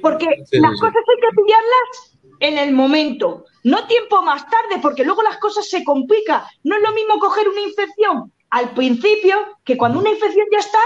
porque 0.00 0.26
las 0.52 0.80
cosas 0.80 1.02
hay 1.08 1.20
que 1.20 1.36
pillarlas 1.36 2.18
en 2.40 2.58
el 2.58 2.72
momento, 2.72 3.44
no 3.64 3.86
tiempo 3.86 4.22
más 4.22 4.44
tarde, 4.48 4.80
porque 4.80 5.04
luego 5.04 5.22
las 5.22 5.38
cosas 5.38 5.68
se 5.68 5.84
complican. 5.84 6.42
No 6.62 6.76
es 6.76 6.82
lo 6.82 6.92
mismo 6.92 7.18
coger 7.18 7.48
una 7.48 7.60
infección 7.60 8.32
al 8.50 8.70
principio 8.70 9.58
que 9.64 9.76
cuando 9.76 9.98
una 9.98 10.10
infección 10.10 10.46
ya 10.52 10.58
está, 10.58 10.78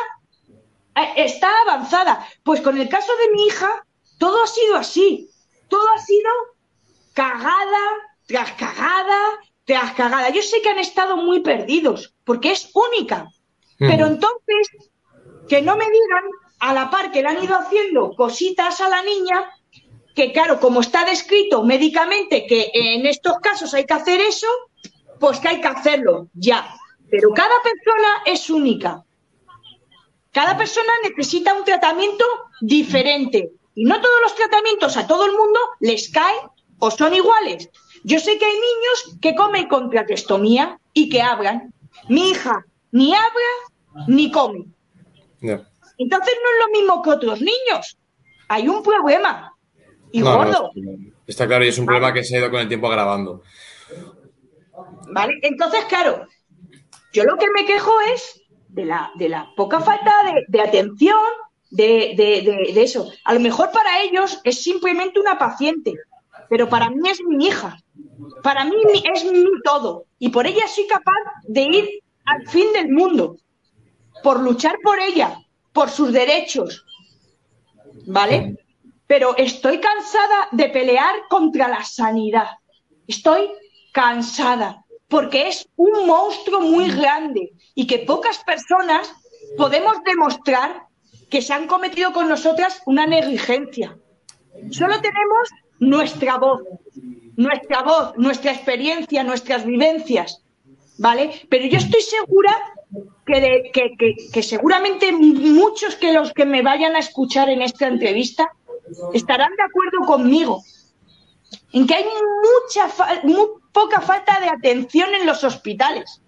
eh, 0.97 1.13
está 1.17 1.51
avanzada. 1.63 2.27
Pues 2.43 2.61
con 2.61 2.79
el 2.79 2.89
caso 2.89 3.13
de 3.17 3.33
mi 3.33 3.47
hija, 3.47 3.87
todo 4.19 4.43
ha 4.43 4.47
sido 4.47 4.77
así. 4.77 5.29
Todo 5.69 5.87
ha 5.95 5.99
sido 5.99 6.31
cagada 7.13 7.85
tras 8.27 8.53
cagada 8.53 9.39
tras 9.65 9.93
cagada. 9.93 10.31
Yo 10.31 10.43
sé 10.43 10.61
que 10.63 10.71
han 10.71 10.79
estado 10.79 11.17
muy 11.17 11.41
perdidos, 11.41 12.15
porque 12.25 12.53
es 12.53 12.71
única. 12.75 13.29
Pero 13.79 14.07
entonces, 14.07 14.91
que 15.49 15.61
no 15.61 15.77
me 15.77 15.85
digan 15.85 16.25
a 16.63 16.73
la 16.73 16.91
par 16.91 17.11
que 17.11 17.23
le 17.23 17.29
han 17.29 17.43
ido 17.43 17.57
haciendo 17.57 18.15
cositas 18.15 18.81
a 18.81 18.89
la 18.89 19.03
niña, 19.03 19.51
que 20.15 20.33
claro, 20.33 20.61
como 20.61 20.81
está 20.81 21.05
descrito 21.05 21.65
médicamente 21.65 22.47
que 22.47 22.71
en 22.73 23.05
estos 23.05 23.39
casos 23.43 23.75
hay 23.75 23.85
que 23.85 23.95
hacer 23.95 24.21
eso, 24.21 24.47
pues 25.19 25.41
que 25.41 25.49
hay 25.49 25.61
que 25.61 25.67
hacerlo 25.67 26.29
ya. 26.35 26.73
Pero 27.11 27.31
cada 27.31 27.57
persona 27.65 28.23
es 28.27 28.49
única. 28.49 29.03
Cada 30.31 30.57
persona 30.57 30.93
necesita 31.03 31.53
un 31.53 31.65
tratamiento 31.65 32.25
diferente. 32.61 33.51
Y 33.75 33.85
no 33.85 34.01
todos 34.01 34.21
los 34.23 34.35
tratamientos 34.37 34.97
a 34.97 35.09
todo 35.09 35.27
el 35.27 35.33
mundo 35.33 35.59
les 35.81 36.11
caen 36.11 36.47
o 36.79 36.93
son 36.93 37.13
iguales. 37.13 37.71
Yo 38.05 38.21
sé 38.21 38.39
que 38.39 38.45
hay 38.45 38.55
niños 38.55 39.19
que 39.21 39.35
comen 39.35 39.67
con 39.67 39.91
traqueostomía 39.91 40.79
y 40.93 41.09
que 41.09 41.23
hablan. 41.23 41.75
Mi 42.09 42.31
hija 42.31 42.65
ni 42.93 43.13
habla 43.15 44.07
ni 44.07 44.31
come. 44.31 44.67
Entonces 45.99 46.35
no 46.43 46.49
es 46.51 46.67
lo 46.67 46.81
mismo 46.81 47.03
que 47.03 47.11
otros 47.11 47.41
niños. 47.41 47.99
Hay 48.49 48.69
un 48.69 48.83
problema. 48.83 49.53
Y 50.13 50.21
gordo. 50.21 50.71
está 51.27 51.47
claro, 51.47 51.65
y 51.65 51.69
es 51.69 51.79
un 51.79 51.87
problema 51.87 52.13
que 52.13 52.23
se 52.23 52.37
ha 52.37 52.41
ido 52.41 52.51
con 52.51 52.61
el 52.61 52.69
tiempo 52.69 52.87
agravando. 52.89 53.43
Vale, 55.09 55.39
entonces, 55.43 55.85
claro, 55.87 56.27
yo 57.13 57.25
lo 57.25 57.37
que 57.37 57.47
me 57.55 57.65
quejo 57.65 57.93
es 58.15 58.43
de 58.69 58.85
la, 58.85 59.11
de 59.17 59.29
la 59.29 59.49
poca 59.57 59.81
falta 59.81 60.13
de, 60.49 60.61
atención, 60.61 61.19
de, 61.71 62.15
de, 62.17 62.83
eso. 62.83 63.11
A 63.25 63.35
lo 63.35 63.41
mejor 63.41 63.71
para 63.71 64.03
ellos 64.03 64.41
es 64.45 64.63
simplemente 64.63 65.21
una 65.21 65.39
paciente, 65.39 65.95
pero 66.49 66.69
para 66.69 66.91
mí 66.91 67.09
es 67.09 67.23
mi 67.23 67.47
hija. 67.47 67.79
Para 68.43 68.65
mí 68.65 68.77
es 69.15 69.25
mi 69.25 69.45
todo. 69.65 70.05
Y 70.19 70.31
por 70.31 70.47
ella 70.47 70.67
soy 70.69 70.87
capaz 70.87 71.13
de 71.45 71.63
ir 71.63 71.89
al 72.25 72.49
fin 72.49 72.73
del 72.73 72.91
mundo. 72.91 73.37
Por 74.23 74.41
luchar 74.41 74.77
por 74.83 74.99
ella, 75.01 75.37
por 75.73 75.91
sus 75.91 76.13
derechos. 76.13 76.85
¿Vale? 78.07 78.57
Pero 79.07 79.37
estoy 79.37 79.79
cansada 79.79 80.49
de 80.53 80.69
pelear 80.69 81.15
contra 81.29 81.69
la 81.69 81.85
sanidad. 81.85 82.49
Estoy 83.07 83.51
cansada 83.93 84.85
porque 85.09 85.49
es 85.49 85.69
un 85.77 86.07
monstruo 86.07 86.61
muy 86.61 86.91
grande 86.91 87.53
y 87.75 87.87
que 87.87 87.99
pocas 87.99 88.43
personas 88.45 89.13
podemos 89.59 90.03
demostrar 90.05 90.87
que 91.29 91.43
se 91.43 91.53
han 91.53 91.67
cometido 91.67 92.13
con 92.13 92.29
nosotras 92.29 92.81
una 92.87 93.07
negligencia. 93.07 93.99
Solo 94.71 95.01
tenemos 95.01 95.49
nuestra 95.81 96.39
voz, 96.39 96.63
nuestra 97.37 97.83
voz, 97.83 98.17
nuestra 98.17 98.53
experiencia, 98.53 99.23
nuestras 99.23 99.67
vivencias, 99.67 100.42
¿vale? 100.99 101.47
Pero 101.49 101.67
yo 101.67 101.79
estoy 101.79 102.03
segura 102.03 102.55
que, 103.27 103.71
que, 104.33 104.43
seguramente 104.43 105.13
muchos 105.13 105.97
que 105.97 106.13
los 106.13 106.33
que 106.33 106.45
me 106.45 106.63
vayan 106.63 106.97
a 106.97 106.99
escuchar 106.99 107.49
en 107.49 107.63
esta 107.63 107.87
entrevista 107.87 108.51
estarán 109.15 109.53
de 109.57 109.63
acuerdo 109.63 110.07
conmigo 110.07 110.63
en 111.73 111.87
que 111.87 111.95
hay 111.95 112.05
mucha, 112.05 112.89
muy 113.23 113.47
poca 113.73 114.01
falta 114.01 114.39
de 114.41 114.49
atención 114.49 115.15
en 115.15 115.27
los 115.27 115.43
hospitales, 115.45 116.21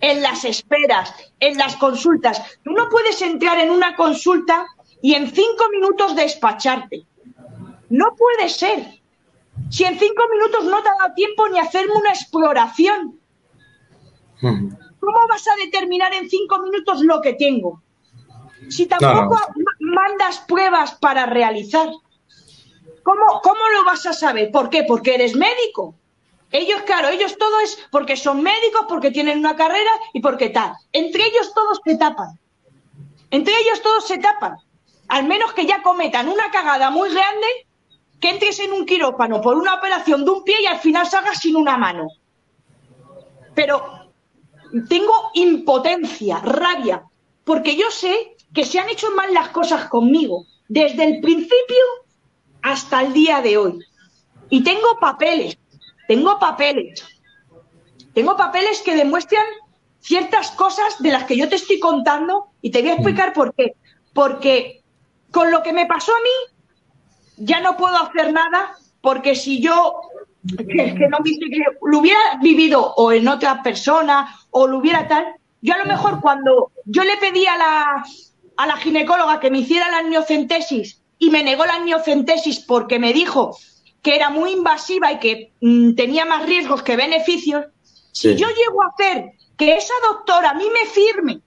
en 0.00 0.22
las 0.22 0.44
esperas, 0.44 1.12
en 1.40 1.58
las 1.58 1.76
consultas. 1.76 2.40
Tú 2.62 2.72
no 2.72 2.88
puedes 2.88 3.20
entrar 3.22 3.58
en 3.58 3.70
una 3.70 3.96
consulta 3.96 4.66
y 5.02 5.14
en 5.14 5.26
cinco 5.30 5.68
minutos 5.72 6.14
despacharte. 6.14 7.04
No 7.90 8.14
puede 8.16 8.48
ser. 8.48 9.00
Si 9.70 9.84
en 9.84 9.98
cinco 9.98 10.22
minutos 10.32 10.64
no 10.64 10.82
te 10.82 10.88
ha 10.88 10.94
dado 10.98 11.14
tiempo 11.14 11.48
ni 11.48 11.58
hacerme 11.58 11.94
una 11.94 12.10
exploración. 12.10 13.20
¿Cómo 15.00 15.18
vas 15.28 15.46
a 15.48 15.56
determinar 15.56 16.12
en 16.14 16.28
cinco 16.28 16.58
minutos 16.58 17.00
lo 17.00 17.20
que 17.20 17.34
tengo? 17.34 17.82
Si 18.68 18.86
tampoco 18.86 19.38
mandas 19.80 20.38
pruebas 20.40 20.94
para 20.94 21.26
realizar. 21.26 21.88
¿Cómo, 23.02 23.40
¿Cómo 23.42 23.60
lo 23.74 23.84
vas 23.84 24.06
a 24.06 24.12
saber? 24.12 24.50
¿Por 24.50 24.70
qué? 24.70 24.84
Porque 24.84 25.14
eres 25.14 25.34
médico. 25.36 25.94
Ellos, 26.50 26.82
claro, 26.82 27.08
ellos 27.08 27.36
todo 27.36 27.60
es 27.60 27.78
porque 27.90 28.16
son 28.16 28.42
médicos, 28.42 28.86
porque 28.88 29.10
tienen 29.10 29.38
una 29.38 29.56
carrera 29.56 29.90
y 30.12 30.20
porque 30.20 30.50
tal. 30.50 30.72
Entre 30.92 31.26
ellos 31.26 31.52
todos 31.52 31.80
se 31.84 31.96
tapan. 31.96 32.38
Entre 33.30 33.52
ellos 33.60 33.82
todos 33.82 34.06
se 34.06 34.18
tapan. 34.18 34.56
Al 35.08 35.24
menos 35.24 35.52
que 35.52 35.66
ya 35.66 35.82
cometan 35.82 36.28
una 36.28 36.50
cagada 36.50 36.90
muy 36.90 37.10
grande, 37.10 37.46
que 38.20 38.30
entres 38.30 38.60
en 38.60 38.72
un 38.72 38.86
quirófano 38.86 39.40
por 39.40 39.56
una 39.56 39.74
operación 39.74 40.24
de 40.24 40.30
un 40.30 40.44
pie 40.44 40.62
y 40.62 40.66
al 40.66 40.78
final 40.78 41.06
salgas 41.06 41.40
sin 41.40 41.56
una 41.56 41.76
mano. 41.76 42.06
Pero 43.54 44.03
tengo 44.82 45.30
impotencia, 45.34 46.40
rabia, 46.40 47.04
porque 47.44 47.76
yo 47.76 47.90
sé 47.90 48.36
que 48.52 48.64
se 48.64 48.78
han 48.78 48.88
hecho 48.88 49.10
mal 49.12 49.32
las 49.32 49.48
cosas 49.50 49.88
conmigo. 49.88 50.46
Desde 50.68 51.04
el 51.04 51.20
principio 51.20 51.84
hasta 52.62 53.02
el 53.02 53.12
día 53.12 53.40
de 53.40 53.58
hoy. 53.58 53.78
Y 54.50 54.62
tengo 54.62 54.98
papeles, 55.00 55.58
tengo 56.08 56.38
papeles, 56.38 57.04
tengo 58.14 58.36
papeles 58.36 58.80
que 58.82 58.96
demuestran 58.96 59.44
ciertas 60.00 60.50
cosas 60.52 61.00
de 61.00 61.10
las 61.10 61.24
que 61.24 61.36
yo 61.36 61.48
te 61.48 61.56
estoy 61.56 61.78
contando 61.78 62.48
y 62.60 62.70
te 62.70 62.80
voy 62.80 62.90
a 62.90 62.94
explicar 62.94 63.32
por 63.32 63.54
qué. 63.54 63.74
Porque 64.12 64.82
con 65.30 65.50
lo 65.50 65.62
que 65.62 65.72
me 65.72 65.86
pasó 65.86 66.12
a 66.12 66.20
mí, 66.20 67.44
ya 67.44 67.60
no 67.60 67.76
puedo 67.76 67.96
hacer 67.96 68.32
nada 68.32 68.76
porque 69.00 69.34
si 69.34 69.60
yo 69.60 70.00
que, 70.46 71.08
no, 71.08 71.18
lo 71.82 71.98
hubiera 71.98 72.18
vivido 72.42 72.94
o 72.96 73.12
en 73.12 73.28
otra 73.28 73.62
persona 73.62 74.36
o 74.50 74.66
lo 74.66 74.78
hubiera 74.78 75.08
tal, 75.08 75.24
yo 75.62 75.74
a 75.74 75.78
lo 75.78 75.86
mejor 75.86 76.20
cuando 76.20 76.72
yo 76.84 77.04
le 77.04 77.16
pedí 77.16 77.46
a 77.46 77.56
la, 77.56 78.04
a 78.56 78.66
la 78.66 78.76
ginecóloga 78.76 79.40
que 79.40 79.50
me 79.50 79.60
hiciera 79.60 79.90
la 79.90 79.98
amniocentesis 79.98 81.02
y 81.18 81.30
me 81.30 81.42
negó 81.42 81.64
la 81.64 81.76
amniocentesis 81.76 82.60
porque 82.60 82.98
me 82.98 83.12
dijo 83.12 83.56
que 84.02 84.16
era 84.16 84.28
muy 84.28 84.52
invasiva 84.52 85.12
y 85.12 85.18
que 85.18 85.52
mm, 85.60 85.94
tenía 85.94 86.26
más 86.26 86.44
riesgos 86.44 86.82
que 86.82 86.96
beneficios, 86.96 87.64
si 88.12 88.36
yo 88.36 88.46
llego 88.48 88.82
a 88.82 88.88
hacer 88.88 89.32
que 89.56 89.74
esa 89.76 89.94
doctora 90.06 90.50
a 90.50 90.54
mí 90.54 90.66
me 90.72 90.88
firme 90.88 91.40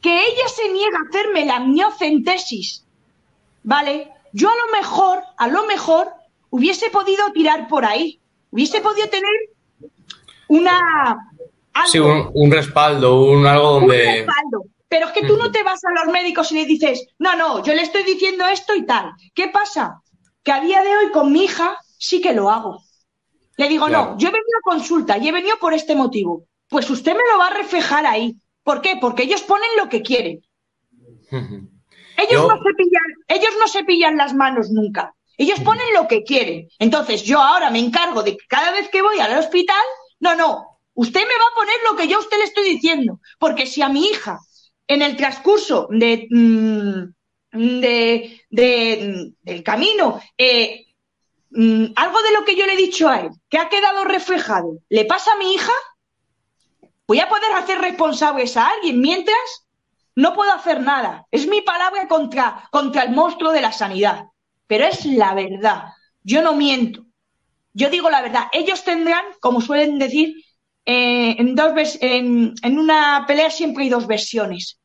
que 0.00 0.20
ella 0.20 0.48
se 0.48 0.68
niega 0.72 0.96
a 0.98 1.08
hacerme 1.08 1.44
la 1.44 1.56
amniocentesis, 1.56 2.84
¿vale? 3.64 4.12
Yo 4.32 4.48
a 4.48 4.54
lo 4.54 4.72
mejor, 4.72 5.22
a 5.36 5.48
lo 5.48 5.66
mejor, 5.66 6.12
hubiese 6.50 6.90
podido 6.90 7.30
tirar 7.32 7.68
por 7.68 7.84
ahí, 7.84 8.20
hubiese 8.50 8.80
podido 8.80 9.08
tener 9.08 9.32
una... 10.48 11.16
Sí, 11.86 11.98
un, 11.98 12.50
respaldo, 12.50 13.22
un 13.22 13.46
algo 13.46 13.80
donde... 13.80 14.06
Un 14.06 14.14
respaldo. 14.26 14.64
Pero 14.88 15.06
es 15.06 15.12
que 15.12 15.26
tú 15.26 15.36
no 15.36 15.52
te 15.52 15.62
vas 15.62 15.80
a 15.84 16.04
los 16.04 16.12
médicos 16.12 16.50
y 16.50 16.56
le 16.56 16.64
dices, 16.64 17.06
no, 17.18 17.36
no, 17.36 17.62
yo 17.62 17.74
le 17.74 17.82
estoy 17.82 18.02
diciendo 18.04 18.46
esto 18.46 18.74
y 18.74 18.86
tal. 18.86 19.12
¿Qué 19.34 19.48
pasa? 19.48 20.00
Que 20.42 20.50
a 20.50 20.60
día 20.60 20.82
de 20.82 20.96
hoy 20.96 21.10
con 21.12 21.30
mi 21.30 21.44
hija 21.44 21.76
sí 21.98 22.20
que 22.20 22.32
lo 22.32 22.50
hago. 22.50 22.82
Le 23.58 23.68
digo, 23.68 23.88
no, 23.88 24.16
yo 24.16 24.28
he 24.28 24.32
venido 24.32 24.58
a 24.58 24.70
consulta 24.70 25.18
y 25.18 25.28
he 25.28 25.32
venido 25.32 25.58
por 25.58 25.74
este 25.74 25.94
motivo. 25.94 26.44
Pues 26.68 26.88
usted 26.88 27.12
me 27.12 27.22
lo 27.32 27.38
va 27.38 27.48
a 27.48 27.54
reflejar 27.54 28.06
ahí. 28.06 28.36
¿Por 28.62 28.80
qué? 28.80 28.96
Porque 29.00 29.24
ellos 29.24 29.42
ponen 29.42 29.68
lo 29.76 29.88
que 29.88 30.02
quieren. 30.02 30.40
Ellos, 32.18 32.48
no 32.48 32.56
se 32.56 32.74
pillan, 32.76 33.02
ellos 33.28 33.54
no 33.60 33.68
se 33.68 33.84
pillan 33.84 34.16
las 34.16 34.34
manos 34.34 34.70
nunca. 34.72 35.14
Ellos 35.38 35.60
ponen 35.60 35.86
lo 35.94 36.08
que 36.08 36.24
quieren. 36.24 36.68
Entonces, 36.80 37.22
yo 37.22 37.40
ahora 37.40 37.70
me 37.70 37.78
encargo 37.78 38.24
de 38.24 38.36
que 38.36 38.46
cada 38.48 38.72
vez 38.72 38.88
que 38.90 39.02
voy 39.02 39.20
al 39.20 39.38
hospital, 39.38 39.84
no, 40.18 40.34
no, 40.34 40.80
usted 40.94 41.20
me 41.20 41.26
va 41.26 41.44
a 41.50 41.54
poner 41.54 41.76
lo 41.88 41.96
que 41.96 42.08
yo 42.08 42.16
a 42.18 42.20
usted 42.20 42.38
le 42.38 42.44
estoy 42.44 42.64
diciendo. 42.64 43.20
Porque 43.38 43.64
si 43.64 43.80
a 43.80 43.88
mi 43.88 44.04
hija, 44.08 44.40
en 44.88 45.00
el 45.00 45.16
transcurso 45.16 45.86
de, 45.90 46.26
mm, 46.28 47.02
de, 47.80 48.44
del 48.50 49.62
camino, 49.62 50.20
eh, 50.36 50.86
mm, 51.50 51.84
algo 51.94 52.20
de 52.22 52.32
lo 52.32 52.44
que 52.44 52.56
yo 52.56 52.66
le 52.66 52.72
he 52.72 52.76
dicho 52.76 53.08
a 53.08 53.20
él, 53.20 53.30
que 53.48 53.58
ha 53.58 53.68
quedado 53.68 54.04
reflejado, 54.04 54.78
le 54.88 55.04
pasa 55.04 55.32
a 55.32 55.38
mi 55.38 55.54
hija, 55.54 55.72
voy 57.06 57.20
a 57.20 57.28
poder 57.28 57.52
hacer 57.52 57.78
responsables 57.78 58.56
a 58.56 58.66
alguien. 58.66 59.00
Mientras, 59.00 59.68
no 60.16 60.34
puedo 60.34 60.52
hacer 60.52 60.80
nada. 60.80 61.28
Es 61.30 61.46
mi 61.46 61.62
palabra 61.62 62.08
contra, 62.08 62.68
contra 62.72 63.04
el 63.04 63.12
monstruo 63.12 63.52
de 63.52 63.60
la 63.60 63.70
sanidad. 63.70 64.24
Pero 64.68 64.84
es 64.84 65.04
la 65.04 65.34
verdad. 65.34 65.86
Yo 66.22 66.42
no 66.42 66.54
miento. 66.54 67.04
Yo 67.72 67.90
digo 67.90 68.08
la 68.08 68.22
verdad. 68.22 68.44
Ellos 68.52 68.84
tendrán, 68.84 69.24
como 69.40 69.60
suelen 69.60 69.98
decir, 69.98 70.36
eh, 70.84 71.34
en, 71.36 71.56
dos 71.56 71.98
en, 72.00 72.54
en 72.62 72.78
una 72.78 73.24
pelea 73.26 73.50
siempre 73.50 73.82
hay 73.82 73.90
dos 73.90 74.06
versiones. 74.06 74.78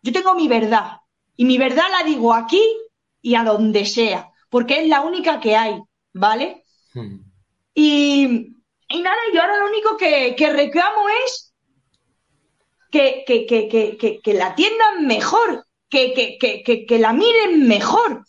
Yo 0.00 0.10
tengo 0.12 0.34
mi 0.34 0.48
verdad. 0.48 0.92
Y 1.36 1.44
mi 1.44 1.58
verdad 1.58 1.84
la 1.90 2.06
digo 2.06 2.32
aquí 2.32 2.62
y 3.20 3.34
a 3.34 3.44
donde 3.44 3.84
sea. 3.84 4.30
Porque 4.48 4.80
es 4.80 4.88
la 4.88 5.02
única 5.02 5.38
que 5.38 5.54
hay. 5.54 5.78
¿Vale? 6.14 6.64
Hmm. 6.94 7.20
Y, 7.74 8.54
y, 8.88 9.00
nada, 9.02 9.18
yo 9.34 9.42
ahora 9.42 9.58
lo 9.58 9.68
único 9.68 9.96
que, 9.98 10.34
que 10.34 10.50
reclamo 10.50 11.02
es 11.24 11.48
que, 12.90 13.24
que, 13.26 14.34
la 14.34 14.46
atiendan 14.48 15.06
mejor, 15.06 15.64
que, 15.88 16.86
la 16.98 17.12
miren 17.12 17.68
mejor, 17.68 18.24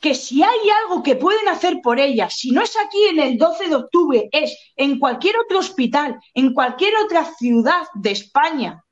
que 0.00 0.14
si 0.14 0.42
hay 0.42 0.70
algo 0.82 1.02
que 1.02 1.16
pueden 1.16 1.46
hacer 1.48 1.80
por 1.82 2.00
ella, 2.00 2.30
si 2.30 2.50
no 2.52 2.62
es 2.62 2.74
aquí 2.76 3.04
en 3.08 3.18
el 3.18 3.36
12 3.36 3.68
de 3.68 3.74
octubre, 3.74 4.28
es 4.32 4.56
en 4.76 4.98
cualquier 4.98 5.36
otro 5.36 5.58
hospital, 5.58 6.18
en 6.34 6.54
cualquier 6.54 6.96
otra 6.96 7.24
ciudad 7.24 7.82
de 7.94 8.12
España. 8.12 8.82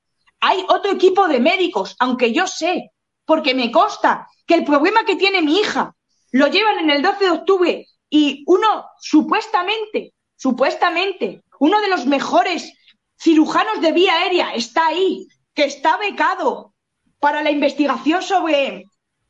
Hay 0.41 0.65
otro 0.69 0.93
equipo 0.93 1.27
de 1.27 1.41
médicos, 1.41 1.97
aunque 1.99 2.33
yo 2.33 2.47
sé, 2.47 2.93
porque 3.25 3.55
me 3.55 3.73
consta 3.73 4.29
que 4.47 4.55
el 4.55 4.65
problema 4.65 5.05
que 5.05 5.17
tiene 5.17 5.43
mi 5.43 5.59
hija 5.59 5.95
lo 6.31 6.47
llevan 6.49 6.79
en 6.79 6.91
el 6.91 7.03
12 7.03 7.25
de 7.25 7.31
octubre 7.31 7.87
y 8.11 8.45
uno 8.47 8.87
supuestamente, 9.01 10.15
supuestamente, 10.37 11.43
uno 11.59 11.81
de 11.81 11.89
los 11.89 12.07
mejores 12.07 12.73
cirujanos 13.19 13.81
de 13.81 13.93
vía 13.93 14.15
aérea, 14.15 14.55
está 14.55 14.87
ahí, 14.87 15.27
que 15.55 15.65
está 15.65 15.97
becado 15.97 16.75
para 17.19 17.43
la 17.43 17.51
investigación 17.51 18.23
sobre 18.23 18.85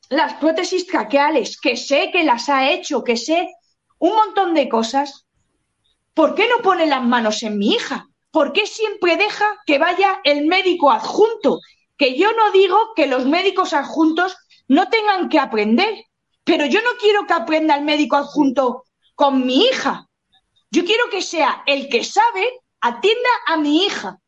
las 0.08 0.34
prótesis 0.34 0.86
traqueales, 0.86 1.60
que 1.60 1.76
sé 1.76 2.10
que 2.12 2.24
las 2.24 2.48
ha 2.48 2.70
hecho, 2.70 3.04
que 3.04 3.16
sé 3.16 3.48
un 3.98 4.14
montón 4.14 4.54
de 4.54 4.68
cosas. 4.68 5.26
¿Por 6.14 6.34
qué 6.34 6.48
no 6.48 6.62
pone 6.62 6.86
las 6.86 7.02
manos 7.02 7.42
en 7.42 7.58
mi 7.58 7.74
hija? 7.74 8.08
¿Por 8.30 8.52
qué 8.52 8.66
siempre 8.66 9.16
deja 9.16 9.46
que 9.66 9.78
vaya 9.78 10.20
el 10.24 10.46
médico 10.46 10.90
adjunto? 10.90 11.60
Que 11.96 12.16
yo 12.16 12.32
no 12.32 12.50
digo 12.52 12.76
que 12.94 13.06
los 13.06 13.26
médicos 13.26 13.72
adjuntos 13.72 14.36
no 14.68 14.88
tengan 14.88 15.28
que 15.28 15.38
aprender, 15.38 16.04
pero 16.44 16.66
yo 16.66 16.80
no 16.82 16.90
quiero 17.00 17.26
que 17.26 17.32
aprenda 17.32 17.76
el 17.76 17.84
médico 17.84 18.16
adjunto 18.16 18.84
con 19.14 19.46
mi 19.46 19.64
hija. 19.64 20.06
Yo 20.70 20.84
quiero 20.84 21.04
que 21.10 21.22
sea 21.22 21.62
el 21.66 21.88
que 21.88 22.04
sabe 22.04 22.46
atienda 22.80 23.30
a 23.46 23.56
mi 23.56 23.84
hija. 23.84 24.18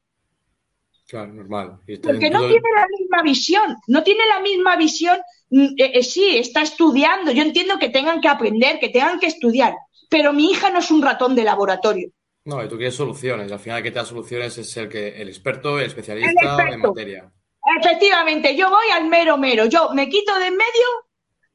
Claro, 1.07 1.33
normal. 1.33 1.81
Porque 2.03 2.31
no 2.31 2.41
tiene 2.41 2.69
la 2.75 2.87
misma 2.99 3.23
visión, 3.23 3.77
no 3.89 4.03
tiene 4.03 4.27
la 4.27 4.41
misma 4.41 4.77
visión. 4.77 5.21
Mm, 5.51 5.75
eh, 5.77 5.93
eh, 5.95 6.03
sí, 6.03 6.39
está 6.39 6.63
estudiando. 6.63 7.33
Yo 7.33 7.43
entiendo 7.43 7.79
que 7.79 7.89
tengan 7.89 8.21
que 8.21 8.29
aprender, 8.29 8.79
que 8.79 8.89
tengan 8.89 9.19
que 9.19 9.27
estudiar, 9.27 9.75
pero 10.09 10.33
mi 10.33 10.51
hija 10.51 10.71
no 10.71 10.79
es 10.79 10.91
un 10.91 11.03
ratón 11.03 11.35
de 11.35 11.45
laboratorio. 11.45 12.11
No, 12.45 12.65
y 12.65 12.69
tú 12.69 12.77
quieres 12.77 12.95
soluciones. 12.95 13.53
Al 13.53 13.59
final, 13.59 13.83
que 13.83 13.91
te 13.91 13.99
da 13.99 14.05
soluciones 14.05 14.57
es 14.57 14.77
el, 14.77 14.89
que, 14.89 15.21
el 15.21 15.29
experto, 15.29 15.79
el 15.79 15.87
especialista 15.87 16.69
en 16.71 16.81
materia. 16.81 17.31
Efectivamente, 17.79 18.57
yo 18.57 18.71
voy 18.71 18.87
al 18.93 19.09
mero 19.09 19.37
mero. 19.37 19.67
Yo 19.67 19.91
me 19.93 20.09
quito 20.09 20.39
de 20.39 20.47
en 20.47 20.57
medio 20.57 20.87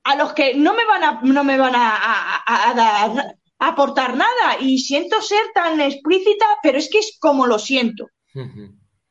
a 0.03 0.15
los 0.15 0.33
que 0.33 0.53
no 0.53 0.75
me 0.75 0.85
van 0.85 1.03
a, 1.03 1.19
no 1.23 1.43
me 1.43 1.57
van 1.57 1.73
a, 1.75 3.35
aportar 3.57 4.15
nada 4.15 4.57
y 4.59 4.77
siento 4.77 5.21
ser 5.21 5.41
tan 5.53 5.81
explícita, 5.81 6.45
pero 6.61 6.77
es 6.77 6.89
que 6.89 6.99
es 6.99 7.17
como 7.19 7.47
lo 7.47 7.57
siento. 7.57 8.07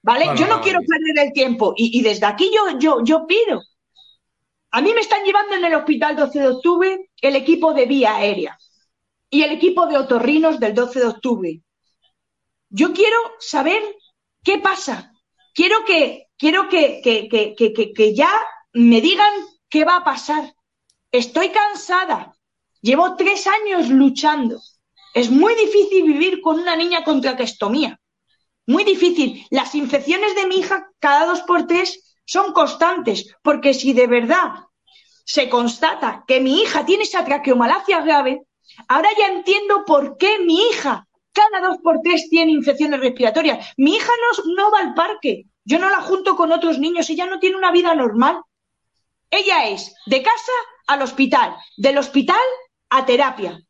¿Vale? 0.03 0.27
yo 0.37 0.47
no, 0.47 0.61
quiero 0.61 0.81
perder 0.81 1.27
el 1.27 1.33
tiempo 1.33 1.73
y, 1.77 2.01
desde 2.03 2.27
aquí 2.27 2.51
yo, 2.55 2.79
yo, 2.79 3.03
yo 3.03 3.27
pido. 3.27 3.63
A 4.75 4.81
mí 4.81 4.93
me 4.93 5.03
están 5.03 5.23
llevando 5.23 5.55
en 5.55 5.65
el 5.65 5.75
hospital 5.77 6.17
12 6.17 6.41
de 6.41 6.49
octubre 6.49 7.11
el 7.21 7.37
equipo 7.37 7.73
de 7.73 7.87
vía 7.87 8.17
aérea 8.17 8.59
y 9.31 9.45
el 9.45 9.53
equipo 9.53 9.87
de 9.87 9.97
otorrinos 9.97 10.59
del 10.59 10.75
12 10.75 10.99
de 10.99 11.07
octubre. 11.07 11.61
Yo 12.71 12.93
quiero 12.93 13.17
saber 13.39 13.81
qué 14.43 14.59
pasa. 14.59 15.13
Quiero 15.55 15.85
que, 15.85 16.27
quiero 16.37 16.69
que, 16.69 17.01
que, 17.05 17.55
que, 17.55 17.93
que 17.93 18.15
ya 18.17 18.33
me 18.73 19.01
digan 19.01 19.33
qué 19.69 19.85
va 19.85 19.99
a 19.99 20.05
pasar. 20.05 20.53
Estoy 21.13 21.51
cansada. 21.51 22.37
Llevo 22.81 23.15
tres 23.15 23.47
años 23.47 23.89
luchando. 23.91 24.61
Es 25.15 25.31
muy 25.31 25.55
difícil 25.55 26.03
vivir 26.03 26.41
con 26.41 26.59
una 26.59 26.75
niña 26.75 27.05
con 27.05 27.21
traquestomía. 27.21 28.01
Muy 28.67 28.83
difícil. 28.83 29.47
Las 29.51 29.77
infecciones 29.77 30.35
de 30.35 30.49
mi 30.49 30.57
hija 30.57 30.91
cada 30.99 31.27
dos 31.27 31.43
por 31.43 31.69
tres 31.69 32.04
son 32.25 32.53
constantes, 32.53 33.35
porque 33.43 33.75
si 33.75 33.93
de 33.93 34.07
verdad 34.07 34.53
se 35.25 35.49
constata 35.49 36.25
que 36.27 36.41
mi 36.41 36.61
hija 36.61 36.85
tiene 36.85 37.05
esa 37.05 37.25
traqueomalacia 37.25 38.01
grave, 38.01 38.43
ahora 38.89 39.09
ya 39.19 39.29
entiendo 39.29 39.85
por 39.85 40.17
qué 40.17 40.39
mi 40.41 40.59
hija 40.69 41.07
cada 41.35 41.67
dos 41.67 41.79
por 41.83 42.01
tres 42.01 42.29
tiene 42.31 42.53
infecciones 42.53 43.01
respiratorias. 43.01 43.75
Mi 43.77 43.97
hija 43.97 44.13
no, 44.23 44.55
no 44.55 44.71
va 44.71 44.79
al 44.79 44.95
parque, 44.95 45.47
yo 45.65 45.79
no 45.79 45.91
la 45.91 46.01
junto 46.01 46.37
con 46.37 46.53
otros 46.53 46.79
niños, 46.79 47.11
ella 47.11 47.27
no 47.27 47.41
tiene 47.41 47.57
una 47.57 47.73
vida 47.73 47.95
normal. 47.95 48.41
Ella 49.31 49.69
es 49.69 49.95
de 50.07 50.23
casa 50.23 50.53
al 50.87 51.03
hospital, 51.03 51.57
del 51.77 51.99
hospital 51.99 52.39
a 52.89 53.05
terapia. 53.05 53.61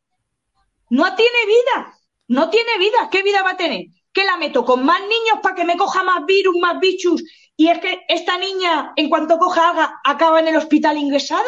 No 0.89 1.15
tiene 1.15 1.45
vida, 1.47 1.93
no 2.27 2.49
tiene 2.49 2.77
vida. 2.77 3.09
¿Qué 3.11 3.23
vida 3.23 3.41
va 3.41 3.51
a 3.51 3.57
tener? 3.57 3.85
¿Que 4.13 4.23
la 4.23 4.37
meto 4.37 4.63
con 4.63 4.85
más 4.85 5.01
niños 5.01 5.39
para 5.41 5.55
que 5.55 5.65
me 5.65 5.75
coja 5.75 6.03
más 6.03 6.23
virus, 6.25 6.55
más 6.61 6.79
bichos? 6.79 7.23
Y 7.57 7.67
es 7.69 7.79
que 7.79 8.01
esta 8.07 8.37
niña, 8.37 8.93
en 8.95 9.09
cuanto 9.09 9.37
coja 9.37 9.69
algo, 9.69 9.81
acaba 10.03 10.39
en 10.39 10.49
el 10.49 10.57
hospital 10.57 10.97
ingresada. 10.97 11.43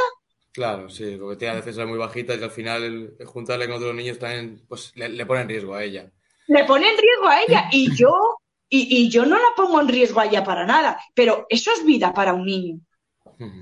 Claro, 0.53 0.89
sí, 0.89 1.15
lo 1.17 1.29
que 1.29 1.35
tiene 1.35 1.53
a 1.53 1.57
veces 1.57 1.77
es 1.77 1.85
muy 1.85 1.97
bajita 1.97 2.35
y 2.35 2.41
al 2.41 2.51
final 2.51 3.15
juntarle 3.25 3.67
con 3.67 3.75
otros 3.75 3.93
niños 3.93 4.17
también 4.17 4.63
pues, 4.67 4.91
le, 4.95 5.25
pone 5.25 5.41
en 5.41 5.49
riesgo 5.49 5.75
a 5.75 5.83
ella. 5.83 6.11
Le 6.47 6.63
pone 6.63 6.89
en 6.89 6.97
riesgo 6.97 7.27
a 7.27 7.41
ella 7.41 7.69
y 7.71 7.95
yo, 7.95 8.37
y, 8.69 9.03
y, 9.03 9.09
yo 9.09 9.25
no 9.25 9.37
la 9.37 9.49
pongo 9.55 9.81
en 9.81 9.87
riesgo 9.87 10.19
a 10.19 10.25
ella 10.25 10.43
para 10.43 10.65
nada, 10.65 10.97
pero 11.13 11.45
eso 11.49 11.71
es 11.73 11.85
vida 11.85 12.13
para 12.13 12.33
un 12.33 12.45
niño. 12.45 12.79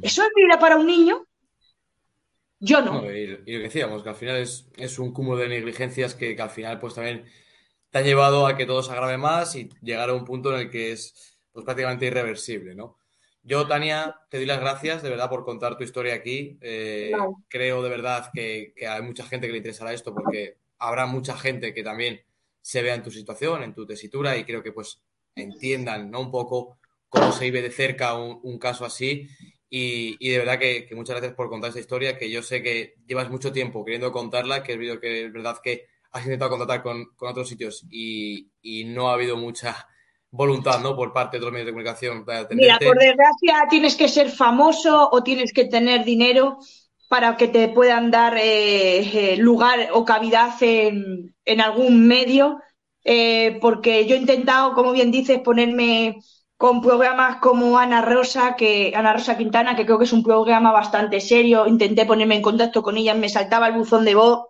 Eso 0.01 0.23
es 0.23 0.29
vida 0.35 0.57
para 0.57 0.77
un 0.77 0.87
niño 0.87 1.25
yo 2.59 2.81
no. 2.81 3.11
y, 3.11 3.27
lo 3.27 3.45
que 3.45 3.59
decíamos, 3.59 4.01
que 4.03 4.09
al 4.09 4.15
final 4.15 4.37
es, 4.37 4.67
es 4.77 4.97
un 4.97 5.13
cúmulo 5.13 5.37
de 5.37 5.49
negligencias 5.49 6.15
que, 6.15 6.35
al 6.39 6.49
final 6.49 6.79
pues 6.79 6.95
también 6.95 7.25
te 7.89 7.99
han 7.99 8.05
llevado 8.05 8.47
a 8.47 8.55
que 8.55 8.65
todo 8.65 8.81
se 8.81 8.91
agrave 8.91 9.17
más 9.17 9.55
y 9.55 9.69
llegar 9.81 10.09
a 10.09 10.13
un 10.13 10.25
punto 10.25 10.53
en 10.53 10.61
el 10.61 10.69
que 10.69 10.91
es 10.91 11.34
pues 11.55 11.65
prácticamente 11.65 12.05
irreversible, 12.05 12.75
¿no? 12.75 12.97
Yo, 13.41 13.65
Tania, 13.67 14.15
te 14.29 14.37
doy 14.37 14.45
las 14.45 14.59
gracias 14.59 15.01
de 15.01 15.09
verdad 15.09 15.29
por 15.29 15.43
contar 15.43 15.75
tu 15.77 15.83
historia 15.83 16.13
aquí. 16.13 16.59
Eh, 16.61 17.11
creo 17.47 17.81
de 17.81 17.89
verdad 17.89 18.29
que, 18.31 18.73
que, 18.75 18.87
hay 18.87 19.01
mucha 19.01 19.25
gente 19.25 19.47
que 19.47 19.53
le 19.53 19.57
interesará 19.57 19.91
esto 19.91 20.13
porque 20.13 20.57
habrá 20.77 21.07
mucha 21.07 21.35
gente 21.35 21.73
que 21.73 21.83
también 21.83 22.21
se 22.61 22.83
vea 22.83 22.93
en 22.93 23.03
tu 23.03 23.09
situación, 23.09 23.63
en 23.63 23.73
tu 23.73 23.87
tesitura 23.87 24.37
y 24.37 24.43
creo 24.43 24.61
que 24.61 24.71
pues 24.71 25.01
entiendan 25.35 26.11
¿no? 26.11 26.21
un 26.21 26.31
poco 26.31 26.77
cómo 27.09 27.31
se 27.31 27.45
vive 27.45 27.61
de 27.61 27.71
cerca 27.71 28.15
un, 28.15 28.39
un 28.43 28.59
caso 28.59 28.85
así 28.85 29.27
y, 29.77 30.29
de 30.29 30.37
verdad 30.37 30.57
que, 30.57 30.87
muchas 30.95 31.15
gracias 31.15 31.33
por 31.33 31.49
contar 31.49 31.67
esta 31.69 31.81
historia, 31.81 32.17
que 32.17 32.29
yo 32.29 32.41
sé 32.41 32.63
que 32.63 32.95
llevas 33.05 33.29
mucho 33.29 33.51
tiempo 33.51 33.83
queriendo 33.83 34.11
contarla, 34.11 34.63
que 34.63 34.73
es, 34.73 34.99
que 34.99 35.25
es 35.25 35.33
verdad 35.33 35.57
que 35.61 35.87
has 36.11 36.23
intentado 36.23 36.51
contactar 36.51 36.81
con, 36.81 37.07
otros 37.19 37.49
sitios 37.49 37.85
y, 37.89 38.51
no 38.85 39.09
ha 39.09 39.13
habido 39.13 39.35
mucha 39.35 39.87
voluntad 40.35 40.79
¿no? 40.81 40.95
por 40.95 41.13
parte 41.13 41.37
de 41.37 41.43
los 41.43 41.51
medios 41.51 41.67
de 41.67 41.71
comunicación 41.71 42.25
para 42.25 42.47
Mira, 42.51 42.77
por 42.79 42.97
desgracia 42.97 43.67
tienes 43.69 43.95
que 43.95 44.07
ser 44.07 44.29
famoso 44.29 45.09
o 45.11 45.23
tienes 45.23 45.53
que 45.53 45.65
tener 45.65 46.03
dinero 46.03 46.59
para 47.07 47.37
que 47.37 47.47
te 47.47 47.69
puedan 47.69 48.11
dar 48.11 48.37
eh, 48.37 49.33
eh, 49.33 49.37
lugar 49.37 49.89
o 49.93 50.03
cavidad 50.05 50.51
en, 50.61 51.61
algún 51.61 52.07
medio, 52.07 52.59
eh, 53.03 53.57
porque 53.61 54.05
yo 54.07 54.15
he 54.15 54.19
intentado, 54.19 54.73
como 54.73 54.91
bien 54.91 55.11
dices, 55.11 55.39
ponerme 55.39 56.17
con 56.57 56.81
programas 56.81 57.37
como 57.37 57.77
Ana 57.77 58.01
Rosa, 58.01 58.55
que 58.55 58.93
Ana 58.95 59.13
Rosa 59.13 59.37
Quintana, 59.37 59.75
que 59.75 59.85
creo 59.85 59.97
que 59.97 60.05
es 60.05 60.13
un 60.13 60.23
programa 60.23 60.71
bastante 60.71 61.19
serio. 61.19 61.67
Intenté 61.67 62.05
ponerme 62.05 62.35
en 62.35 62.41
contacto 62.41 62.81
con 62.81 62.97
ella, 62.97 63.13
me 63.13 63.29
saltaba 63.29 63.67
el 63.67 63.73
buzón 63.73 64.05
de 64.05 64.15
voz, 64.15 64.47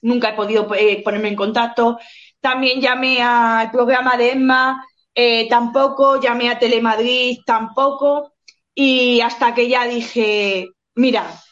nunca 0.00 0.30
he 0.30 0.34
podido 0.34 0.72
eh, 0.74 1.02
ponerme 1.02 1.28
en 1.28 1.36
contacto. 1.36 1.98
También 2.40 2.80
llamé 2.80 3.20
al 3.20 3.70
programa 3.70 4.16
de 4.16 4.32
Emma, 4.32 4.86
eh, 5.20 5.48
tampoco, 5.48 6.20
llamé 6.20 6.48
a 6.48 6.60
Telemadrid, 6.60 7.40
tampoco. 7.44 8.34
Y 8.72 9.20
hasta 9.20 9.52
que 9.52 9.68
ya 9.68 9.84
dije, 9.88 10.68
mira, 10.94 11.42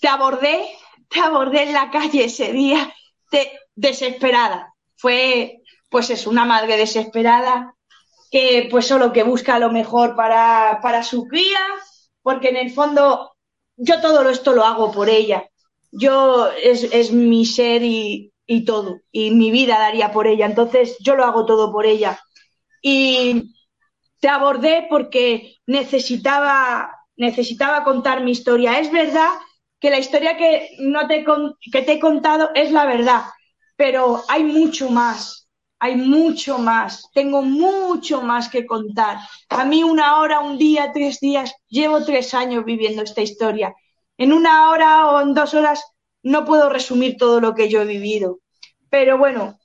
te 0.00 0.08
abordé, 0.08 0.66
te 1.08 1.20
abordé 1.20 1.62
en 1.62 1.72
la 1.72 1.90
calle 1.92 2.24
ese 2.24 2.52
día, 2.52 2.92
desesperada. 3.76 4.74
Fue, 4.96 5.60
pues 5.88 6.10
es 6.10 6.26
una 6.26 6.44
madre 6.44 6.76
desesperada 6.76 7.76
que 8.32 8.66
pues 8.70 8.88
solo 8.88 9.12
que 9.12 9.22
busca 9.22 9.60
lo 9.60 9.70
mejor 9.70 10.16
para, 10.16 10.80
para 10.82 11.04
su 11.04 11.28
cría, 11.28 11.60
porque 12.22 12.48
en 12.48 12.56
el 12.56 12.72
fondo 12.72 13.36
yo 13.76 14.00
todo 14.00 14.28
esto 14.28 14.52
lo 14.52 14.64
hago 14.64 14.90
por 14.90 15.08
ella. 15.08 15.48
Yo 15.92 16.48
es, 16.60 16.82
es 16.82 17.12
mi 17.12 17.46
ser 17.46 17.84
y, 17.84 18.32
y 18.46 18.64
todo, 18.64 18.98
y 19.12 19.30
mi 19.30 19.52
vida 19.52 19.78
daría 19.78 20.10
por 20.10 20.26
ella. 20.26 20.46
Entonces 20.46 20.96
yo 20.98 21.14
lo 21.14 21.24
hago 21.24 21.46
todo 21.46 21.70
por 21.70 21.86
ella. 21.86 22.20
Y 22.80 23.54
te 24.20 24.28
abordé 24.28 24.86
porque 24.88 25.56
necesitaba, 25.66 26.90
necesitaba 27.16 27.84
contar 27.84 28.22
mi 28.22 28.32
historia. 28.32 28.78
Es 28.78 28.90
verdad 28.90 29.30
que 29.78 29.90
la 29.90 29.98
historia 29.98 30.36
que, 30.36 30.76
no 30.78 31.06
te, 31.06 31.24
que 31.72 31.82
te 31.82 31.92
he 31.92 32.00
contado 32.00 32.50
es 32.54 32.70
la 32.70 32.84
verdad, 32.84 33.22
pero 33.76 34.22
hay 34.28 34.44
mucho 34.44 34.90
más 34.90 35.40
hay 35.82 35.96
mucho 35.96 36.58
más, 36.58 37.10
tengo 37.14 37.42
mucho 37.42 38.20
más 38.20 38.50
que 38.50 38.66
contar. 38.66 39.16
A 39.48 39.64
mí 39.64 39.82
una 39.82 40.18
hora, 40.18 40.40
un 40.40 40.58
día, 40.58 40.92
tres 40.92 41.20
días, 41.20 41.54
llevo 41.68 42.04
tres 42.04 42.34
años 42.34 42.66
viviendo 42.66 43.02
esta 43.02 43.22
historia. 43.22 43.74
En 44.18 44.34
una 44.34 44.68
hora 44.68 45.08
o 45.08 45.22
en 45.22 45.32
dos 45.32 45.54
horas 45.54 45.82
no 46.22 46.44
puedo 46.44 46.68
resumir 46.68 47.16
todo 47.16 47.40
lo 47.40 47.54
que 47.54 47.70
yo 47.70 47.80
he 47.80 47.86
vivido. 47.86 48.40
Pero 48.90 49.16
bueno, 49.16 49.58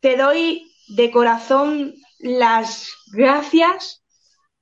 te 0.00 0.16
doy 0.16 0.70
de 0.86 1.10
corazón 1.10 1.94
las 2.18 2.88
gracias. 3.12 4.02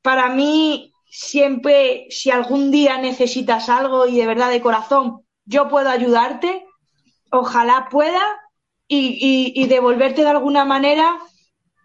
Para 0.02 0.28
mí, 0.28 0.92
siempre, 1.06 2.06
si 2.10 2.30
algún 2.30 2.70
día 2.70 2.98
necesitas 2.98 3.68
algo 3.68 4.06
y 4.06 4.16
de 4.16 4.26
verdad 4.26 4.50
de 4.50 4.60
corazón, 4.60 5.22
yo 5.44 5.68
puedo 5.68 5.88
ayudarte. 5.88 6.66
Ojalá 7.30 7.88
pueda 7.90 8.22
y, 8.88 9.66
devolverte 9.66 10.22
de 10.22 10.28
alguna 10.28 10.64
manera 10.64 11.18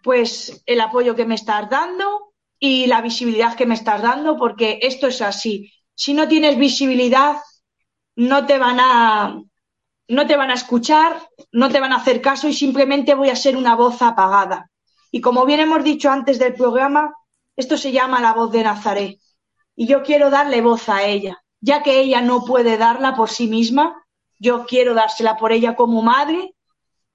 pues 0.02 0.62
el 0.66 0.80
apoyo 0.80 1.14
que 1.14 1.26
me 1.26 1.34
estás 1.34 1.68
dando 1.68 2.32
y 2.58 2.86
la 2.86 3.02
visibilidad 3.02 3.54
que 3.54 3.66
me 3.66 3.74
estás 3.74 4.00
dando, 4.00 4.36
porque 4.36 4.78
esto 4.82 5.06
es 5.08 5.20
así. 5.20 5.72
Si 5.94 6.14
no 6.14 6.26
tienes 6.26 6.56
visibilidad, 6.56 7.36
no 8.16 8.46
te 8.46 8.58
van 8.58 8.78
a 8.80 9.42
no 10.08 10.26
te 10.26 10.36
van 10.36 10.50
a 10.50 10.54
escuchar, 10.54 11.28
no 11.52 11.70
te 11.70 11.78
van 11.78 11.92
a 11.92 11.96
hacer 11.96 12.20
caso 12.20 12.48
y 12.48 12.52
simplemente 12.52 13.14
voy 13.14 13.28
a 13.28 13.36
ser 13.36 13.56
una 13.56 13.76
voz 13.76 14.02
apagada. 14.02 14.69
Y 15.10 15.20
como 15.20 15.44
bien 15.44 15.60
hemos 15.60 15.82
dicho 15.84 16.10
antes 16.10 16.38
del 16.38 16.54
programa, 16.54 17.12
esto 17.56 17.76
se 17.76 17.92
llama 17.92 18.20
la 18.20 18.32
voz 18.32 18.52
de 18.52 18.62
Nazaret. 18.62 19.18
Y 19.76 19.86
yo 19.86 20.02
quiero 20.02 20.30
darle 20.30 20.60
voz 20.60 20.88
a 20.88 21.04
ella, 21.04 21.42
ya 21.60 21.82
que 21.82 22.00
ella 22.00 22.20
no 22.20 22.44
puede 22.44 22.76
darla 22.76 23.14
por 23.14 23.30
sí 23.30 23.48
misma, 23.48 24.04
yo 24.38 24.64
quiero 24.64 24.94
dársela 24.94 25.36
por 25.36 25.52
ella 25.52 25.76
como 25.76 26.02
madre 26.02 26.54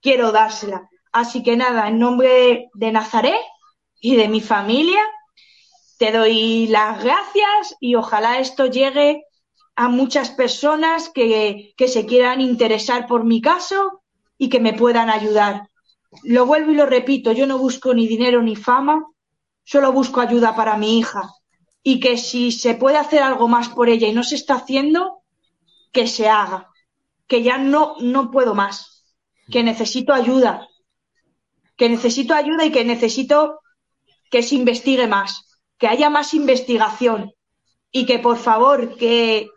quiero 0.06 0.32
dársela. 0.32 0.88
Así 1.12 1.42
que 1.42 1.58
nada, 1.58 1.88
en 1.88 1.98
nombre 1.98 2.70
de 2.76 2.92
Nazaret 2.92 3.42
y 4.00 4.16
de 4.16 4.28
mi 4.28 4.40
familia, 4.40 5.02
te 5.98 6.12
doy 6.12 6.68
las 6.68 7.04
gracias 7.04 7.76
y 7.80 7.96
ojalá 7.96 8.38
esto 8.38 8.68
llegue 8.68 9.24
a 9.76 9.88
muchas 9.88 10.30
personas 10.30 11.10
que, 11.10 11.74
que 11.76 11.88
se 11.88 12.06
quieran 12.06 12.40
interesar 12.40 13.08
por 13.08 13.24
mi 13.24 13.42
caso 13.42 14.04
y 14.38 14.50
que 14.50 14.60
me 14.60 14.74
puedan 14.74 15.10
ayudar. 15.10 15.70
Lo 16.24 16.46
vuelvo 16.46 16.72
y 16.72 16.76
lo 16.76 16.86
repito, 16.86 17.32
yo 17.32 17.48
no 17.48 17.58
busco 17.58 17.94
ni 17.94 18.08
dinero 18.08 18.42
ni 18.42 18.56
fama, 18.56 19.06
solo 19.64 19.92
busco 19.92 20.22
ayuda 20.22 20.56
para 20.56 20.78
mi 20.78 21.00
hija. 21.00 21.32
Y 21.84 22.00
que 22.00 22.18
si 22.18 22.52
se 22.52 22.76
puede 22.76 22.98
hacer 22.98 23.22
algo 23.22 23.48
más 23.48 23.70
por 23.70 23.90
ella 23.90 24.08
y 24.08 24.14
no 24.14 24.24
se 24.24 24.36
está 24.36 24.56
haciendo, 24.56 25.22
que 25.92 26.08
se 26.08 26.28
haga. 26.28 26.70
Que 27.28 27.44
ya 27.44 27.58
no, 27.58 27.96
no 28.00 28.32
puedo 28.32 28.56
más 28.56 28.96
que 29.52 29.64
necesito 29.64 30.14
ayuda, 30.14 30.68
que 31.76 31.90
necesito 31.90 32.34
ayuda 32.34 32.66
y 32.66 32.72
que 32.72 32.84
necesito 32.84 33.60
que 34.32 34.44
se 34.44 34.56
investigue 34.56 35.08
más, 35.08 35.60
que 35.78 35.88
haya 35.88 36.10
más 36.10 36.34
investigación 36.34 37.34
y 37.92 38.06
que 38.06 38.20
por 38.20 38.38
favor, 38.38 38.98
que, 38.98 39.50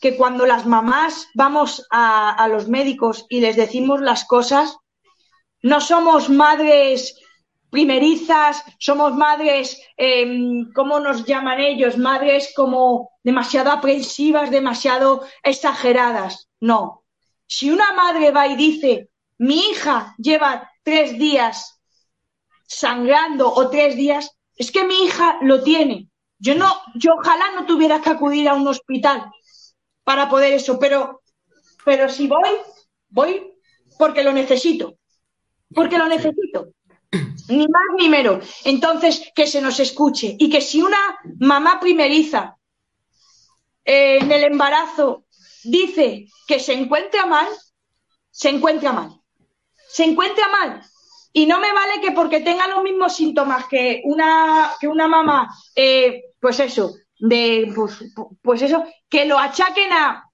que 0.00 0.16
cuando 0.16 0.46
las 0.46 0.66
mamás 0.66 1.28
vamos 1.34 1.86
a, 1.90 2.30
a 2.30 2.48
los 2.48 2.68
médicos 2.68 3.26
y 3.28 3.40
les 3.40 3.56
decimos 3.56 4.00
las 4.00 4.24
cosas, 4.24 4.76
no 5.62 5.80
somos 5.80 6.28
madres 6.28 7.16
primerizas, 7.70 8.62
somos 8.78 9.14
madres, 9.16 9.80
eh, 9.96 10.26
¿cómo 10.74 11.00
nos 11.00 11.24
llaman 11.24 11.58
ellos? 11.58 11.96
Madres 11.96 12.52
como 12.54 13.12
demasiado 13.22 13.70
aprensivas, 13.70 14.50
demasiado 14.50 15.24
exageradas. 15.42 16.50
No. 16.60 17.04
Si 17.46 17.70
una 17.70 17.92
madre 17.94 18.30
va 18.30 18.46
y 18.46 18.56
dice, 18.56 19.08
mi 19.38 19.58
hija 19.70 20.14
lleva 20.18 20.70
tres 20.82 21.18
días 21.18 21.80
sangrando 22.66 23.50
o 23.52 23.70
tres 23.70 23.96
días, 23.96 24.36
es 24.54 24.70
que 24.70 24.84
mi 24.84 25.04
hija 25.04 25.38
lo 25.40 25.62
tiene. 25.62 26.08
Yo 26.38 26.54
no, 26.54 26.68
yo 26.94 27.14
ojalá 27.14 27.52
no 27.54 27.64
tuviera 27.64 28.02
que 28.02 28.10
acudir 28.10 28.48
a 28.48 28.54
un 28.54 28.66
hospital 28.66 29.30
para 30.04 30.28
poder 30.28 30.52
eso, 30.52 30.78
pero, 30.78 31.22
pero 31.84 32.08
si 32.08 32.26
voy, 32.26 32.50
voy 33.08 33.54
porque 33.98 34.22
lo 34.22 34.32
necesito, 34.32 34.98
porque 35.74 35.98
lo 35.98 36.06
necesito. 36.06 36.68
Ni 37.48 37.66
más 37.68 37.82
ni 37.98 38.08
menos. 38.08 38.60
Entonces, 38.64 39.30
que 39.34 39.46
se 39.46 39.60
nos 39.60 39.78
escuche 39.80 40.36
y 40.38 40.48
que 40.48 40.60
si 40.60 40.80
una 40.80 41.18
mamá 41.40 41.78
primeriza 41.80 42.56
eh, 43.84 44.18
en 44.20 44.32
el 44.32 44.44
embarazo 44.44 45.26
dice 45.64 46.26
que 46.46 46.58
se 46.58 46.72
encuentra 46.72 47.26
mal, 47.26 47.46
se 48.30 48.48
encuentra 48.48 48.92
mal 48.92 49.22
se 49.92 50.04
encuentra 50.04 50.48
mal. 50.48 50.82
Y 51.34 51.46
no 51.46 51.60
me 51.60 51.72
vale 51.72 52.00
que 52.00 52.12
porque 52.12 52.40
tenga 52.40 52.66
los 52.66 52.82
mismos 52.82 53.14
síntomas 53.14 53.66
que 53.66 54.02
una, 54.04 54.70
que 54.80 54.88
una 54.88 55.06
mamá, 55.06 55.54
eh, 55.76 56.22
pues 56.40 56.60
eso, 56.60 56.94
de, 57.18 57.70
pues, 57.74 57.98
pues, 58.42 58.62
eso, 58.62 58.84
que 59.08 59.26
lo 59.26 59.38
achaquen 59.38 59.92
a, 59.92 60.24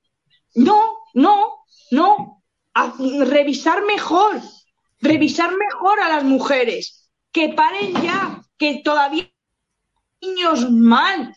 no, 0.55 1.05
no, 1.15 1.65
no, 1.91 2.43
a 2.75 2.95
revisar 3.27 3.85
mejor, 3.85 4.41
revisar 5.01 5.51
mejor 5.57 6.01
a 6.01 6.09
las 6.09 6.25
mujeres, 6.25 7.11
que 7.33 7.51
paren 7.51 7.93
ya, 8.03 8.43
que 8.57 8.81
todavía 8.85 9.31
niños 10.21 10.71
mal, 10.71 11.35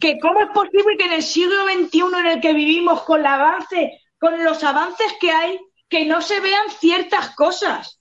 que 0.00 0.18
cómo 0.20 0.40
es 0.40 0.50
posible 0.50 0.96
que 0.98 1.04
en 1.04 1.12
el 1.12 1.22
siglo 1.22 1.64
XXI 1.64 2.00
en 2.20 2.26
el 2.26 2.40
que 2.40 2.52
vivimos 2.52 3.02
con 3.02 3.20
el 3.20 3.26
avance, 3.26 4.00
con 4.18 4.42
los 4.42 4.64
avances 4.64 5.12
que 5.20 5.30
hay, 5.30 5.60
que 5.88 6.04
no 6.04 6.22
se 6.22 6.40
vean 6.40 6.70
ciertas 6.78 7.34
cosas. 7.34 7.98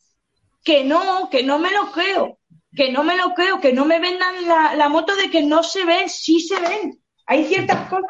Que 0.64 0.84
no, 0.84 1.30
que 1.30 1.44
no 1.44 1.60
me 1.60 1.72
lo 1.72 1.92
creo. 1.92 2.40
Que 2.76 2.92
no 2.92 3.04
me 3.04 3.16
lo 3.16 3.34
creo, 3.34 3.62
que 3.62 3.74
no 3.74 3.86
me 3.86 4.00
vendan 4.00 4.48
la, 4.48 4.90
moto 4.90 5.16
de 5.16 5.30
que 5.30 5.44
no 5.44 5.64
se 5.64 5.86
ven, 5.86 6.10
sí 6.10 6.40
se 6.40 6.60
ven. 6.60 7.02
Hay 7.26 7.46
ciertas 7.46 7.90
cosas 7.90 8.10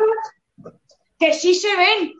que 1.20 1.34
sí 1.34 1.54
se 1.54 1.76
ven 1.76 2.14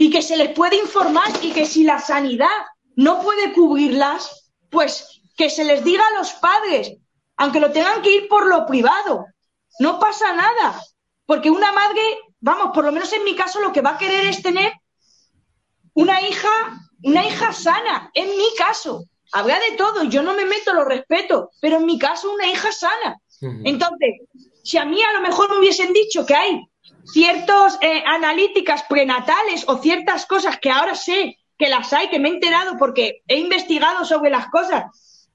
y 0.00 0.10
que 0.10 0.22
se 0.22 0.36
les 0.36 0.52
puede 0.52 0.76
informar 0.76 1.28
y 1.42 1.52
que 1.52 1.66
si 1.66 1.82
la 1.82 1.98
sanidad 1.98 2.46
no 2.94 3.20
puede 3.20 3.52
cubrirlas, 3.52 4.52
pues 4.70 5.20
que 5.36 5.50
se 5.50 5.64
les 5.64 5.84
diga 5.84 6.04
a 6.06 6.18
los 6.18 6.32
padres, 6.34 6.96
aunque 7.36 7.60
lo 7.60 7.72
tengan 7.72 8.00
que 8.00 8.14
ir 8.14 8.28
por 8.28 8.46
lo 8.46 8.64
privado. 8.64 9.26
No 9.80 9.98
pasa 9.98 10.32
nada, 10.34 10.80
porque 11.26 11.50
una 11.50 11.72
madre, 11.72 12.00
vamos, 12.40 12.70
por 12.72 12.84
lo 12.84 12.92
menos 12.92 13.12
en 13.12 13.24
mi 13.24 13.34
caso, 13.34 13.60
lo 13.60 13.72
que 13.72 13.82
va 13.82 13.90
a 13.90 13.98
querer 13.98 14.26
es 14.26 14.40
tener 14.40 14.72
una 15.94 16.22
hija, 16.22 16.48
una 17.02 17.26
hija 17.26 17.52
sana, 17.52 18.10
en 18.14 18.28
mi 18.28 18.54
caso. 18.56 19.04
Habrá 19.32 19.58
de 19.58 19.76
todo, 19.76 20.04
yo 20.04 20.22
no 20.22 20.32
me 20.34 20.46
meto, 20.46 20.72
lo 20.74 20.84
respeto, 20.84 21.50
pero 21.60 21.78
en 21.78 21.86
mi 21.86 21.98
caso 21.98 22.32
una 22.32 22.46
hija 22.46 22.70
sana. 22.70 23.20
Entonces, 23.40 24.20
si 24.62 24.78
a 24.78 24.84
mí 24.84 25.02
a 25.02 25.12
lo 25.12 25.20
mejor 25.20 25.50
me 25.50 25.58
hubiesen 25.58 25.92
dicho 25.92 26.24
que 26.24 26.34
hay 26.34 26.67
ciertas 27.04 27.78
eh, 27.80 28.02
analíticas 28.06 28.84
prenatales 28.88 29.64
o 29.68 29.78
ciertas 29.78 30.26
cosas 30.26 30.58
que 30.58 30.70
ahora 30.70 30.94
sé 30.94 31.38
que 31.56 31.68
las 31.68 31.92
hay, 31.92 32.08
que 32.08 32.18
me 32.18 32.28
he 32.28 32.32
enterado 32.32 32.76
porque 32.78 33.22
he 33.26 33.38
investigado 33.38 34.04
sobre 34.04 34.30
las 34.30 34.46
cosas, 34.48 34.84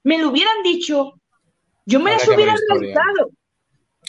me 0.04 0.18
lo 0.18 0.30
hubieran 0.30 0.64
dicho, 0.64 1.14
yo 1.86 2.00
me 2.00 2.12
las 2.12 2.28
hubiera 2.28 2.56
realizado. 2.70 3.30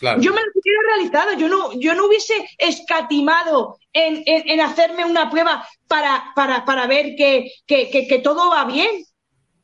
Yo 0.01 0.33
me 0.33 0.41
lo 0.41 0.51
hubiera 0.55 0.81
realizado, 0.89 1.33
yo 1.35 1.49
no, 1.49 1.73
yo 1.79 1.95
no 1.95 2.07
hubiese 2.07 2.35
escatimado 2.59 3.79
en, 3.93 4.61
hacerme 4.61 5.05
una 5.05 5.31
prueba 5.31 5.67
para, 5.87 6.33
para, 6.35 6.65
para 6.65 6.87
ver 6.87 7.15
que, 7.17 7.51
que, 7.67 8.21
todo 8.23 8.51
va 8.51 8.65
bien. 8.65 9.05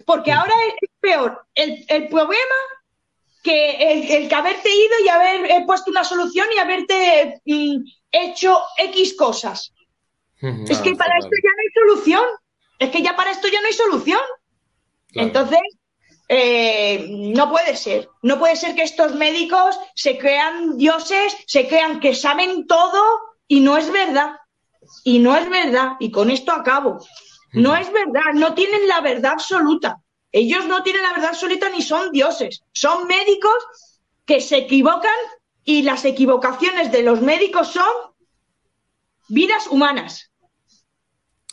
Porque 0.06 0.32
ahora 0.32 0.54
es 0.80 0.90
peor 1.00 1.46
el, 1.54 1.84
el 1.88 2.08
problema 2.08 2.56
que 3.42 3.92
el, 3.92 4.10
el 4.10 4.28
que 4.28 4.34
haberte 4.34 4.68
ido 4.68 4.94
y 5.04 5.08
haber 5.08 5.50
eh, 5.50 5.64
puesto 5.66 5.90
una 5.90 6.04
solución 6.04 6.46
y 6.54 6.58
haberte 6.58 7.40
mm, 7.44 7.76
hecho 8.10 8.60
X 8.78 9.14
cosas. 9.16 9.72
es 10.40 10.78
que 10.78 10.94
para 10.94 11.18
esto 11.18 11.30
ya 11.30 11.50
no 11.50 11.62
hay 11.62 11.72
solución. 11.74 12.24
Es 12.78 12.90
que 12.90 13.02
ya 13.02 13.14
para 13.14 13.30
esto 13.30 13.48
ya 13.48 13.60
no 13.60 13.66
hay 13.66 13.72
solución. 13.72 14.20
Entonces, 15.12 15.60
eh, 16.28 17.06
no 17.08 17.50
puede 17.50 17.76
ser. 17.76 18.08
No 18.22 18.38
puede 18.38 18.56
ser 18.56 18.74
que 18.74 18.82
estos 18.82 19.14
médicos 19.14 19.78
se 19.94 20.16
crean 20.16 20.76
dioses, 20.78 21.36
se 21.46 21.68
crean 21.68 22.00
que 22.00 22.14
saben 22.14 22.66
todo 22.66 23.02
y 23.48 23.60
no 23.60 23.76
es 23.76 23.90
verdad. 23.90 24.36
Y 25.04 25.18
no 25.18 25.36
es 25.36 25.48
verdad. 25.50 25.92
Y 25.98 26.10
con 26.10 26.30
esto 26.30 26.52
acabo. 26.52 27.04
No 27.52 27.76
es 27.76 27.92
verdad. 27.92 28.32
No 28.34 28.54
tienen 28.54 28.86
la 28.88 29.00
verdad 29.00 29.32
absoluta. 29.32 29.98
Ellos 30.32 30.66
no 30.66 30.82
tienen 30.82 31.02
la 31.02 31.12
verdad 31.12 31.30
absoluta 31.30 31.68
ni 31.70 31.82
son 31.82 32.12
dioses. 32.12 32.62
Son 32.72 33.06
médicos 33.06 33.54
que 34.24 34.40
se 34.40 34.58
equivocan 34.58 35.14
y 35.64 35.82
las 35.82 36.04
equivocaciones 36.04 36.92
de 36.92 37.02
los 37.02 37.20
médicos 37.20 37.68
son 37.68 37.92
vidas 39.28 39.66
humanas. 39.66 40.30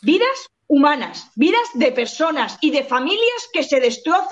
Vidas 0.02 0.48
humanas, 0.68 1.30
vidas 1.34 1.68
de 1.74 1.90
personas 1.92 2.58
y 2.60 2.70
de 2.70 2.84
familias 2.84 3.48
que 3.52 3.64
se 3.64 3.80
destrozan 3.80 4.28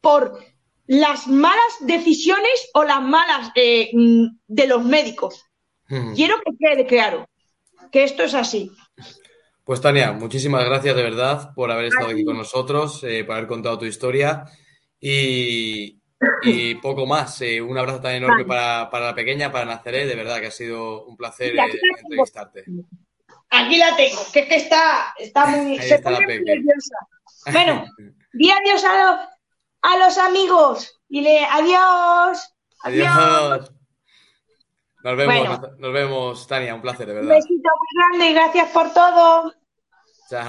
por 0.00 0.44
las 0.86 1.26
malas 1.26 1.74
decisiones 1.80 2.70
o 2.74 2.84
las 2.84 3.02
malas 3.02 3.50
eh, 3.54 3.90
mm, 3.92 4.26
de 4.46 4.66
los 4.66 4.84
médicos. 4.84 5.44
Quiero 6.14 6.36
que 6.44 6.52
quede 6.58 6.86
claro 6.86 7.26
que 7.90 8.04
esto 8.04 8.22
es 8.22 8.34
así. 8.34 8.70
Pues 9.68 9.82
Tania, 9.82 10.12
muchísimas 10.12 10.64
gracias 10.64 10.96
de 10.96 11.02
verdad 11.02 11.52
por 11.54 11.70
haber 11.70 11.88
estado 11.88 12.08
aquí 12.08 12.24
con 12.24 12.38
nosotros, 12.38 13.04
eh, 13.04 13.22
por 13.22 13.36
haber 13.36 13.46
contado 13.46 13.78
tu 13.78 13.84
historia 13.84 14.46
y, 14.98 16.00
poco 16.80 17.04
más. 17.04 17.42
Eh, 17.42 17.60
un 17.60 17.76
abrazo 17.76 18.00
tan 18.00 18.14
enorme 18.14 18.46
para, 18.46 18.88
la 18.90 19.14
pequeña, 19.14 19.52
para 19.52 19.66
Naceré, 19.66 20.06
de 20.06 20.14
verdad 20.14 20.40
que 20.40 20.46
ha 20.46 20.50
sido 20.50 21.04
un 21.04 21.18
placer 21.18 21.52
entrevistarte. 21.54 22.64
Aquí 23.50 23.76
la 23.76 23.94
tengo, 23.94 24.22
que 24.32 24.40
es 24.40 24.46
que 24.46 24.56
está, 24.56 25.14
está 25.18 25.44
muy, 25.48 25.78
se 25.80 25.98
pone 25.98 26.24
muy 26.24 26.40
nerviosa. 26.44 26.96
Bueno, 27.52 27.84
di 28.32 28.50
adiós 28.50 28.82
a, 28.84 29.28
a 29.82 29.98
los 29.98 30.16
amigos. 30.16 30.98
Dile 31.08 31.44
adiós. 31.44 32.54
Adiós. 32.84 33.70
Nos 35.02 35.16
vemos, 35.16 35.60
nos 35.78 35.92
vemos, 35.92 36.46
Tania, 36.46 36.74
un 36.74 36.82
placer, 36.82 37.06
de 37.06 37.14
verdad. 37.14 37.30
Un 37.30 37.36
besito 37.36 37.70
muy 37.78 38.02
grande 38.02 38.30
y 38.30 38.34
gracias 38.34 38.70
por 38.70 38.92
todo. 38.92 39.54
Chao. 40.28 40.48